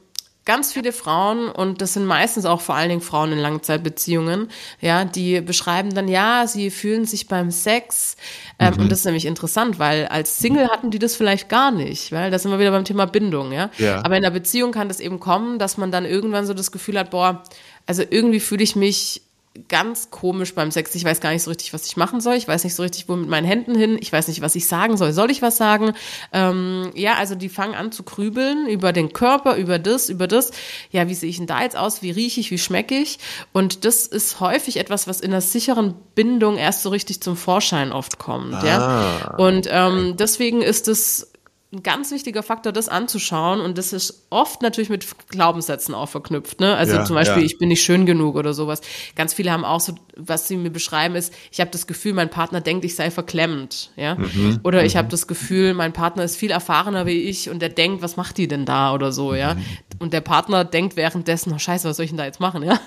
ganz 0.49 0.73
viele 0.73 0.93
Frauen 0.93 1.47
und 1.47 1.79
das 1.79 1.93
sind 1.93 2.05
meistens 2.05 2.45
auch 2.45 2.59
vor 2.59 2.73
allen 2.73 2.89
Dingen 2.89 3.01
Frauen 3.01 3.31
in 3.31 3.37
Langzeitbeziehungen, 3.37 4.49
ja, 4.81 5.05
die 5.05 5.41
beschreiben 5.41 5.93
dann, 5.93 6.07
ja, 6.07 6.47
sie 6.47 6.71
fühlen 6.71 7.05
sich 7.05 7.27
beim 7.27 7.51
Sex 7.51 8.17
ähm, 8.57 8.73
mhm. 8.73 8.81
und 8.81 8.91
das 8.91 8.99
ist 8.99 9.05
nämlich 9.05 9.27
interessant, 9.27 9.77
weil 9.77 10.07
als 10.07 10.39
Single 10.39 10.69
hatten 10.69 10.89
die 10.89 10.97
das 10.97 11.15
vielleicht 11.15 11.49
gar 11.49 11.69
nicht, 11.69 12.11
weil 12.11 12.31
das 12.31 12.41
sind 12.41 12.51
wir 12.51 12.57
wieder 12.57 12.71
beim 12.71 12.83
Thema 12.83 13.05
Bindung, 13.05 13.51
ja? 13.51 13.69
ja. 13.77 13.97
Aber 13.97 14.17
in 14.17 14.25
einer 14.25 14.33
Beziehung 14.33 14.71
kann 14.71 14.87
das 14.87 14.99
eben 14.99 15.19
kommen, 15.19 15.59
dass 15.59 15.77
man 15.77 15.91
dann 15.91 16.03
irgendwann 16.03 16.47
so 16.47 16.55
das 16.55 16.71
Gefühl 16.71 16.97
hat, 16.97 17.11
boah, 17.11 17.43
also 17.85 18.03
irgendwie 18.09 18.39
fühle 18.39 18.63
ich 18.63 18.75
mich 18.75 19.21
ganz 19.67 20.09
komisch 20.09 20.55
beim 20.55 20.71
Sex. 20.71 20.95
Ich 20.95 21.03
weiß 21.03 21.21
gar 21.21 21.31
nicht 21.31 21.43
so 21.43 21.49
richtig, 21.49 21.73
was 21.73 21.85
ich 21.85 21.97
machen 21.97 22.21
soll. 22.21 22.35
Ich 22.35 22.47
weiß 22.47 22.63
nicht 22.63 22.75
so 22.75 22.83
richtig, 22.83 23.09
wo 23.09 23.15
mit 23.15 23.29
meinen 23.29 23.45
Händen 23.45 23.75
hin. 23.75 23.97
Ich 23.99 24.11
weiß 24.11 24.27
nicht, 24.27 24.41
was 24.41 24.55
ich 24.55 24.67
sagen 24.67 24.95
soll. 24.95 25.11
Soll 25.11 25.31
ich 25.31 25.41
was 25.41 25.57
sagen? 25.57 25.93
Ähm, 26.31 26.91
ja, 26.95 27.15
also 27.15 27.35
die 27.35 27.49
fangen 27.49 27.75
an 27.75 27.91
zu 27.91 28.03
grübeln 28.03 28.67
über 28.67 28.93
den 28.93 29.11
Körper, 29.11 29.55
über 29.55 29.79
das, 29.79 30.09
über 30.09 30.27
das. 30.27 30.51
Ja, 30.91 31.09
wie 31.09 31.15
sehe 31.15 31.29
ich 31.29 31.37
denn 31.37 31.47
da 31.47 31.61
jetzt 31.61 31.75
aus? 31.75 32.01
Wie 32.01 32.11
rieche 32.11 32.39
ich? 32.39 32.51
Wie 32.51 32.57
schmecke 32.57 32.95
ich? 32.95 33.19
Und 33.51 33.85
das 33.85 34.05
ist 34.07 34.39
häufig 34.39 34.77
etwas, 34.77 35.07
was 35.07 35.19
in 35.19 35.31
einer 35.31 35.41
sicheren 35.41 35.95
Bindung 36.15 36.57
erst 36.57 36.83
so 36.83 36.89
richtig 36.89 37.21
zum 37.21 37.35
Vorschein 37.35 37.91
oft 37.91 38.19
kommt. 38.19 38.53
Ah. 38.53 38.65
Ja. 38.65 39.35
Und 39.37 39.67
ähm, 39.69 40.15
deswegen 40.17 40.61
ist 40.61 40.87
es 40.87 41.31
ein 41.71 41.83
ganz 41.83 42.09
wichtiger 42.11 42.41
Faktor, 42.41 42.71
das 42.71 42.89
anzuschauen. 42.89 43.61
Und 43.61 43.77
das 43.77 43.93
ist 43.93 44.25
oft 44.31 44.63
natürlich 44.63 44.89
mit 44.89 45.05
Glaubenssätzen 45.29 45.93
auch 45.93 46.09
verknüpft. 46.09 46.59
Ne? 46.59 46.75
Also 46.75 46.95
ja, 46.95 47.05
zum 47.05 47.15
Beispiel, 47.15 47.43
ja. 47.43 47.45
ich 47.45 47.59
bin 47.59 47.69
nicht 47.69 47.83
schön 47.83 48.07
genug 48.07 48.35
oder 48.35 48.53
sowas. 48.53 48.81
Ganz 49.15 49.35
viele 49.35 49.51
haben 49.51 49.63
auch 49.63 49.79
so, 49.79 49.93
was 50.15 50.47
sie 50.47 50.57
mir 50.57 50.71
beschreiben, 50.71 51.15
ist, 51.15 51.31
ich 51.51 51.59
habe 51.59 51.69
das 51.69 51.85
Gefühl, 51.85 52.13
mein 52.13 52.31
Partner 52.31 52.59
denkt, 52.59 52.85
ich 52.85 52.95
sei 52.95 53.11
verklemmt. 53.11 53.91
Ja? 53.97 54.15
Mhm, 54.15 54.61
oder 54.63 54.83
ich 54.83 54.95
mhm. 54.95 54.99
habe 54.99 55.07
das 55.09 55.27
Gefühl, 55.27 55.75
mein 55.75 55.93
Partner 55.93 56.23
ist 56.23 56.37
viel 56.37 56.49
erfahrener 56.49 57.05
wie 57.05 57.21
ich 57.21 57.51
und 57.51 57.61
der 57.61 57.69
denkt, 57.69 58.01
was 58.01 58.17
macht 58.17 58.39
die 58.39 58.47
denn 58.47 58.65
da 58.65 58.93
oder 58.93 59.11
so, 59.11 59.35
ja. 59.35 59.53
Mhm. 59.53 59.65
Und 59.99 60.13
der 60.13 60.21
Partner 60.21 60.63
denkt 60.63 60.95
währenddessen, 60.95 61.53
oh 61.53 61.59
scheiße, 61.59 61.87
was 61.87 61.97
soll 61.97 62.05
ich 62.05 62.11
denn 62.11 62.17
da 62.17 62.25
jetzt 62.25 62.39
machen, 62.39 62.63
ja? 62.69 62.79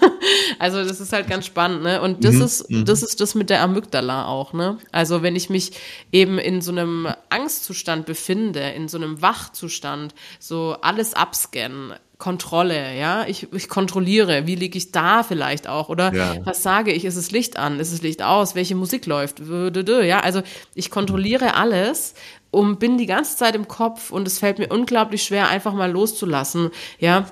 Also 0.59 0.85
das 0.85 1.01
ist 1.01 1.13
halt 1.13 1.29
ganz 1.29 1.47
spannend, 1.47 1.83
ne? 1.83 2.01
Und 2.01 2.25
das 2.25 2.35
mhm, 2.35 2.43
ist, 2.43 2.71
mhm. 2.71 2.85
das 2.85 3.03
ist 3.03 3.21
das 3.21 3.35
mit 3.35 3.51
der 3.51 3.63
Amygdala 3.63 4.27
auch, 4.27 4.53
ne? 4.53 4.79
Also 4.91 5.23
wenn 5.23 5.37
ich 5.37 5.51
mich 5.51 5.73
eben 6.11 6.39
in 6.39 6.61
so 6.63 6.73
einem 6.73 7.09
Angstzustand 7.29 8.07
befinde, 8.07 8.61
in 8.61 8.89
so 8.89 8.97
einem 8.97 9.21
Wachzustand, 9.21 10.15
so 10.39 10.77
alles 10.81 11.15
abscannen, 11.15 11.95
Kontrolle, 12.23 12.97
ja, 12.97 13.27
ich, 13.27 13.53
ich 13.53 13.69
kontrolliere, 13.69 14.47
wie 14.47 14.55
liege 14.55 14.79
ich 14.79 14.93
da 14.93 15.25
vielleicht 15.25 15.67
auch 15.67 15.89
oder 15.89 16.15
ja. 16.15 16.37
was 16.45 16.63
sage 16.63 16.93
ich, 16.93 17.05
ist 17.05 17.17
es 17.17 17.33
Licht 17.33 17.57
an, 17.57 17.81
ist 17.81 17.91
es 17.91 18.01
Licht 18.01 18.23
aus, 18.23 18.55
welche 18.55 18.77
Musik 18.77 19.07
läuft, 19.07 19.41
ja, 19.41 20.21
also 20.21 20.41
ich 20.77 20.93
kontrolliere 20.93 21.55
alles 21.55 22.15
und 22.53 22.79
bin 22.79 22.97
die 22.97 23.07
ganze 23.07 23.37
Zeit 23.37 23.57
im 23.57 23.67
Kopf 23.67 24.13
und 24.13 24.29
es 24.29 24.39
fällt 24.39 24.61
mir 24.61 24.69
unglaublich 24.69 25.25
schwer, 25.25 25.49
einfach 25.49 25.75
mal 25.75 25.91
loszulassen, 25.91 26.71
ja, 27.01 27.27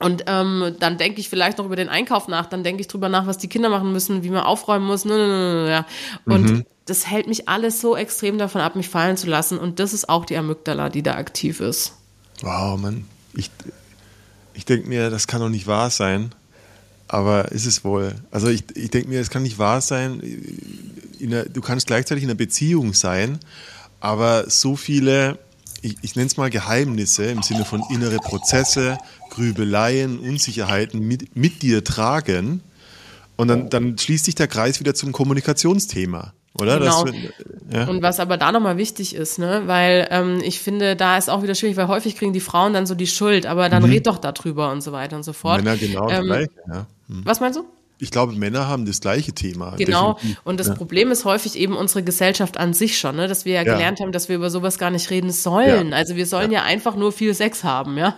und 0.00 0.24
ähm, 0.26 0.74
dann 0.80 0.98
denke 0.98 1.20
ich 1.20 1.28
vielleicht 1.28 1.58
noch 1.58 1.66
über 1.66 1.76
den 1.76 1.88
Einkauf 1.88 2.26
nach, 2.26 2.46
dann 2.46 2.64
denke 2.64 2.80
ich 2.80 2.88
drüber 2.88 3.08
nach, 3.08 3.28
was 3.28 3.38
die 3.38 3.48
Kinder 3.48 3.68
machen 3.68 3.92
müssen, 3.92 4.24
wie 4.24 4.30
man 4.30 4.42
aufräumen 4.42 4.84
muss. 4.84 5.04
Ne, 5.04 5.16
ne, 5.16 5.28
ne, 5.28 5.70
ja. 5.70 5.86
Und 6.26 6.50
mhm 6.50 6.64
das 6.86 7.06
hält 7.06 7.26
mich 7.26 7.48
alles 7.48 7.80
so 7.80 7.96
extrem 7.96 8.38
davon 8.38 8.60
ab, 8.60 8.76
mich 8.76 8.88
fallen 8.88 9.16
zu 9.16 9.26
lassen. 9.26 9.58
Und 9.58 9.78
das 9.78 9.92
ist 9.92 10.08
auch 10.08 10.24
die 10.24 10.36
Amygdala, 10.36 10.90
die 10.90 11.02
da 11.02 11.14
aktiv 11.14 11.60
ist. 11.60 11.94
Wow, 12.42 12.78
Mann. 12.78 13.06
Ich, 13.34 13.50
ich 14.54 14.64
denke 14.64 14.88
mir, 14.88 15.10
das 15.10 15.26
kann 15.26 15.40
doch 15.40 15.48
nicht 15.48 15.66
wahr 15.66 15.90
sein. 15.90 16.32
Aber 17.06 17.52
ist 17.52 17.66
es 17.66 17.84
wohl. 17.84 18.14
Also 18.30 18.48
ich, 18.48 18.64
ich 18.74 18.90
denke 18.90 19.08
mir, 19.08 19.20
es 19.20 19.30
kann 19.30 19.42
nicht 19.42 19.58
wahr 19.58 19.80
sein. 19.80 20.22
Einer, 21.20 21.44
du 21.44 21.60
kannst 21.60 21.86
gleichzeitig 21.86 22.24
in 22.24 22.30
einer 22.30 22.36
Beziehung 22.36 22.94
sein, 22.94 23.38
aber 24.00 24.48
so 24.48 24.74
viele, 24.74 25.38
ich, 25.82 25.96
ich 26.02 26.16
nenne 26.16 26.26
es 26.26 26.36
mal 26.36 26.50
Geheimnisse 26.50 27.26
im 27.26 27.42
Sinne 27.42 27.64
von 27.64 27.82
innere 27.90 28.16
Prozesse, 28.16 28.98
Grübeleien, 29.30 30.18
Unsicherheiten 30.18 31.06
mit, 31.06 31.36
mit 31.36 31.62
dir 31.62 31.84
tragen. 31.84 32.62
Und 33.36 33.48
dann, 33.48 33.68
dann 33.68 33.98
schließt 33.98 34.24
sich 34.24 34.34
der 34.34 34.48
Kreis 34.48 34.80
wieder 34.80 34.94
zum 34.94 35.12
Kommunikationsthema. 35.12 36.32
Oder? 36.60 36.78
Genau. 36.78 37.04
Das, 37.04 37.14
ja. 37.72 37.88
Und 37.88 38.02
was 38.02 38.20
aber 38.20 38.36
da 38.36 38.52
nochmal 38.52 38.76
wichtig 38.76 39.14
ist, 39.14 39.38
ne, 39.38 39.62
weil 39.66 40.06
ähm, 40.10 40.40
ich 40.42 40.60
finde, 40.60 40.94
da 40.94 41.18
ist 41.18 41.28
auch 41.28 41.42
wieder 41.42 41.54
schwierig, 41.54 41.76
weil 41.76 41.88
häufig 41.88 42.16
kriegen 42.16 42.32
die 42.32 42.40
Frauen 42.40 42.72
dann 42.72 42.86
so 42.86 42.94
die 42.94 43.08
Schuld, 43.08 43.46
aber 43.46 43.68
dann 43.68 43.82
mhm. 43.82 43.90
red 43.90 44.06
doch 44.06 44.18
darüber 44.18 44.70
und 44.70 44.80
so 44.80 44.92
weiter 44.92 45.16
und 45.16 45.24
so 45.24 45.32
fort. 45.32 45.62
Männer 45.62 45.76
genau 45.76 46.08
ähm, 46.08 46.26
gleich, 46.26 46.48
ja. 46.68 46.86
Mhm. 47.08 47.22
Was 47.24 47.40
meinst 47.40 47.58
du? 47.58 47.64
Ich 47.98 48.10
glaube, 48.10 48.32
Männer 48.32 48.66
haben 48.66 48.86
das 48.86 49.00
gleiche 49.00 49.32
Thema. 49.32 49.76
Genau. 49.78 50.14
Definitiv. 50.14 50.40
Und 50.42 50.58
das 50.58 50.66
ja. 50.66 50.74
Problem 50.74 51.12
ist 51.12 51.24
häufig 51.24 51.56
eben 51.56 51.76
unsere 51.76 52.02
Gesellschaft 52.02 52.56
an 52.56 52.74
sich 52.74 52.98
schon, 52.98 53.14
ne? 53.14 53.28
dass 53.28 53.44
wir 53.44 53.54
ja, 53.54 53.62
ja. 53.62 53.72
gelernt 53.72 54.00
haben, 54.00 54.10
dass 54.10 54.28
wir 54.28 54.34
über 54.34 54.50
sowas 54.50 54.78
gar 54.78 54.90
nicht 54.90 55.10
reden 55.10 55.30
sollen. 55.30 55.90
Ja. 55.90 55.96
Also 55.96 56.16
wir 56.16 56.26
sollen 56.26 56.50
ja. 56.50 56.64
einfach 56.64 56.96
nur 56.96 57.12
viel 57.12 57.34
Sex 57.34 57.62
haben, 57.62 57.96
ja. 57.96 58.16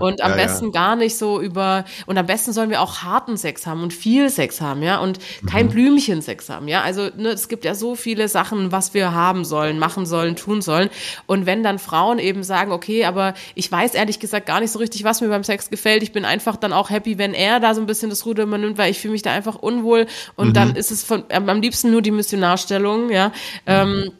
Und 0.00 0.22
am 0.22 0.34
besten 0.34 0.72
gar 0.72 0.96
nicht 0.96 1.16
so 1.16 1.40
über, 1.40 1.84
und 2.06 2.18
am 2.18 2.26
besten 2.26 2.52
sollen 2.52 2.70
wir 2.70 2.82
auch 2.82 3.02
harten 3.02 3.36
Sex 3.36 3.64
haben 3.64 3.84
und 3.84 3.92
viel 3.92 4.28
Sex 4.28 4.60
haben, 4.60 4.82
ja. 4.82 4.98
Und 4.98 5.20
kein 5.48 5.66
mhm. 5.66 5.70
Blümchen 5.70 6.20
Sex 6.20 6.48
haben, 6.48 6.66
ja. 6.66 6.82
Also 6.82 7.08
ne, 7.16 7.28
es 7.28 7.46
gibt 7.46 7.64
ja 7.64 7.76
so 7.76 7.94
viele 7.94 8.26
Sachen, 8.26 8.72
was 8.72 8.92
wir 8.92 9.12
haben 9.12 9.44
sollen, 9.44 9.78
machen 9.78 10.04
sollen, 10.04 10.34
tun 10.34 10.62
sollen. 10.62 10.90
Und 11.26 11.46
wenn 11.46 11.62
dann 11.62 11.78
Frauen 11.78 12.18
eben 12.18 12.42
sagen, 12.42 12.72
okay, 12.72 13.04
aber 13.04 13.34
ich 13.54 13.70
weiß 13.70 13.94
ehrlich 13.94 14.18
gesagt 14.18 14.46
gar 14.46 14.58
nicht 14.58 14.72
so 14.72 14.80
richtig, 14.80 15.04
was 15.04 15.20
mir 15.20 15.28
beim 15.28 15.44
Sex 15.44 15.70
gefällt. 15.70 16.02
Ich 16.02 16.10
bin 16.10 16.24
einfach 16.24 16.56
dann 16.56 16.72
auch 16.72 16.90
happy, 16.90 17.18
wenn 17.18 17.34
er 17.34 17.60
da 17.60 17.74
so 17.76 17.80
ein 17.80 17.86
bisschen 17.86 18.10
das 18.10 18.26
Ruder 18.26 18.42
übernimmt, 18.42 18.78
weil 18.78 18.90
ich 18.90 18.98
fühle 18.98 19.11
mich 19.12 19.22
da 19.22 19.32
einfach 19.32 19.56
unwohl 19.56 20.06
und 20.36 20.48
mhm. 20.48 20.52
dann 20.54 20.76
ist 20.76 20.90
es 20.90 21.04
von, 21.04 21.24
am 21.30 21.60
liebsten 21.60 21.90
nur 21.90 22.02
die 22.02 22.10
Missionarstellung, 22.10 23.10
ja. 23.10 23.32
Ähm, 23.66 23.90
mhm. 23.90 24.12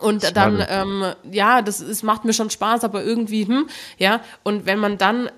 Und 0.00 0.36
dann, 0.36 0.64
ähm, 0.70 1.04
ja, 1.30 1.60
das 1.60 1.80
ist, 1.80 2.02
macht 2.02 2.24
mir 2.24 2.32
schon 2.32 2.48
Spaß, 2.48 2.82
aber 2.82 3.04
irgendwie, 3.04 3.46
hm, 3.46 3.68
ja. 3.98 4.20
Und 4.42 4.64
wenn 4.64 4.78
man 4.78 4.96
dann 4.96 5.28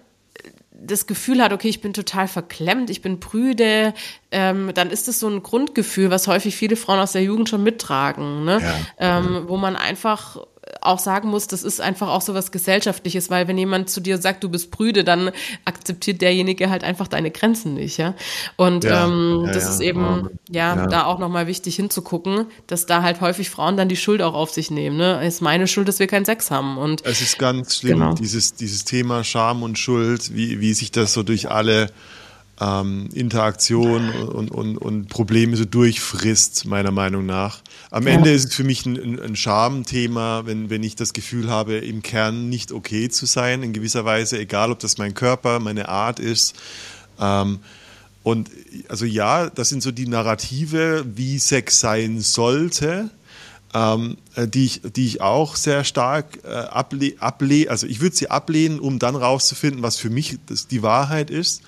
das 0.87 1.07
Gefühl 1.07 1.43
hat, 1.43 1.53
okay, 1.53 1.69
ich 1.69 1.81
bin 1.81 1.93
total 1.93 2.29
verklemmt, 2.29 2.91
ich 2.91 3.01
bin 3.01 3.21
prüde, 3.21 3.95
ähm, 4.31 4.71
dann 4.75 4.91
ist 4.91 5.09
das 5.09 5.19
so 5.21 5.29
ein 5.29 5.43
Grundgefühl, 5.43 6.11
was 6.11 6.27
häufig 6.27 6.57
viele 6.57 6.77
Frauen 6.77 6.99
aus 6.99 7.13
der 7.13 7.23
Jugend 7.23 7.49
schon 7.49 7.63
mittragen, 7.63 8.45
ne? 8.45 8.61
Ja. 8.61 9.19
Ähm, 9.19 9.45
wo 9.47 9.57
man 9.57 9.77
einfach 9.77 10.39
auch 10.81 10.99
sagen 10.99 11.29
muss, 11.29 11.47
das 11.47 11.63
ist 11.63 11.81
einfach 11.81 12.09
auch 12.09 12.21
so 12.21 12.35
was 12.35 12.53
Gesellschaftliches, 12.53 13.31
weil 13.31 13.49
wenn 13.49 13.59
jemand 13.59 13.91
zu 13.91 14.01
dir 14.01 14.19
sagt, 14.19 14.45
du 14.45 14.49
bist 14.49 14.71
prüde, 14.71 15.05
dann 15.05 15.31
akzeptiert 15.65 16.21
derjenige 16.21 16.71
halt 16.71 16.85
einfach 16.85 17.09
deine 17.09 17.31
Grenzen 17.31 17.75
nicht, 17.75 17.99
ja. 17.99 18.15
Und 18.57 18.85
ja, 18.85 19.07
ähm, 19.07 19.45
ja, 19.47 19.53
das 19.53 19.65
ja, 19.65 19.71
ist 19.71 19.81
eben, 19.81 20.31
ja, 20.51 20.87
da 20.87 21.05
auch 21.05 21.19
nochmal 21.19 21.47
wichtig 21.47 21.77
hinzugucken, 21.77 22.47
dass 22.67 22.87
da 22.87 23.03
halt 23.03 23.21
häufig 23.21 23.51
Frauen 23.51 23.77
dann 23.77 23.89
die 23.89 23.97
Schuld 23.97 24.23
auch 24.23 24.35
auf 24.35 24.51
sich 24.51 24.71
nehmen. 24.71 24.97
Ne? 24.97 25.21
Es 25.23 25.35
ist 25.35 25.41
meine 25.41 25.67
Schuld, 25.67 25.89
dass 25.89 25.99
wir 25.99 26.07
keinen 26.07 26.25
Sex 26.25 26.51
haben. 26.51 26.79
Und 26.79 27.05
es 27.05 27.21
ist 27.21 27.39
ganz 27.39 27.77
schlimm, 27.77 28.01
genau. 28.01 28.15
dieses, 28.15 28.55
dieses 28.55 28.85
Thema 28.85 29.25
Scham 29.25 29.63
und 29.63 29.79
Schuld, 29.79 30.35
wie, 30.35 30.61
wie 30.61 30.75
sich 30.75 30.91
das 30.91 31.13
so 31.13 31.23
durch 31.23 31.51
alle 31.51 31.91
ähm, 32.61 33.09
Interaktion 33.13 34.11
und, 34.11 34.51
und, 34.51 34.79
und 34.79 35.09
Probleme 35.09 35.57
so 35.57 35.65
durchfrisst, 35.65 36.67
meiner 36.67 36.91
Meinung 36.91 37.27
nach. 37.27 37.61
Am 37.95 38.09
Ende 38.09 38.33
ist 38.33 38.47
es 38.47 38.55
für 38.57 38.65
mich 38.65 38.85
ein, 38.87 39.21
ein 39.21 39.37
Schamthema, 39.37 40.47
wenn, 40.47 40.69
wenn 40.69 40.83
ich 40.83 40.97
das 40.97 41.13
Gefühl 41.13 41.49
habe, 41.49 41.77
im 41.77 42.03
Kern 42.03 42.49
nicht 42.49 42.73
okay 42.73 43.09
zu 43.09 43.25
sein, 43.25 43.63
in 43.63 43.73
gewisser 43.73 44.05
Weise, 44.05 44.37
egal 44.37 44.73
ob 44.73 44.81
das 44.81 44.99
mein 44.99 45.15
Körper, 45.15 45.61
meine 45.61 45.89
Art 45.89 46.19
ist. 46.19 46.57
Ähm, 47.21 47.61
und 48.25 48.51
also 48.89 49.05
ja, 49.05 49.49
das 49.49 49.69
sind 49.69 49.81
so 49.81 49.93
die 49.93 50.09
Narrative, 50.09 51.05
wie 51.15 51.39
Sex 51.39 51.79
sein 51.79 52.21
sollte. 52.21 53.11
Ähm, 53.73 54.17
äh, 54.35 54.49
die, 54.49 54.65
ich, 54.65 54.81
die 54.83 55.07
ich 55.07 55.21
auch 55.21 55.55
sehr 55.55 55.85
stark 55.85 56.41
äh, 56.43 56.49
ablehne, 56.49 57.15
able 57.21 57.71
also 57.71 57.87
ich 57.87 58.01
würde 58.01 58.17
sie 58.17 58.29
ablehnen, 58.29 58.81
um 58.81 58.99
dann 58.99 59.15
rauszufinden, 59.15 59.85
was 59.85 59.99
für 59.99 60.11
mich 60.11 60.39
das, 60.47 60.67
die 60.67 60.83
Wahrheit 60.83 61.31
ist. 61.31 61.63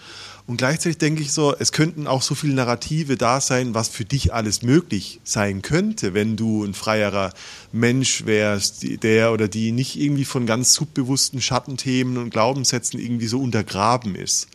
Und 0.48 0.58
gleichzeitig 0.58 0.98
denke 0.98 1.22
ich 1.22 1.32
so, 1.32 1.56
es 1.58 1.72
könnten 1.72 2.06
auch 2.06 2.22
so 2.22 2.36
viele 2.36 2.54
Narrative 2.54 3.16
da 3.16 3.40
sein, 3.40 3.74
was 3.74 3.88
für 3.88 4.04
dich 4.04 4.32
alles 4.32 4.62
möglich 4.62 5.20
sein 5.24 5.60
könnte, 5.60 6.14
wenn 6.14 6.36
du 6.36 6.62
ein 6.62 6.72
freierer 6.72 7.32
Mensch 7.72 8.26
wärst, 8.26 9.02
der 9.02 9.32
oder 9.32 9.48
die 9.48 9.72
nicht 9.72 9.98
irgendwie 9.98 10.24
von 10.24 10.46
ganz 10.46 10.72
subbewussten 10.74 11.40
Schattenthemen 11.40 12.16
und 12.16 12.30
Glaubenssätzen 12.30 13.00
irgendwie 13.00 13.26
so 13.26 13.40
untergraben 13.40 14.14
ist. 14.14 14.46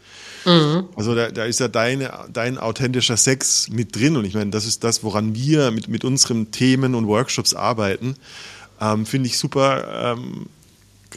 Mhm. 0.45 0.85
Also 0.95 1.13
da, 1.13 1.29
da 1.29 1.43
ist 1.43 1.59
ja 1.59 1.67
deine, 1.67 2.25
dein 2.31 2.57
authentischer 2.57 3.17
Sex 3.17 3.67
mit 3.69 3.93
drin. 3.93 4.15
Und 4.15 4.23
ich 4.23 4.33
meine, 4.33 4.51
das 4.51 4.65
ist 4.65 4.85
das, 4.85 5.03
woran 5.03 5.35
wir 5.35 5.71
mit, 5.71 5.89
mit 5.89 6.05
unseren 6.05 6.51
Themen 6.51 6.95
und 6.95 7.07
Workshops 7.07 7.53
arbeiten. 7.53 8.15
Ähm, 8.79 9.05
Finde 9.05 9.27
ich 9.27 9.37
super. 9.37 10.15
Ähm, 10.15 10.47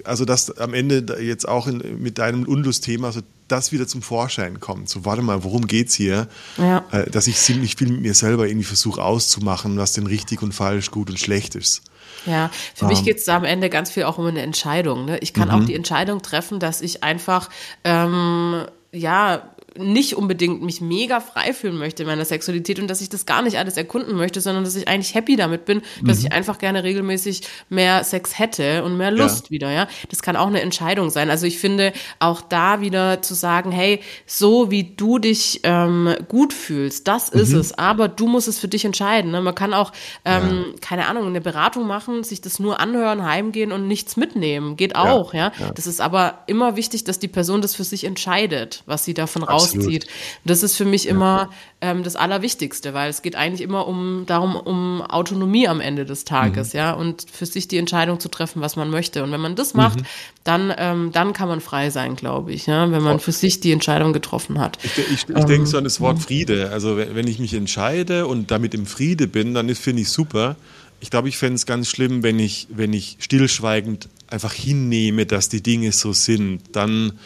also 0.05 0.25
dass 0.25 0.57
am 0.59 0.75
Ende 0.75 1.21
jetzt 1.21 1.47
auch 1.49 1.67
in, 1.67 2.03
mit 2.03 2.19
deinem 2.19 2.45
Unlustthema 2.45 3.13
so 3.13 3.21
das 3.49 3.73
wieder 3.73 3.87
zum 3.87 4.03
Vorschein 4.03 4.61
kommt. 4.61 4.89
So, 4.89 5.05
warte 5.05 5.23
mal, 5.23 5.45
worum 5.45 5.67
geht's 5.67 5.95
hier? 5.95 6.29
Ja. 6.57 6.85
Äh, 6.91 7.11
dass 7.11 7.27
ich 7.27 7.37
ziemlich 7.37 7.77
viel 7.77 7.89
mit 7.89 8.01
mir 8.01 8.15
selber 8.15 8.47
irgendwie 8.47 8.65
versuche 8.65 9.03
auszumachen, 9.03 9.77
was 9.77 9.93
denn 9.93 10.07
richtig 10.07 10.43
und 10.43 10.53
falsch, 10.53 10.91
gut 10.91 11.11
und 11.11 11.19
schlecht 11.19 11.55
ist. 11.55 11.83
Ja, 12.27 12.51
für 12.75 12.87
um. 12.87 12.91
mich 12.91 13.01
ähm. 13.01 13.05
geht's 13.05 13.25
da 13.25 13.37
am 13.37 13.45
Ende 13.45 13.71
ganz 13.71 13.91
viel 13.91 14.05
auch 14.05 14.19
um 14.19 14.27
eine 14.27 14.43
Entscheidung. 14.43 15.05
Ne? 15.05 15.19
Ich 15.19 15.35
kann 15.35 15.49
mhm. 15.49 15.55
auch 15.55 15.65
die 15.65 15.75
Entscheidung 15.75 16.23
treffen, 16.23 16.59
dass 16.59 16.81
ich 16.81 17.03
einfach 17.03 17.51
ähm, 17.85 18.65
ja 18.93 19.51
nicht 19.77 20.15
unbedingt 20.15 20.63
mich 20.63 20.81
mega 20.81 21.21
frei 21.21 21.53
fühlen 21.53 21.77
möchte 21.77 22.05
in 22.05 22.09
meiner 22.09 22.25
Sexualität 22.25 22.79
und 22.79 22.89
dass 22.89 23.01
ich 23.01 23.09
das 23.09 23.27
gar 23.27 23.43
nicht 23.43 23.59
alles 23.59 23.77
erkunden 23.77 24.17
möchte, 24.17 24.41
sondern 24.41 24.65
dass 24.65 24.77
ich 24.77 24.87
eigentlich 24.87 25.15
happy 25.15 25.37
damit 25.37 25.65
bin, 25.65 25.83
dass 26.03 26.21
mhm. 26.21 26.27
ich 26.27 26.33
einfach 26.33 26.59
gerne 26.59 26.85
regelmäßig 26.85 27.43
mehr 27.69 28.05
Sex 28.05 28.39
hätte 28.39 28.85
und 28.85 28.97
mehr 28.97 29.11
Lust 29.11 29.47
ja. 29.47 29.51
wieder, 29.51 29.71
ja. 29.73 29.89
Das 30.11 30.23
kann 30.23 30.37
auch 30.37 30.47
eine 30.47 30.61
Entscheidung 30.61 31.11
sein. 31.11 31.29
Also 31.31 31.47
ich 31.47 31.59
finde 31.59 31.93
auch 32.21 32.41
da 32.41 32.81
wieder 32.81 33.21
zu 33.23 33.35
sagen, 33.35 33.73
hey, 33.73 34.01
so 34.27 34.71
wie 34.71 34.95
du 34.97 35.19
dich 35.19 35.61
ähm, 35.65 36.15
gut 36.29 36.53
fühlst, 36.53 37.09
das 37.09 37.33
mhm. 37.33 37.41
ist 37.41 37.53
es, 37.53 37.79
aber 37.79 38.09
du 38.09 38.29
musst 38.29 38.47
es 38.47 38.59
für 38.59 38.69
dich 38.69 38.85
entscheiden. 38.85 39.33
Ne? 39.33 39.41
Man 39.41 39.55
kann 39.55 39.75
auch, 39.75 39.93
ähm, 40.25 40.65
ja. 40.67 40.79
keine 40.81 41.07
Ahnung, 41.09 41.27
eine 41.27 41.41
Beratung 41.41 41.87
machen, 41.87 42.23
sich 42.23 42.41
das 42.41 42.61
nur 42.61 42.79
anhören, 42.79 43.25
heimgehen 43.25 43.73
und 43.73 43.89
nichts 43.89 44.17
mitnehmen. 44.17 44.77
Geht 44.77 44.95
auch, 44.95 45.35
ja. 45.35 45.53
ja. 45.59 45.73
Das 45.73 45.87
ist 45.87 46.01
aber 46.01 46.45
immer 46.47 46.77
wichtig, 46.77 47.05
dass 47.05 47.19
die 47.19 47.29
Person 47.29 47.61
das 47.61 47.75
für 47.75 47.85
sich 47.85 48.05
entscheidet, 48.05 48.83
was 48.87 49.05
sie 49.05 49.15
davon 49.15 49.43
raus 49.43 49.64
rauszieht. 49.65 50.07
Das 50.45 50.63
ist 50.63 50.77
für 50.77 50.85
mich 50.85 51.09
immer 51.09 51.51
ähm, 51.81 52.03
das 52.03 52.17
Allerwichtigste, 52.17 52.95
weil 52.95 53.11
es 53.11 53.23
geht 53.23 53.37
eigentlich 53.37 53.61
immer 53.61 53.87
um 53.87 54.25
darum, 54.27 54.57
um 54.57 55.03
Autonomie 55.03 55.69
am 55.69 55.81
Ende 55.81 56.05
des 56.05 56.25
Tages, 56.25 56.73
mhm. 56.73 56.79
ja, 56.79 56.93
und 56.93 57.27
für 57.31 57.47
sich 57.47 57.69
die 57.69 57.79
Entscheidung 57.79 58.21
zu 58.21 58.29
treffen, 58.29 58.63
was 58.63 58.77
man 58.77 58.91
möchte. 58.91 59.23
Und 59.23 59.33
wenn 59.33 59.41
man 59.41 59.55
das 59.55 59.75
macht, 59.75 60.01
mhm. 60.01 60.07
dann, 60.45 60.75
ähm, 60.77 61.13
dann 61.13 61.33
kann 61.33 61.49
man 61.49 61.61
frei 61.61 61.91
sein, 61.91 62.17
glaube 62.17 62.53
ich, 62.53 62.67
ja, 62.67 62.91
wenn 62.91 63.03
man 63.03 63.21
für 63.21 63.33
sich 63.33 63.61
die 63.61 63.73
Entscheidung 63.73 64.13
getroffen 64.13 64.59
hat. 64.59 64.79
Ich, 64.83 64.99
ich, 64.99 65.29
ich 65.29 65.37
ähm, 65.37 65.47
denke 65.47 65.67
so 65.67 65.79
an 65.79 65.85
das 65.85 66.01
Wort 66.01 66.21
Friede. 66.21 66.71
Also 66.71 66.97
wenn 66.97 67.27
ich 67.27 67.39
mich 67.39 67.55
entscheide 67.55 68.27
und 68.27 68.51
damit 68.51 68.75
im 68.75 68.87
Friede 68.87 69.27
bin, 69.27 69.55
dann 69.55 69.73
finde 69.75 70.03
ich 70.03 70.09
super. 70.09 70.57
Ich 71.01 71.11
glaube, 71.11 71.29
ich 71.29 71.37
fände 71.37 71.57
es 71.57 71.67
ganz 71.67 71.89
schlimm, 71.89 72.23
wenn 72.23 72.39
ich, 72.39 72.69
wenn 72.71 72.93
ich 72.93 73.19
stillschweigend 73.21 74.09
einfach 74.29 74.53
hinnehme, 74.53 75.27
dass 75.27 75.51
die 75.51 75.63
Dinge 75.63 75.93
so 75.93 76.13
sind. 76.13 76.63
Dann 76.73 77.19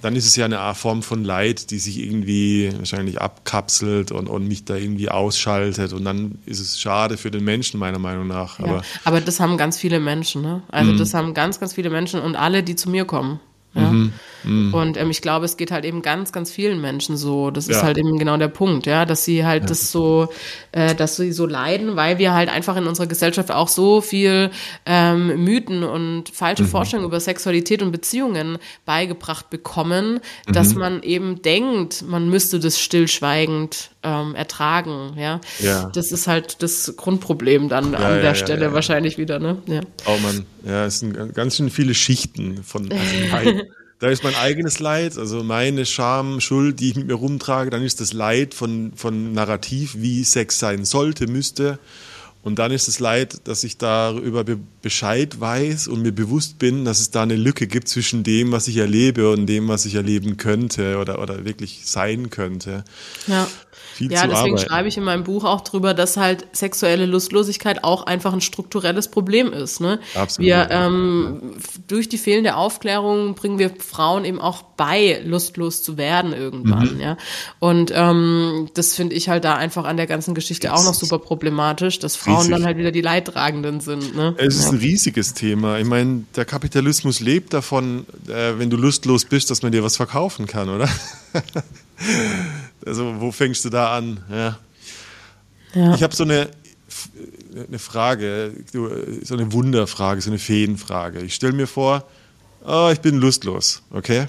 dann 0.00 0.16
ist 0.16 0.26
es 0.26 0.36
ja 0.36 0.44
eine 0.44 0.60
Art 0.60 0.76
Form 0.76 1.02
von 1.02 1.24
Leid, 1.24 1.70
die 1.70 1.78
sich 1.78 1.98
irgendwie 1.98 2.72
wahrscheinlich 2.76 3.20
abkapselt 3.20 4.12
und, 4.12 4.28
und 4.28 4.46
mich 4.46 4.64
da 4.64 4.76
irgendwie 4.76 5.08
ausschaltet. 5.10 5.92
Und 5.92 6.04
dann 6.04 6.38
ist 6.46 6.60
es 6.60 6.80
schade 6.80 7.16
für 7.16 7.30
den 7.30 7.44
Menschen, 7.44 7.78
meiner 7.80 7.98
Meinung 7.98 8.26
nach. 8.26 8.58
Ja, 8.58 8.64
aber, 8.64 8.82
aber 9.04 9.20
das 9.20 9.40
haben 9.40 9.56
ganz 9.56 9.78
viele 9.78 10.00
Menschen. 10.00 10.42
Ne? 10.42 10.62
Also 10.68 10.92
mhm. 10.92 10.98
das 10.98 11.14
haben 11.14 11.34
ganz, 11.34 11.60
ganz 11.60 11.74
viele 11.74 11.90
Menschen 11.90 12.20
und 12.20 12.36
alle, 12.36 12.62
die 12.62 12.76
zu 12.76 12.90
mir 12.90 13.04
kommen. 13.04 13.40
Ja? 13.78 13.90
Mhm. 13.90 14.12
Mhm. 14.44 14.72
Und 14.74 14.96
ähm, 14.96 15.10
ich 15.10 15.20
glaube, 15.20 15.44
es 15.44 15.56
geht 15.56 15.70
halt 15.70 15.84
eben 15.84 16.02
ganz, 16.02 16.32
ganz 16.32 16.50
vielen 16.50 16.80
Menschen 16.80 17.16
so. 17.16 17.50
Das 17.50 17.66
ja. 17.66 17.76
ist 17.76 17.82
halt 17.82 17.98
eben 17.98 18.18
genau 18.18 18.36
der 18.36 18.48
Punkt, 18.48 18.86
ja, 18.86 19.04
dass 19.04 19.24
sie 19.24 19.44
halt 19.44 19.64
ja. 19.64 19.68
das 19.68 19.90
so, 19.90 20.28
äh, 20.72 20.94
dass 20.94 21.16
sie 21.16 21.32
so 21.32 21.46
leiden, 21.46 21.96
weil 21.96 22.18
wir 22.18 22.32
halt 22.32 22.48
einfach 22.48 22.76
in 22.76 22.86
unserer 22.86 23.06
Gesellschaft 23.06 23.50
auch 23.50 23.68
so 23.68 24.00
viel 24.00 24.50
ähm, 24.86 25.44
Mythen 25.44 25.82
und 25.82 26.28
falsche 26.30 26.64
mhm. 26.64 26.68
Vorstellungen 26.68 27.08
über 27.08 27.20
Sexualität 27.20 27.82
und 27.82 27.92
Beziehungen 27.92 28.58
beigebracht 28.84 29.50
bekommen, 29.50 30.20
mhm. 30.46 30.52
dass 30.52 30.74
man 30.74 31.02
eben 31.02 31.42
denkt, 31.42 32.04
man 32.06 32.28
müsste 32.28 32.60
das 32.60 32.78
stillschweigend 32.78 33.90
ähm, 34.02 34.34
ertragen, 34.34 35.14
ja? 35.16 35.40
ja. 35.58 35.90
Das 35.92 36.12
ist 36.12 36.28
halt 36.28 36.62
das 36.62 36.94
Grundproblem 36.96 37.68
dann 37.68 37.94
an 37.94 38.20
der 38.22 38.34
Stelle 38.34 38.72
wahrscheinlich 38.72 39.18
wieder, 39.18 39.38
ne? 39.38 39.58
Ja. 39.66 39.80
Oh 40.06 40.16
man, 40.22 40.46
ja, 40.64 40.86
es 40.86 41.00
sind 41.00 41.34
ganz 41.34 41.56
schön 41.56 41.70
viele 41.70 41.94
Schichten 41.94 42.62
von 42.62 42.88
also 43.32 43.60
Da 43.98 44.08
ist 44.08 44.22
mein 44.22 44.36
eigenes 44.36 44.78
Leid, 44.78 45.18
also 45.18 45.42
meine 45.42 45.84
Scham, 45.84 46.40
Schuld, 46.40 46.78
die 46.78 46.90
ich 46.90 46.96
mit 46.96 47.08
mir 47.08 47.14
rumtrage. 47.14 47.70
Dann 47.70 47.82
ist 47.82 48.00
das 48.00 48.12
Leid 48.12 48.54
von, 48.54 48.92
von 48.94 49.32
Narrativ, 49.32 49.96
wie 49.96 50.22
Sex 50.22 50.58
sein 50.58 50.84
sollte, 50.84 51.26
müsste. 51.26 51.78
Und 52.44 52.60
dann 52.60 52.70
ist 52.70 52.86
das 52.86 53.00
Leid, 53.00 53.48
dass 53.48 53.64
ich 53.64 53.76
darüber 53.76 54.44
Bescheid 54.80 55.40
weiß 55.40 55.88
und 55.88 56.02
mir 56.02 56.12
bewusst 56.12 56.60
bin, 56.60 56.84
dass 56.84 57.00
es 57.00 57.10
da 57.10 57.24
eine 57.24 57.34
Lücke 57.34 57.66
gibt 57.66 57.88
zwischen 57.88 58.22
dem, 58.22 58.52
was 58.52 58.68
ich 58.68 58.76
erlebe 58.76 59.32
und 59.32 59.46
dem, 59.46 59.66
was 59.66 59.84
ich 59.84 59.96
erleben 59.96 60.36
könnte 60.36 60.98
oder, 60.98 61.20
oder 61.20 61.44
wirklich 61.44 61.80
sein 61.84 62.30
könnte. 62.30 62.84
Ja 63.26 63.48
viel 63.94 64.12
ja, 64.12 64.26
deswegen 64.26 64.54
arbeiten. 64.54 64.58
schreibe 64.58 64.88
ich 64.88 64.96
in 64.96 65.04
meinem 65.04 65.24
Buch 65.24 65.44
auch 65.44 65.60
drüber, 65.62 65.94
dass 65.94 66.16
halt 66.16 66.46
sexuelle 66.52 67.06
Lustlosigkeit 67.06 67.84
auch 67.84 68.04
einfach 68.06 68.32
ein 68.32 68.40
strukturelles 68.40 69.08
Problem 69.08 69.52
ist. 69.52 69.80
Ne? 69.80 69.98
Absolut. 70.14 70.46
Wir 70.46 70.68
ähm, 70.70 71.56
durch 71.86 72.08
die 72.08 72.18
fehlende 72.18 72.56
Aufklärung 72.56 73.34
bringen 73.34 73.58
wir 73.58 73.70
Frauen 73.78 74.24
eben 74.24 74.40
auch 74.40 74.62
bei, 74.62 75.20
lustlos 75.24 75.82
zu 75.82 75.96
werden 75.96 76.32
irgendwann. 76.32 76.94
Mhm. 76.94 77.00
Ja, 77.00 77.16
und 77.58 77.92
ähm, 77.94 78.68
das 78.74 78.94
finde 78.94 79.16
ich 79.16 79.28
halt 79.28 79.44
da 79.44 79.56
einfach 79.56 79.84
an 79.84 79.96
der 79.96 80.06
ganzen 80.06 80.34
Geschichte 80.34 80.68
das 80.68 80.80
auch 80.80 80.84
noch 80.84 80.94
super 80.94 81.18
problematisch, 81.18 81.98
dass 81.98 82.16
Frauen 82.16 82.36
riesig. 82.36 82.52
dann 82.52 82.64
halt 82.64 82.78
wieder 82.78 82.92
die 82.92 83.00
Leidtragenden 83.00 83.80
sind. 83.80 84.14
Ne? 84.14 84.34
Es 84.38 84.56
ist 84.56 84.66
ja. 84.66 84.70
ein 84.70 84.78
riesiges 84.78 85.34
Thema. 85.34 85.78
Ich 85.78 85.86
meine, 85.86 86.24
der 86.36 86.44
Kapitalismus 86.44 87.20
lebt 87.20 87.52
davon, 87.52 88.06
äh, 88.28 88.58
wenn 88.58 88.70
du 88.70 88.76
lustlos 88.76 89.24
bist, 89.24 89.50
dass 89.50 89.62
man 89.62 89.72
dir 89.72 89.82
was 89.82 89.96
verkaufen 89.96 90.46
kann, 90.46 90.68
oder? 90.68 90.88
Also, 92.86 93.20
wo 93.20 93.32
fängst 93.32 93.64
du 93.64 93.70
da 93.70 93.96
an? 93.96 94.22
Ja. 94.30 94.58
ja. 95.74 95.94
Ich 95.94 96.02
habe 96.02 96.14
so 96.14 96.24
eine, 96.24 96.48
eine 97.66 97.78
Frage, 97.78 98.52
so 98.72 99.34
eine 99.34 99.52
Wunderfrage, 99.52 100.20
so 100.20 100.30
eine 100.30 100.38
Feenfrage. 100.38 101.20
Ich 101.20 101.34
stelle 101.34 101.52
mir 101.52 101.66
vor, 101.66 102.04
oh, 102.64 102.90
ich 102.92 103.00
bin 103.00 103.16
lustlos, 103.16 103.82
okay? 103.90 104.28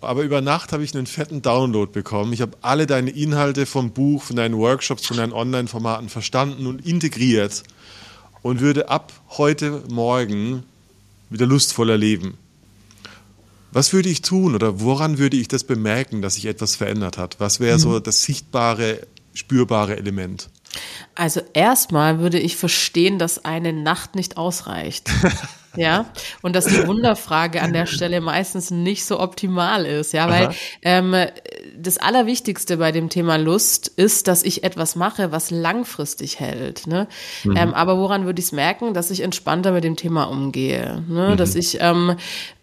Aber 0.00 0.22
über 0.22 0.40
Nacht 0.40 0.72
habe 0.72 0.84
ich 0.84 0.94
einen 0.94 1.06
fetten 1.06 1.42
Download 1.42 1.90
bekommen. 1.90 2.32
Ich 2.32 2.40
habe 2.40 2.56
alle 2.60 2.86
deine 2.86 3.10
Inhalte 3.10 3.66
vom 3.66 3.90
Buch, 3.90 4.22
von 4.22 4.36
deinen 4.36 4.56
Workshops, 4.56 5.06
von 5.06 5.16
deinen 5.16 5.32
Online-Formaten 5.32 6.08
verstanden 6.08 6.66
und 6.66 6.86
integriert 6.86 7.62
und 8.42 8.60
würde 8.60 8.88
ab 8.88 9.12
heute 9.30 9.82
Morgen 9.90 10.62
wieder 11.30 11.46
lustvoller 11.46 11.96
leben. 11.96 12.38
Was 13.76 13.92
würde 13.92 14.08
ich 14.08 14.22
tun 14.22 14.54
oder 14.54 14.80
woran 14.80 15.18
würde 15.18 15.36
ich 15.36 15.48
das 15.48 15.64
bemerken, 15.64 16.22
dass 16.22 16.36
sich 16.36 16.46
etwas 16.46 16.76
verändert 16.76 17.18
hat? 17.18 17.40
Was 17.40 17.60
wäre 17.60 17.78
so 17.78 17.90
mhm. 17.90 18.02
das 18.02 18.22
sichtbare, 18.22 19.06
spürbare 19.34 19.98
Element? 19.98 20.48
Also 21.14 21.42
erstmal 21.52 22.18
würde 22.18 22.38
ich 22.38 22.56
verstehen, 22.56 23.18
dass 23.18 23.44
eine 23.44 23.74
Nacht 23.74 24.14
nicht 24.14 24.38
ausreicht. 24.38 25.10
ja, 25.76 26.06
und 26.40 26.56
dass 26.56 26.64
die 26.64 26.86
Wunderfrage 26.86 27.60
an 27.60 27.74
der 27.74 27.84
Stelle 27.84 28.22
meistens 28.22 28.70
nicht 28.70 29.04
so 29.04 29.20
optimal 29.20 29.84
ist, 29.84 30.14
ja, 30.14 30.30
weil 30.30 30.54
ähm, 30.80 31.14
das 31.78 31.98
Allerwichtigste 31.98 32.78
bei 32.78 32.92
dem 32.92 33.10
Thema 33.10 33.36
Lust 33.36 33.88
ist, 33.88 34.26
dass 34.26 34.42
ich 34.42 34.64
etwas 34.64 34.96
mache, 34.96 35.32
was 35.32 35.50
langfristig 35.50 36.40
hält. 36.40 36.86
Ne? 36.86 37.08
Mhm. 37.44 37.56
Ähm, 37.56 37.74
aber 37.74 37.98
woran 37.98 38.24
würde 38.24 38.40
ich 38.40 38.46
es 38.46 38.52
merken, 38.52 38.94
dass 38.94 39.10
ich 39.10 39.20
entspannter 39.20 39.72
mit 39.72 39.84
dem 39.84 39.96
Thema 39.96 40.24
umgehe? 40.24 41.04
Ne? 41.08 41.32
Mhm. 41.32 41.36
Dass 41.36 41.54
ich 41.54 41.78
ähm, 41.80 42.16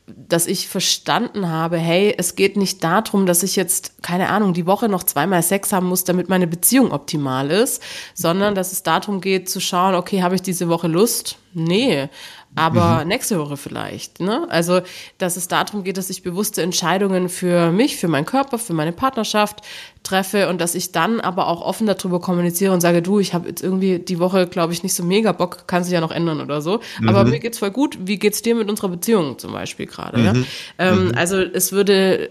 dass 0.07 0.47
ich 0.47 0.67
verstanden 0.67 1.49
habe, 1.49 1.77
hey, 1.77 2.13
es 2.17 2.35
geht 2.35 2.57
nicht 2.57 2.83
darum, 2.83 3.25
dass 3.25 3.41
ich 3.41 3.55
jetzt, 3.55 4.03
keine 4.03 4.29
Ahnung, 4.29 4.53
die 4.53 4.65
Woche 4.65 4.89
noch 4.89 5.03
zweimal 5.03 5.41
Sex 5.41 5.71
haben 5.71 5.87
muss, 5.87 6.03
damit 6.03 6.27
meine 6.27 6.47
Beziehung 6.47 6.91
optimal 6.91 7.49
ist, 7.49 7.81
sondern 8.13 8.53
dass 8.53 8.73
es 8.73 8.83
darum 8.83 9.21
geht 9.21 9.49
zu 9.49 9.61
schauen, 9.61 9.95
okay, 9.95 10.21
habe 10.21 10.35
ich 10.35 10.41
diese 10.41 10.67
Woche 10.67 10.87
Lust? 10.87 11.37
Nee 11.53 12.09
aber 12.55 13.01
mhm. 13.01 13.07
nächste 13.07 13.39
Woche 13.39 13.57
vielleicht. 13.57 14.19
Ne? 14.19 14.45
Also, 14.49 14.81
dass 15.17 15.37
es 15.37 15.47
darum 15.47 15.83
geht, 15.83 15.97
dass 15.97 16.09
ich 16.09 16.23
bewusste 16.23 16.61
Entscheidungen 16.61 17.29
für 17.29 17.71
mich, 17.71 17.97
für 17.97 18.07
meinen 18.07 18.25
Körper, 18.25 18.57
für 18.57 18.73
meine 18.73 18.91
Partnerschaft 18.91 19.61
treffe 20.03 20.49
und 20.49 20.59
dass 20.61 20.75
ich 20.75 20.91
dann 20.91 21.19
aber 21.19 21.47
auch 21.47 21.61
offen 21.61 21.87
darüber 21.87 22.19
kommuniziere 22.19 22.73
und 22.73 22.81
sage, 22.81 23.01
du, 23.01 23.19
ich 23.19 23.33
habe 23.33 23.47
jetzt 23.47 23.63
irgendwie 23.63 23.99
die 23.99 24.19
Woche, 24.19 24.47
glaube 24.47 24.73
ich, 24.73 24.83
nicht 24.83 24.93
so 24.93 25.03
mega 25.03 25.31
Bock, 25.31 25.67
kann 25.67 25.83
sich 25.83 25.93
ja 25.93 26.01
noch 26.01 26.11
ändern 26.11 26.41
oder 26.41 26.61
so. 26.61 26.79
Mhm. 26.99 27.09
Aber 27.09 27.23
mir 27.23 27.39
geht's 27.39 27.59
voll 27.59 27.71
gut. 27.71 27.97
Wie 28.01 28.19
geht's 28.19 28.41
dir 28.41 28.55
mit 28.55 28.69
unserer 28.69 28.89
Beziehung 28.89 29.39
zum 29.39 29.53
Beispiel 29.53 29.85
gerade? 29.85 30.17
Mhm. 30.17 30.25
Ja? 30.25 30.33
Ähm, 30.77 31.05
mhm. 31.05 31.11
Also 31.15 31.37
es 31.37 31.71
würde 31.71 32.29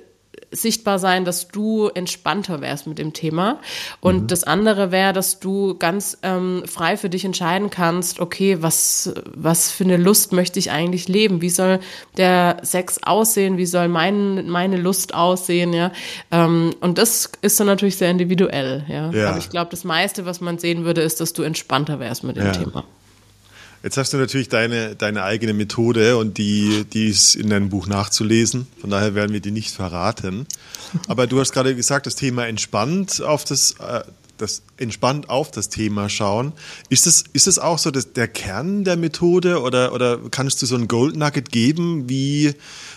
sichtbar 0.53 0.99
sein, 0.99 1.25
dass 1.25 1.49
du 1.49 1.89
entspannter 1.89 2.61
wärst 2.61 2.87
mit 2.87 2.99
dem 2.99 3.13
Thema. 3.13 3.59
Und 4.01 4.23
mhm. 4.23 4.27
das 4.29 4.45
andere 4.45 4.93
wäre, 4.93 5.13
dass 5.13 5.41
du 5.41 5.77
ganz 5.79 6.19
ähm, 6.23 6.63
frei 6.67 6.97
für 6.97 7.09
dich 7.09 7.25
entscheiden 7.25 7.71
kannst, 7.71 8.21
okay, 8.21 8.59
was, 8.61 9.13
was 9.35 9.71
für 9.71 9.85
eine 9.85 9.97
Lust 9.97 10.33
möchte 10.33 10.59
ich 10.59 10.71
eigentlich 10.71 11.09
leben? 11.09 11.41
Wie 11.41 11.51
soll 11.51 11.81
der 12.17 12.59
Sex 12.63 13.03
aussehen? 13.03 13.57
Wie 13.57 13.67
soll 13.67 13.89
mein, 13.89 14.49
meine 14.49 14.77
Lust 14.77 15.15
aussehen? 15.15 15.73
Ja? 15.73 15.93
Ähm, 16.31 16.75
und 16.81 16.99
das 16.99 17.31
ist 17.41 17.59
dann 17.59 17.67
natürlich 17.67 17.97
sehr 17.97 18.11
individuell. 18.11 18.85
Ja? 18.89 19.11
ja. 19.11 19.31
Aber 19.31 19.39
ich 19.39 19.51
glaube, 19.51 19.71
das 19.71 19.85
meiste, 19.85 20.27
was 20.27 20.41
man 20.41 20.59
sehen 20.59 20.85
würde, 20.85 21.01
ist, 21.01 21.21
dass 21.21 21.33
du 21.33 21.43
entspannter 21.43 21.99
wärst 21.99 22.25
mit 22.25 22.37
dem 22.37 22.47
ja. 22.47 22.53
Thema. 22.53 22.85
Jetzt 23.83 23.97
hast 23.97 24.13
du 24.13 24.17
natürlich 24.17 24.49
deine, 24.49 24.95
deine 24.95 25.25
eigene 25.25 25.55
Methode 25.55 26.17
und 26.17 26.39
die, 26.39 26.85
die 26.93 27.09
ist 27.09 27.35
in 27.35 27.51
deinem 27.51 27.69
Buch 27.69 27.89
nachzulesen. 27.89 28.69
Von 28.81 28.91
daher 28.91 29.17
werden 29.17 29.33
wir 29.33 29.41
die 29.41 29.51
nicht 29.51 29.75
verraten. 29.75 30.47
Aber 31.09 31.27
du 31.27 31.41
hast 31.41 31.53
gerade 31.53 31.75
gesagt, 31.75 32.07
das 32.07 32.15
Thema 32.15 32.47
entspannt 32.47 33.21
auf 33.21 33.45
das, 33.45 33.73
äh, 33.81 34.03
das 34.39 34.63
entspannt 34.77 35.29
auf 35.31 35.51
das 35.51 35.69
Thema 35.69 36.09
schauen. 36.09 36.53
Ist 36.91 37.07
das, 37.07 37.25
ist 37.33 37.49
das 37.49 37.59
auch 37.59 37.79
so 37.79 37.91
das, 37.91 38.13
der 38.13 38.29
Kern 38.29 38.85
der 38.85 38.97
Methode 38.97 39.61
oder, 39.61 39.93
oder 39.93 40.21
kannst 40.31 40.63
du 40.63 40.67
so 40.67 40.77
ein 40.77 40.87
Gold 40.87 41.17
Nugget 41.17 41.51
geben, 41.51 42.09
wie 42.09 42.55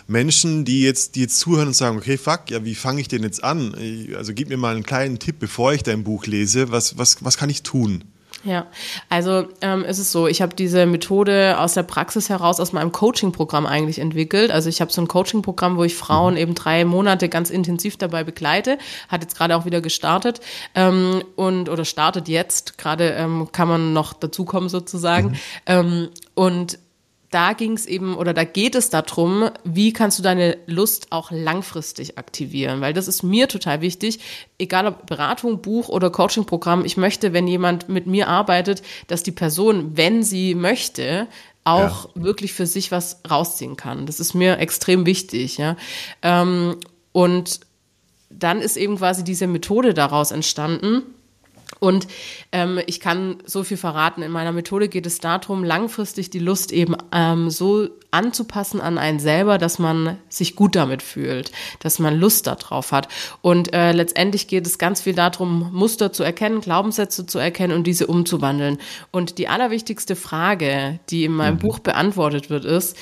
Menschen, 0.07 0.65
die 0.65 0.81
jetzt, 0.81 1.15
die 1.15 1.21
jetzt 1.21 1.39
zuhören 1.39 1.69
und 1.69 1.75
sagen, 1.75 1.97
okay, 1.97 2.17
fuck, 2.17 2.51
ja, 2.51 2.63
wie 2.63 2.75
fange 2.75 3.01
ich 3.01 3.07
denn 3.07 3.23
jetzt 3.23 3.43
an? 3.43 3.75
Also 4.15 4.33
gib 4.35 4.49
mir 4.49 4.57
mal 4.57 4.75
einen 4.75 4.83
kleinen 4.83 5.17
Tipp, 5.17 5.37
bevor 5.39 5.73
ich 5.73 5.81
dein 5.81 6.03
Buch 6.03 6.27
lese. 6.27 6.71
Was, 6.71 6.99
was, 6.99 7.23
was 7.23 7.37
kann 7.37 7.49
ich 7.49 7.63
tun? 7.63 8.03
Ja, 8.45 8.67
also 9.09 9.47
ähm, 9.61 9.83
ist 9.83 9.97
es 9.97 10.11
so, 10.11 10.27
ich 10.27 10.39
habe 10.43 10.55
diese 10.55 10.85
Methode 10.85 11.59
aus 11.59 11.73
der 11.73 11.81
Praxis 11.81 12.29
heraus, 12.29 12.59
aus 12.59 12.73
meinem 12.73 12.91
Coaching-Programm 12.91 13.65
eigentlich 13.65 13.97
entwickelt. 13.97 14.51
Also 14.51 14.69
ich 14.69 14.81
habe 14.81 14.91
so 14.91 15.01
ein 15.01 15.07
Coaching-Programm, 15.07 15.77
wo 15.77 15.83
ich 15.83 15.95
Frauen 15.95 16.35
mhm. 16.35 16.39
eben 16.39 16.55
drei 16.55 16.85
Monate 16.85 17.27
ganz 17.27 17.49
intensiv 17.49 17.97
dabei 17.97 18.23
begleite. 18.23 18.77
Hat 19.09 19.23
jetzt 19.23 19.35
gerade 19.35 19.55
auch 19.55 19.65
wieder 19.65 19.81
gestartet 19.81 20.41
ähm, 20.75 21.23
und 21.35 21.69
oder 21.69 21.85
startet 21.85 22.27
jetzt. 22.27 22.77
Gerade 22.77 23.09
ähm, 23.13 23.49
kann 23.51 23.67
man 23.67 23.93
noch 23.93 24.13
dazukommen 24.13 24.69
sozusagen. 24.69 25.29
Mhm. 25.29 25.35
Ähm, 25.65 26.09
und 26.35 26.77
da 27.35 27.51
ging 27.51 27.73
es 27.73 27.85
eben 27.85 28.15
oder 28.15 28.33
da 28.33 28.45
geht 28.45 28.75
es 28.75 28.89
darum, 28.89 29.49
wie 29.65 29.91
kannst 29.91 30.17
du 30.17 30.23
deine 30.23 30.57
Lust 30.67 31.07
auch 31.09 31.31
langfristig 31.31 32.17
aktivieren, 32.17 32.79
weil 32.79 32.93
das 32.93 33.09
ist 33.09 33.23
mir 33.23 33.49
total 33.49 33.81
wichtig, 33.81 34.21
egal 34.57 34.87
ob 34.87 35.05
Beratung, 35.05 35.61
Buch 35.61 35.89
oder 35.89 36.09
Coaching-Programm, 36.09 36.85
ich 36.85 36.95
möchte, 36.95 37.33
wenn 37.33 37.45
jemand 37.45 37.89
mit 37.89 38.07
mir 38.07 38.29
arbeitet, 38.29 38.83
dass 39.07 39.21
die 39.21 39.33
Person, 39.33 39.97
wenn 39.97 40.23
sie 40.23 40.55
möchte, 40.55 41.27
auch 41.65 42.07
ja. 42.15 42.23
wirklich 42.23 42.53
für 42.53 42.65
sich 42.65 42.93
was 42.93 43.19
rausziehen 43.29 43.75
kann. 43.75 44.05
Das 44.05 44.21
ist 44.21 44.33
mir 44.33 44.59
extrem 44.59 45.05
wichtig, 45.05 45.57
ja. 45.57 45.75
Ähm, 46.21 46.77
und 47.11 47.59
dann 48.29 48.61
ist 48.61 48.77
eben 48.77 48.95
quasi 48.95 49.25
diese 49.25 49.47
Methode 49.47 49.93
daraus 49.93 50.31
entstanden 50.31 51.03
und 51.79 52.07
ähm, 52.51 52.79
ich 52.85 52.99
kann 52.99 53.37
so 53.45 53.63
viel 53.63 53.77
verraten. 53.77 54.21
In 54.21 54.31
meiner 54.31 54.51
Methode 54.51 54.87
geht 54.87 55.05
es 55.05 55.19
darum, 55.19 55.63
langfristig 55.63 56.29
die 56.29 56.39
Lust 56.39 56.71
eben 56.71 56.95
ähm, 57.11 57.49
so 57.49 57.89
anzupassen 58.11 58.79
an 58.79 58.97
einen 58.97 59.19
selber, 59.19 59.57
dass 59.57 59.77
man 59.77 60.17
sich 60.29 60.55
gut 60.55 60.75
damit 60.75 61.01
fühlt, 61.01 61.51
dass 61.79 61.99
man 61.99 62.17
Lust 62.17 62.47
darauf 62.47 62.91
hat. 62.91 63.09
Und 63.41 63.73
äh, 63.73 63.91
letztendlich 63.91 64.47
geht 64.47 64.65
es 64.65 64.77
ganz 64.77 65.01
viel 65.01 65.13
darum, 65.13 65.69
Muster 65.73 66.13
zu 66.13 66.23
erkennen, 66.23 66.61
Glaubenssätze 66.61 67.25
zu 67.25 67.39
erkennen 67.39 67.73
und 67.73 67.85
diese 67.85 68.07
umzuwandeln. 68.07 68.77
Und 69.11 69.37
die 69.37 69.47
allerwichtigste 69.47 70.15
Frage, 70.15 70.99
die 71.09 71.25
in 71.25 71.33
meinem 71.33 71.55
mhm. 71.55 71.59
Buch 71.59 71.79
beantwortet 71.79 72.49
wird, 72.49 72.63
ist, 72.63 72.95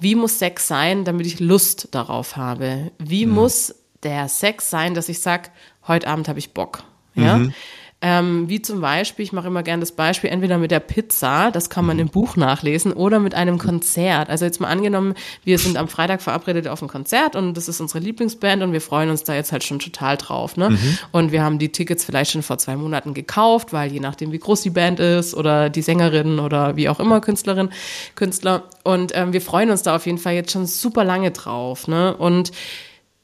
wie 0.00 0.14
muss 0.14 0.38
Sex 0.38 0.68
sein, 0.68 1.04
damit 1.04 1.26
ich 1.26 1.40
Lust 1.40 1.88
darauf 1.92 2.36
habe? 2.36 2.92
Wie 2.98 3.26
mhm. 3.26 3.32
muss 3.32 3.74
der 4.02 4.28
Sex 4.28 4.70
sein, 4.70 4.94
dass 4.94 5.08
ich 5.08 5.20
sage, 5.20 5.50
heute 5.86 6.06
Abend 6.06 6.28
habe 6.28 6.38
ich 6.38 6.52
Bock? 6.52 6.84
Ja. 7.14 7.38
Mhm. 7.38 7.54
Ähm, 8.00 8.48
wie 8.48 8.62
zum 8.62 8.80
Beispiel, 8.80 9.24
ich 9.24 9.32
mache 9.32 9.48
immer 9.48 9.64
gerne 9.64 9.80
das 9.80 9.90
Beispiel, 9.90 10.30
entweder 10.30 10.56
mit 10.56 10.70
der 10.70 10.78
Pizza, 10.78 11.50
das 11.50 11.68
kann 11.68 11.84
man 11.84 11.96
mhm. 11.96 12.02
im 12.02 12.08
Buch 12.10 12.36
nachlesen, 12.36 12.92
oder 12.92 13.18
mit 13.18 13.34
einem 13.34 13.58
Konzert. 13.58 14.30
Also 14.30 14.44
jetzt 14.44 14.60
mal 14.60 14.68
angenommen, 14.68 15.14
wir 15.42 15.58
sind 15.58 15.76
am 15.76 15.88
Freitag 15.88 16.22
verabredet 16.22 16.68
auf 16.68 16.80
ein 16.80 16.86
Konzert 16.86 17.34
und 17.34 17.54
das 17.54 17.66
ist 17.66 17.80
unsere 17.80 17.98
Lieblingsband 17.98 18.62
und 18.62 18.72
wir 18.72 18.80
freuen 18.80 19.10
uns 19.10 19.24
da 19.24 19.34
jetzt 19.34 19.50
halt 19.50 19.64
schon 19.64 19.80
total 19.80 20.16
drauf. 20.16 20.56
Ne? 20.56 20.70
Mhm. 20.70 20.98
Und 21.10 21.32
wir 21.32 21.42
haben 21.42 21.58
die 21.58 21.70
Tickets 21.70 22.04
vielleicht 22.04 22.30
schon 22.30 22.44
vor 22.44 22.58
zwei 22.58 22.76
Monaten 22.76 23.14
gekauft, 23.14 23.72
weil 23.72 23.90
je 23.90 23.98
nachdem, 23.98 24.30
wie 24.30 24.38
groß 24.38 24.62
die 24.62 24.70
Band 24.70 25.00
ist 25.00 25.34
oder 25.34 25.68
die 25.68 25.82
Sängerin 25.82 26.38
oder 26.38 26.76
wie 26.76 26.88
auch 26.88 27.00
immer 27.00 27.20
Künstlerin, 27.20 27.70
Künstler. 28.14 28.62
Und 28.84 29.10
ähm, 29.16 29.32
wir 29.32 29.40
freuen 29.40 29.70
uns 29.70 29.82
da 29.82 29.96
auf 29.96 30.06
jeden 30.06 30.18
Fall 30.18 30.34
jetzt 30.34 30.52
schon 30.52 30.66
super 30.66 31.02
lange 31.02 31.32
drauf. 31.32 31.88
Ne? 31.88 32.16
Und 32.16 32.52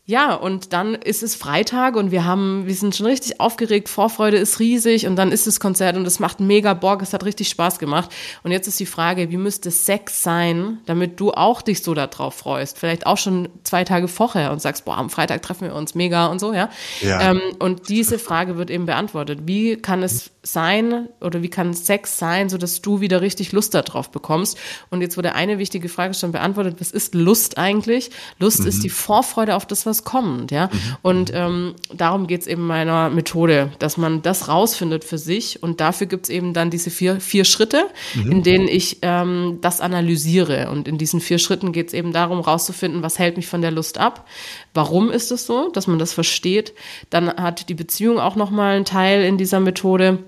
ja, 0.06 0.34
und 0.34 0.74
dann 0.74 0.94
ist 0.94 1.22
es 1.22 1.34
Freitag 1.34 1.96
und 1.96 2.10
wir 2.10 2.26
haben, 2.26 2.66
wir 2.66 2.74
sind 2.74 2.94
schon 2.94 3.06
richtig 3.06 3.40
aufgeregt, 3.40 3.88
Vorfreude 3.88 4.36
ist 4.36 4.60
riesig 4.60 5.06
und 5.06 5.16
dann 5.16 5.32
ist 5.32 5.46
das 5.46 5.60
Konzert 5.60 5.96
und 5.96 6.06
es 6.06 6.18
macht 6.18 6.40
mega 6.40 6.74
Bock, 6.74 7.00
es 7.00 7.14
hat 7.14 7.24
richtig 7.24 7.48
Spaß 7.48 7.78
gemacht. 7.78 8.10
Und 8.42 8.50
jetzt 8.50 8.68
ist 8.68 8.78
die 8.78 8.84
Frage, 8.84 9.30
wie 9.30 9.38
müsste 9.38 9.70
Sex 9.70 10.22
sein, 10.22 10.80
damit 10.84 11.20
du 11.20 11.32
auch 11.32 11.62
dich 11.62 11.82
so 11.82 11.94
darauf 11.94 12.34
freust? 12.34 12.78
Vielleicht 12.78 13.06
auch 13.06 13.16
schon 13.16 13.48
zwei 13.62 13.84
Tage 13.84 14.06
vorher 14.06 14.52
und 14.52 14.60
sagst, 14.60 14.84
boah, 14.84 14.98
am 14.98 15.08
Freitag 15.08 15.40
treffen 15.40 15.68
wir 15.68 15.74
uns 15.74 15.94
mega 15.94 16.26
und 16.26 16.38
so, 16.38 16.52
ja. 16.52 16.68
ja. 17.00 17.30
Ähm, 17.30 17.40
und 17.58 17.88
diese 17.88 18.18
Frage 18.18 18.58
wird 18.58 18.68
eben 18.68 18.84
beantwortet. 18.84 19.40
Wie 19.44 19.76
kann 19.76 20.02
es 20.02 20.33
sein 20.44 21.08
oder 21.20 21.42
wie 21.42 21.48
kann 21.48 21.74
Sex 21.74 22.18
sein, 22.18 22.48
so 22.48 22.58
dass 22.58 22.82
du 22.82 23.00
wieder 23.00 23.20
richtig 23.20 23.52
Lust 23.52 23.74
darauf 23.74 24.10
bekommst? 24.10 24.58
Und 24.90 25.00
jetzt 25.00 25.16
wurde 25.16 25.34
eine 25.34 25.58
wichtige 25.58 25.88
Frage 25.88 26.14
schon 26.14 26.32
beantwortet. 26.32 26.76
Was 26.78 26.92
ist 26.92 27.14
Lust 27.14 27.58
eigentlich? 27.58 28.10
Lust 28.38 28.60
mhm. 28.60 28.66
ist 28.66 28.84
die 28.84 28.90
Vorfreude 28.90 29.56
auf 29.56 29.66
das, 29.66 29.86
was 29.86 30.04
kommt, 30.04 30.50
ja. 30.50 30.66
Mhm. 30.66 30.96
Und 31.02 31.30
ähm, 31.34 31.74
darum 31.92 32.26
geht's 32.26 32.46
eben 32.46 32.66
meiner 32.66 33.10
Methode, 33.10 33.72
dass 33.78 33.96
man 33.96 34.22
das 34.22 34.48
rausfindet 34.48 35.04
für 35.04 35.18
sich 35.18 35.62
und 35.62 35.80
dafür 35.80 36.06
gibt's 36.06 36.28
eben 36.28 36.52
dann 36.52 36.70
diese 36.70 36.90
vier, 36.90 37.20
vier 37.20 37.44
Schritte, 37.44 37.86
mhm. 38.14 38.30
in 38.30 38.42
denen 38.42 38.68
ich 38.68 38.98
ähm, 39.02 39.58
das 39.60 39.80
analysiere. 39.80 40.70
Und 40.70 40.86
in 40.86 40.98
diesen 40.98 41.20
vier 41.20 41.38
Schritten 41.38 41.72
geht's 41.72 41.94
eben 41.94 42.12
darum, 42.12 42.40
rauszufinden, 42.40 43.02
was 43.02 43.18
hält 43.18 43.36
mich 43.36 43.46
von 43.46 43.62
der 43.62 43.70
Lust 43.70 43.98
ab, 43.98 44.28
warum 44.74 45.10
ist 45.10 45.32
es 45.32 45.46
so, 45.46 45.70
dass 45.70 45.86
man 45.86 45.98
das 45.98 46.12
versteht. 46.12 46.74
Dann 47.10 47.28
hat 47.28 47.68
die 47.68 47.74
Beziehung 47.74 48.18
auch 48.18 48.36
nochmal 48.36 48.76
einen 48.76 48.84
Teil 48.84 49.24
in 49.24 49.38
dieser 49.38 49.60
Methode. 49.60 50.18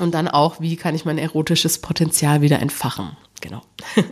Und 0.00 0.12
dann 0.12 0.28
auch, 0.28 0.60
wie 0.60 0.76
kann 0.76 0.94
ich 0.94 1.04
mein 1.04 1.18
erotisches 1.18 1.78
Potenzial 1.78 2.40
wieder 2.40 2.58
entfachen. 2.58 3.16
Genau. 3.40 3.62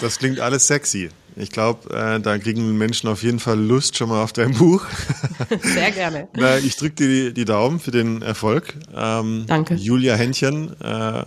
Das 0.00 0.18
klingt 0.18 0.40
alles 0.40 0.66
sexy. 0.66 1.10
Ich 1.36 1.50
glaube, 1.50 1.94
äh, 1.94 2.18
da 2.18 2.38
kriegen 2.38 2.76
Menschen 2.76 3.08
auf 3.08 3.22
jeden 3.22 3.38
Fall 3.38 3.58
Lust 3.58 3.96
schon 3.96 4.08
mal 4.08 4.22
auf 4.22 4.32
dein 4.32 4.52
Buch. 4.52 4.84
Sehr 5.62 5.90
gerne. 5.92 6.28
Na, 6.34 6.58
ich 6.58 6.76
drücke 6.76 6.94
dir 6.94 7.08
die, 7.08 7.34
die, 7.34 7.44
Daumen 7.44 7.78
für 7.78 7.90
den 7.90 8.22
Erfolg. 8.22 8.74
Ähm, 8.94 9.44
Danke. 9.46 9.74
Julia 9.74 10.14
Händchen 10.14 10.78
äh, 10.80 11.24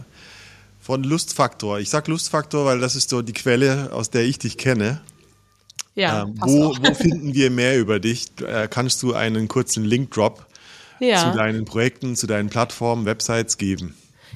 von 0.79 1.03
Lustfaktor. 1.03 1.79
Ich 1.79 1.89
sag 1.89 2.07
Lustfaktor, 2.07 2.65
weil 2.65 2.79
das 2.79 2.95
ist 2.95 3.09
so 3.09 3.21
die 3.21 3.33
Quelle, 3.33 3.91
aus 3.93 4.09
der 4.09 4.23
ich 4.23 4.39
dich 4.39 4.57
kenne. 4.57 4.99
Ja. 5.93 6.23
Ähm, 6.23 6.35
wo, 6.39 6.75
wo 6.81 6.93
finden 6.95 7.33
wir 7.33 7.51
mehr 7.51 7.77
über 7.77 7.99
dich? 7.99 8.27
Äh, 8.41 8.67
kannst 8.67 9.03
du 9.03 9.13
einen 9.13 9.47
kurzen 9.47 9.85
Link-Drop 9.85 10.45
ja. 10.99 11.31
zu 11.31 11.37
deinen 11.37 11.65
Projekten, 11.65 12.15
zu 12.15 12.25
deinen 12.25 12.49
Plattformen, 12.49 13.05
Websites 13.05 13.57
geben? 13.57 13.95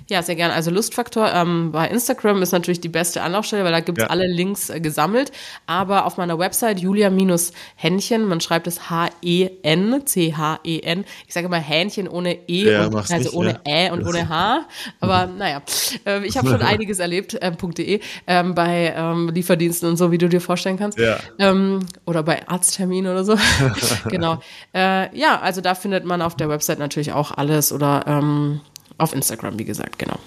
Ja, 0.09 0.21
sehr 0.21 0.35
gerne. 0.35 0.53
Also 0.53 0.71
Lustfaktor 0.71 1.31
ähm, 1.33 1.71
bei 1.71 1.87
Instagram 1.87 2.41
ist 2.41 2.51
natürlich 2.51 2.81
die 2.81 2.89
beste 2.89 3.21
Anlaufstelle, 3.21 3.63
weil 3.63 3.71
da 3.71 3.79
gibt's 3.79 4.01
ja. 4.01 4.09
alle 4.09 4.27
Links 4.27 4.69
äh, 4.69 4.79
gesammelt. 4.79 5.31
Aber 5.65 6.05
auf 6.05 6.17
meiner 6.17 6.37
Website 6.37 6.79
Julia-Händchen, 6.79 8.25
man 8.25 8.41
schreibt 8.41 8.67
es 8.67 8.89
H-E-N, 8.89 10.05
C-H-E-N. 10.05 11.05
Ich 11.27 11.33
sage 11.33 11.45
immer 11.45 11.57
Hähnchen 11.57 12.07
ohne 12.07 12.37
E, 12.47 12.71
ja, 12.71 12.85
und, 12.87 12.95
also 12.95 13.15
nicht, 13.15 13.33
ohne 13.33 13.59
ja. 13.65 13.87
Ä 13.87 13.91
und 13.91 14.05
ohne 14.05 14.27
H. 14.27 14.65
Aber 14.99 15.27
naja, 15.27 15.61
äh, 16.05 16.25
ich 16.25 16.37
habe 16.37 16.49
schon 16.49 16.61
einiges 16.61 16.99
erlebt, 16.99 17.35
äh, 17.35 17.51
.de, 17.51 18.01
ähm, 18.27 18.55
bei 18.55 18.93
ähm, 18.95 19.29
Lieferdiensten 19.29 19.89
und 19.89 19.97
so, 19.97 20.11
wie 20.11 20.17
du 20.17 20.27
dir 20.27 20.41
vorstellen 20.41 20.77
kannst. 20.77 20.99
Ja. 20.99 21.17
Ähm, 21.39 21.79
oder 22.05 22.23
bei 22.23 22.47
Arztterminen 22.47 23.11
oder 23.11 23.23
so. 23.23 23.37
genau. 24.09 24.39
Äh, 24.75 25.15
ja, 25.15 25.39
also 25.39 25.61
da 25.61 25.75
findet 25.75 26.03
man 26.03 26.21
auf 26.21 26.35
der 26.35 26.49
Website 26.49 26.79
natürlich 26.79 27.11
auch 27.11 27.31
alles 27.31 27.71
oder 27.71 28.05
ähm, 28.07 28.61
auf 28.97 29.13
Instagram, 29.13 29.59
wie 29.59 29.65
gesagt, 29.65 29.99
genau. 29.99 30.19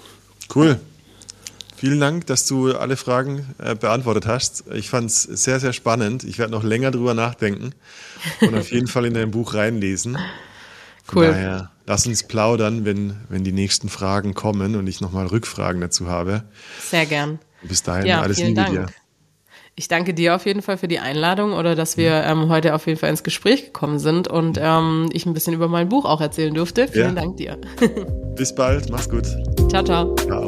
Cool. 0.53 0.79
Vielen 1.75 1.99
Dank, 1.99 2.25
dass 2.25 2.47
du 2.47 2.75
alle 2.75 2.97
Fragen 2.97 3.45
äh, 3.59 3.75
beantwortet 3.75 4.25
hast. 4.25 4.63
Ich 4.73 4.89
fand 4.89 5.11
es 5.11 5.21
sehr, 5.21 5.59
sehr 5.59 5.73
spannend. 5.73 6.23
Ich 6.23 6.39
werde 6.39 6.51
noch 6.51 6.63
länger 6.63 6.89
drüber 6.89 7.13
nachdenken 7.13 7.71
und 8.41 8.55
auf 8.55 8.71
jeden 8.71 8.87
Fall 8.87 9.05
in 9.05 9.13
dein 9.13 9.29
Buch 9.29 9.53
reinlesen. 9.53 10.17
Von 11.03 11.17
cool. 11.17 11.27
Daher, 11.27 11.71
lass 11.85 12.07
uns 12.07 12.23
plaudern, 12.23 12.83
wenn, 12.83 13.17
wenn 13.29 13.43
die 13.43 13.51
nächsten 13.51 13.89
Fragen 13.89 14.33
kommen 14.33 14.75
und 14.75 14.87
ich 14.87 15.01
nochmal 15.01 15.27
Rückfragen 15.27 15.79
dazu 15.79 16.07
habe. 16.07 16.43
Sehr 16.81 17.05
gern. 17.05 17.37
Bis 17.61 17.83
dahin, 17.83 18.07
ja, 18.07 18.21
alles 18.21 18.39
Liebe 18.39 18.65
dir. 18.65 18.87
Ich 19.79 19.87
danke 19.87 20.15
dir 20.15 20.33
auf 20.33 20.47
jeden 20.47 20.63
Fall 20.63 20.75
für 20.79 20.87
die 20.87 20.97
Einladung 20.97 21.53
oder 21.53 21.75
dass 21.75 21.97
wir 21.97 22.23
ähm, 22.23 22.49
heute 22.49 22.73
auf 22.73 22.87
jeden 22.87 22.97
Fall 22.97 23.11
ins 23.11 23.21
Gespräch 23.21 23.65
gekommen 23.65 23.99
sind 23.99 24.27
und 24.27 24.59
ähm, 24.59 25.07
ich 25.13 25.27
ein 25.27 25.35
bisschen 25.35 25.53
über 25.53 25.67
mein 25.67 25.87
Buch 25.87 26.03
auch 26.03 26.19
erzählen 26.19 26.51
durfte. 26.51 26.87
Vielen 26.87 27.15
ja. 27.15 27.21
Dank 27.21 27.37
dir. 27.37 27.57
Bis 28.35 28.55
bald, 28.55 28.89
mach's 28.89 29.07
gut. 29.07 29.27
Ciao, 29.69 29.83
ciao. 29.83 30.15
Ciao. 30.15 30.47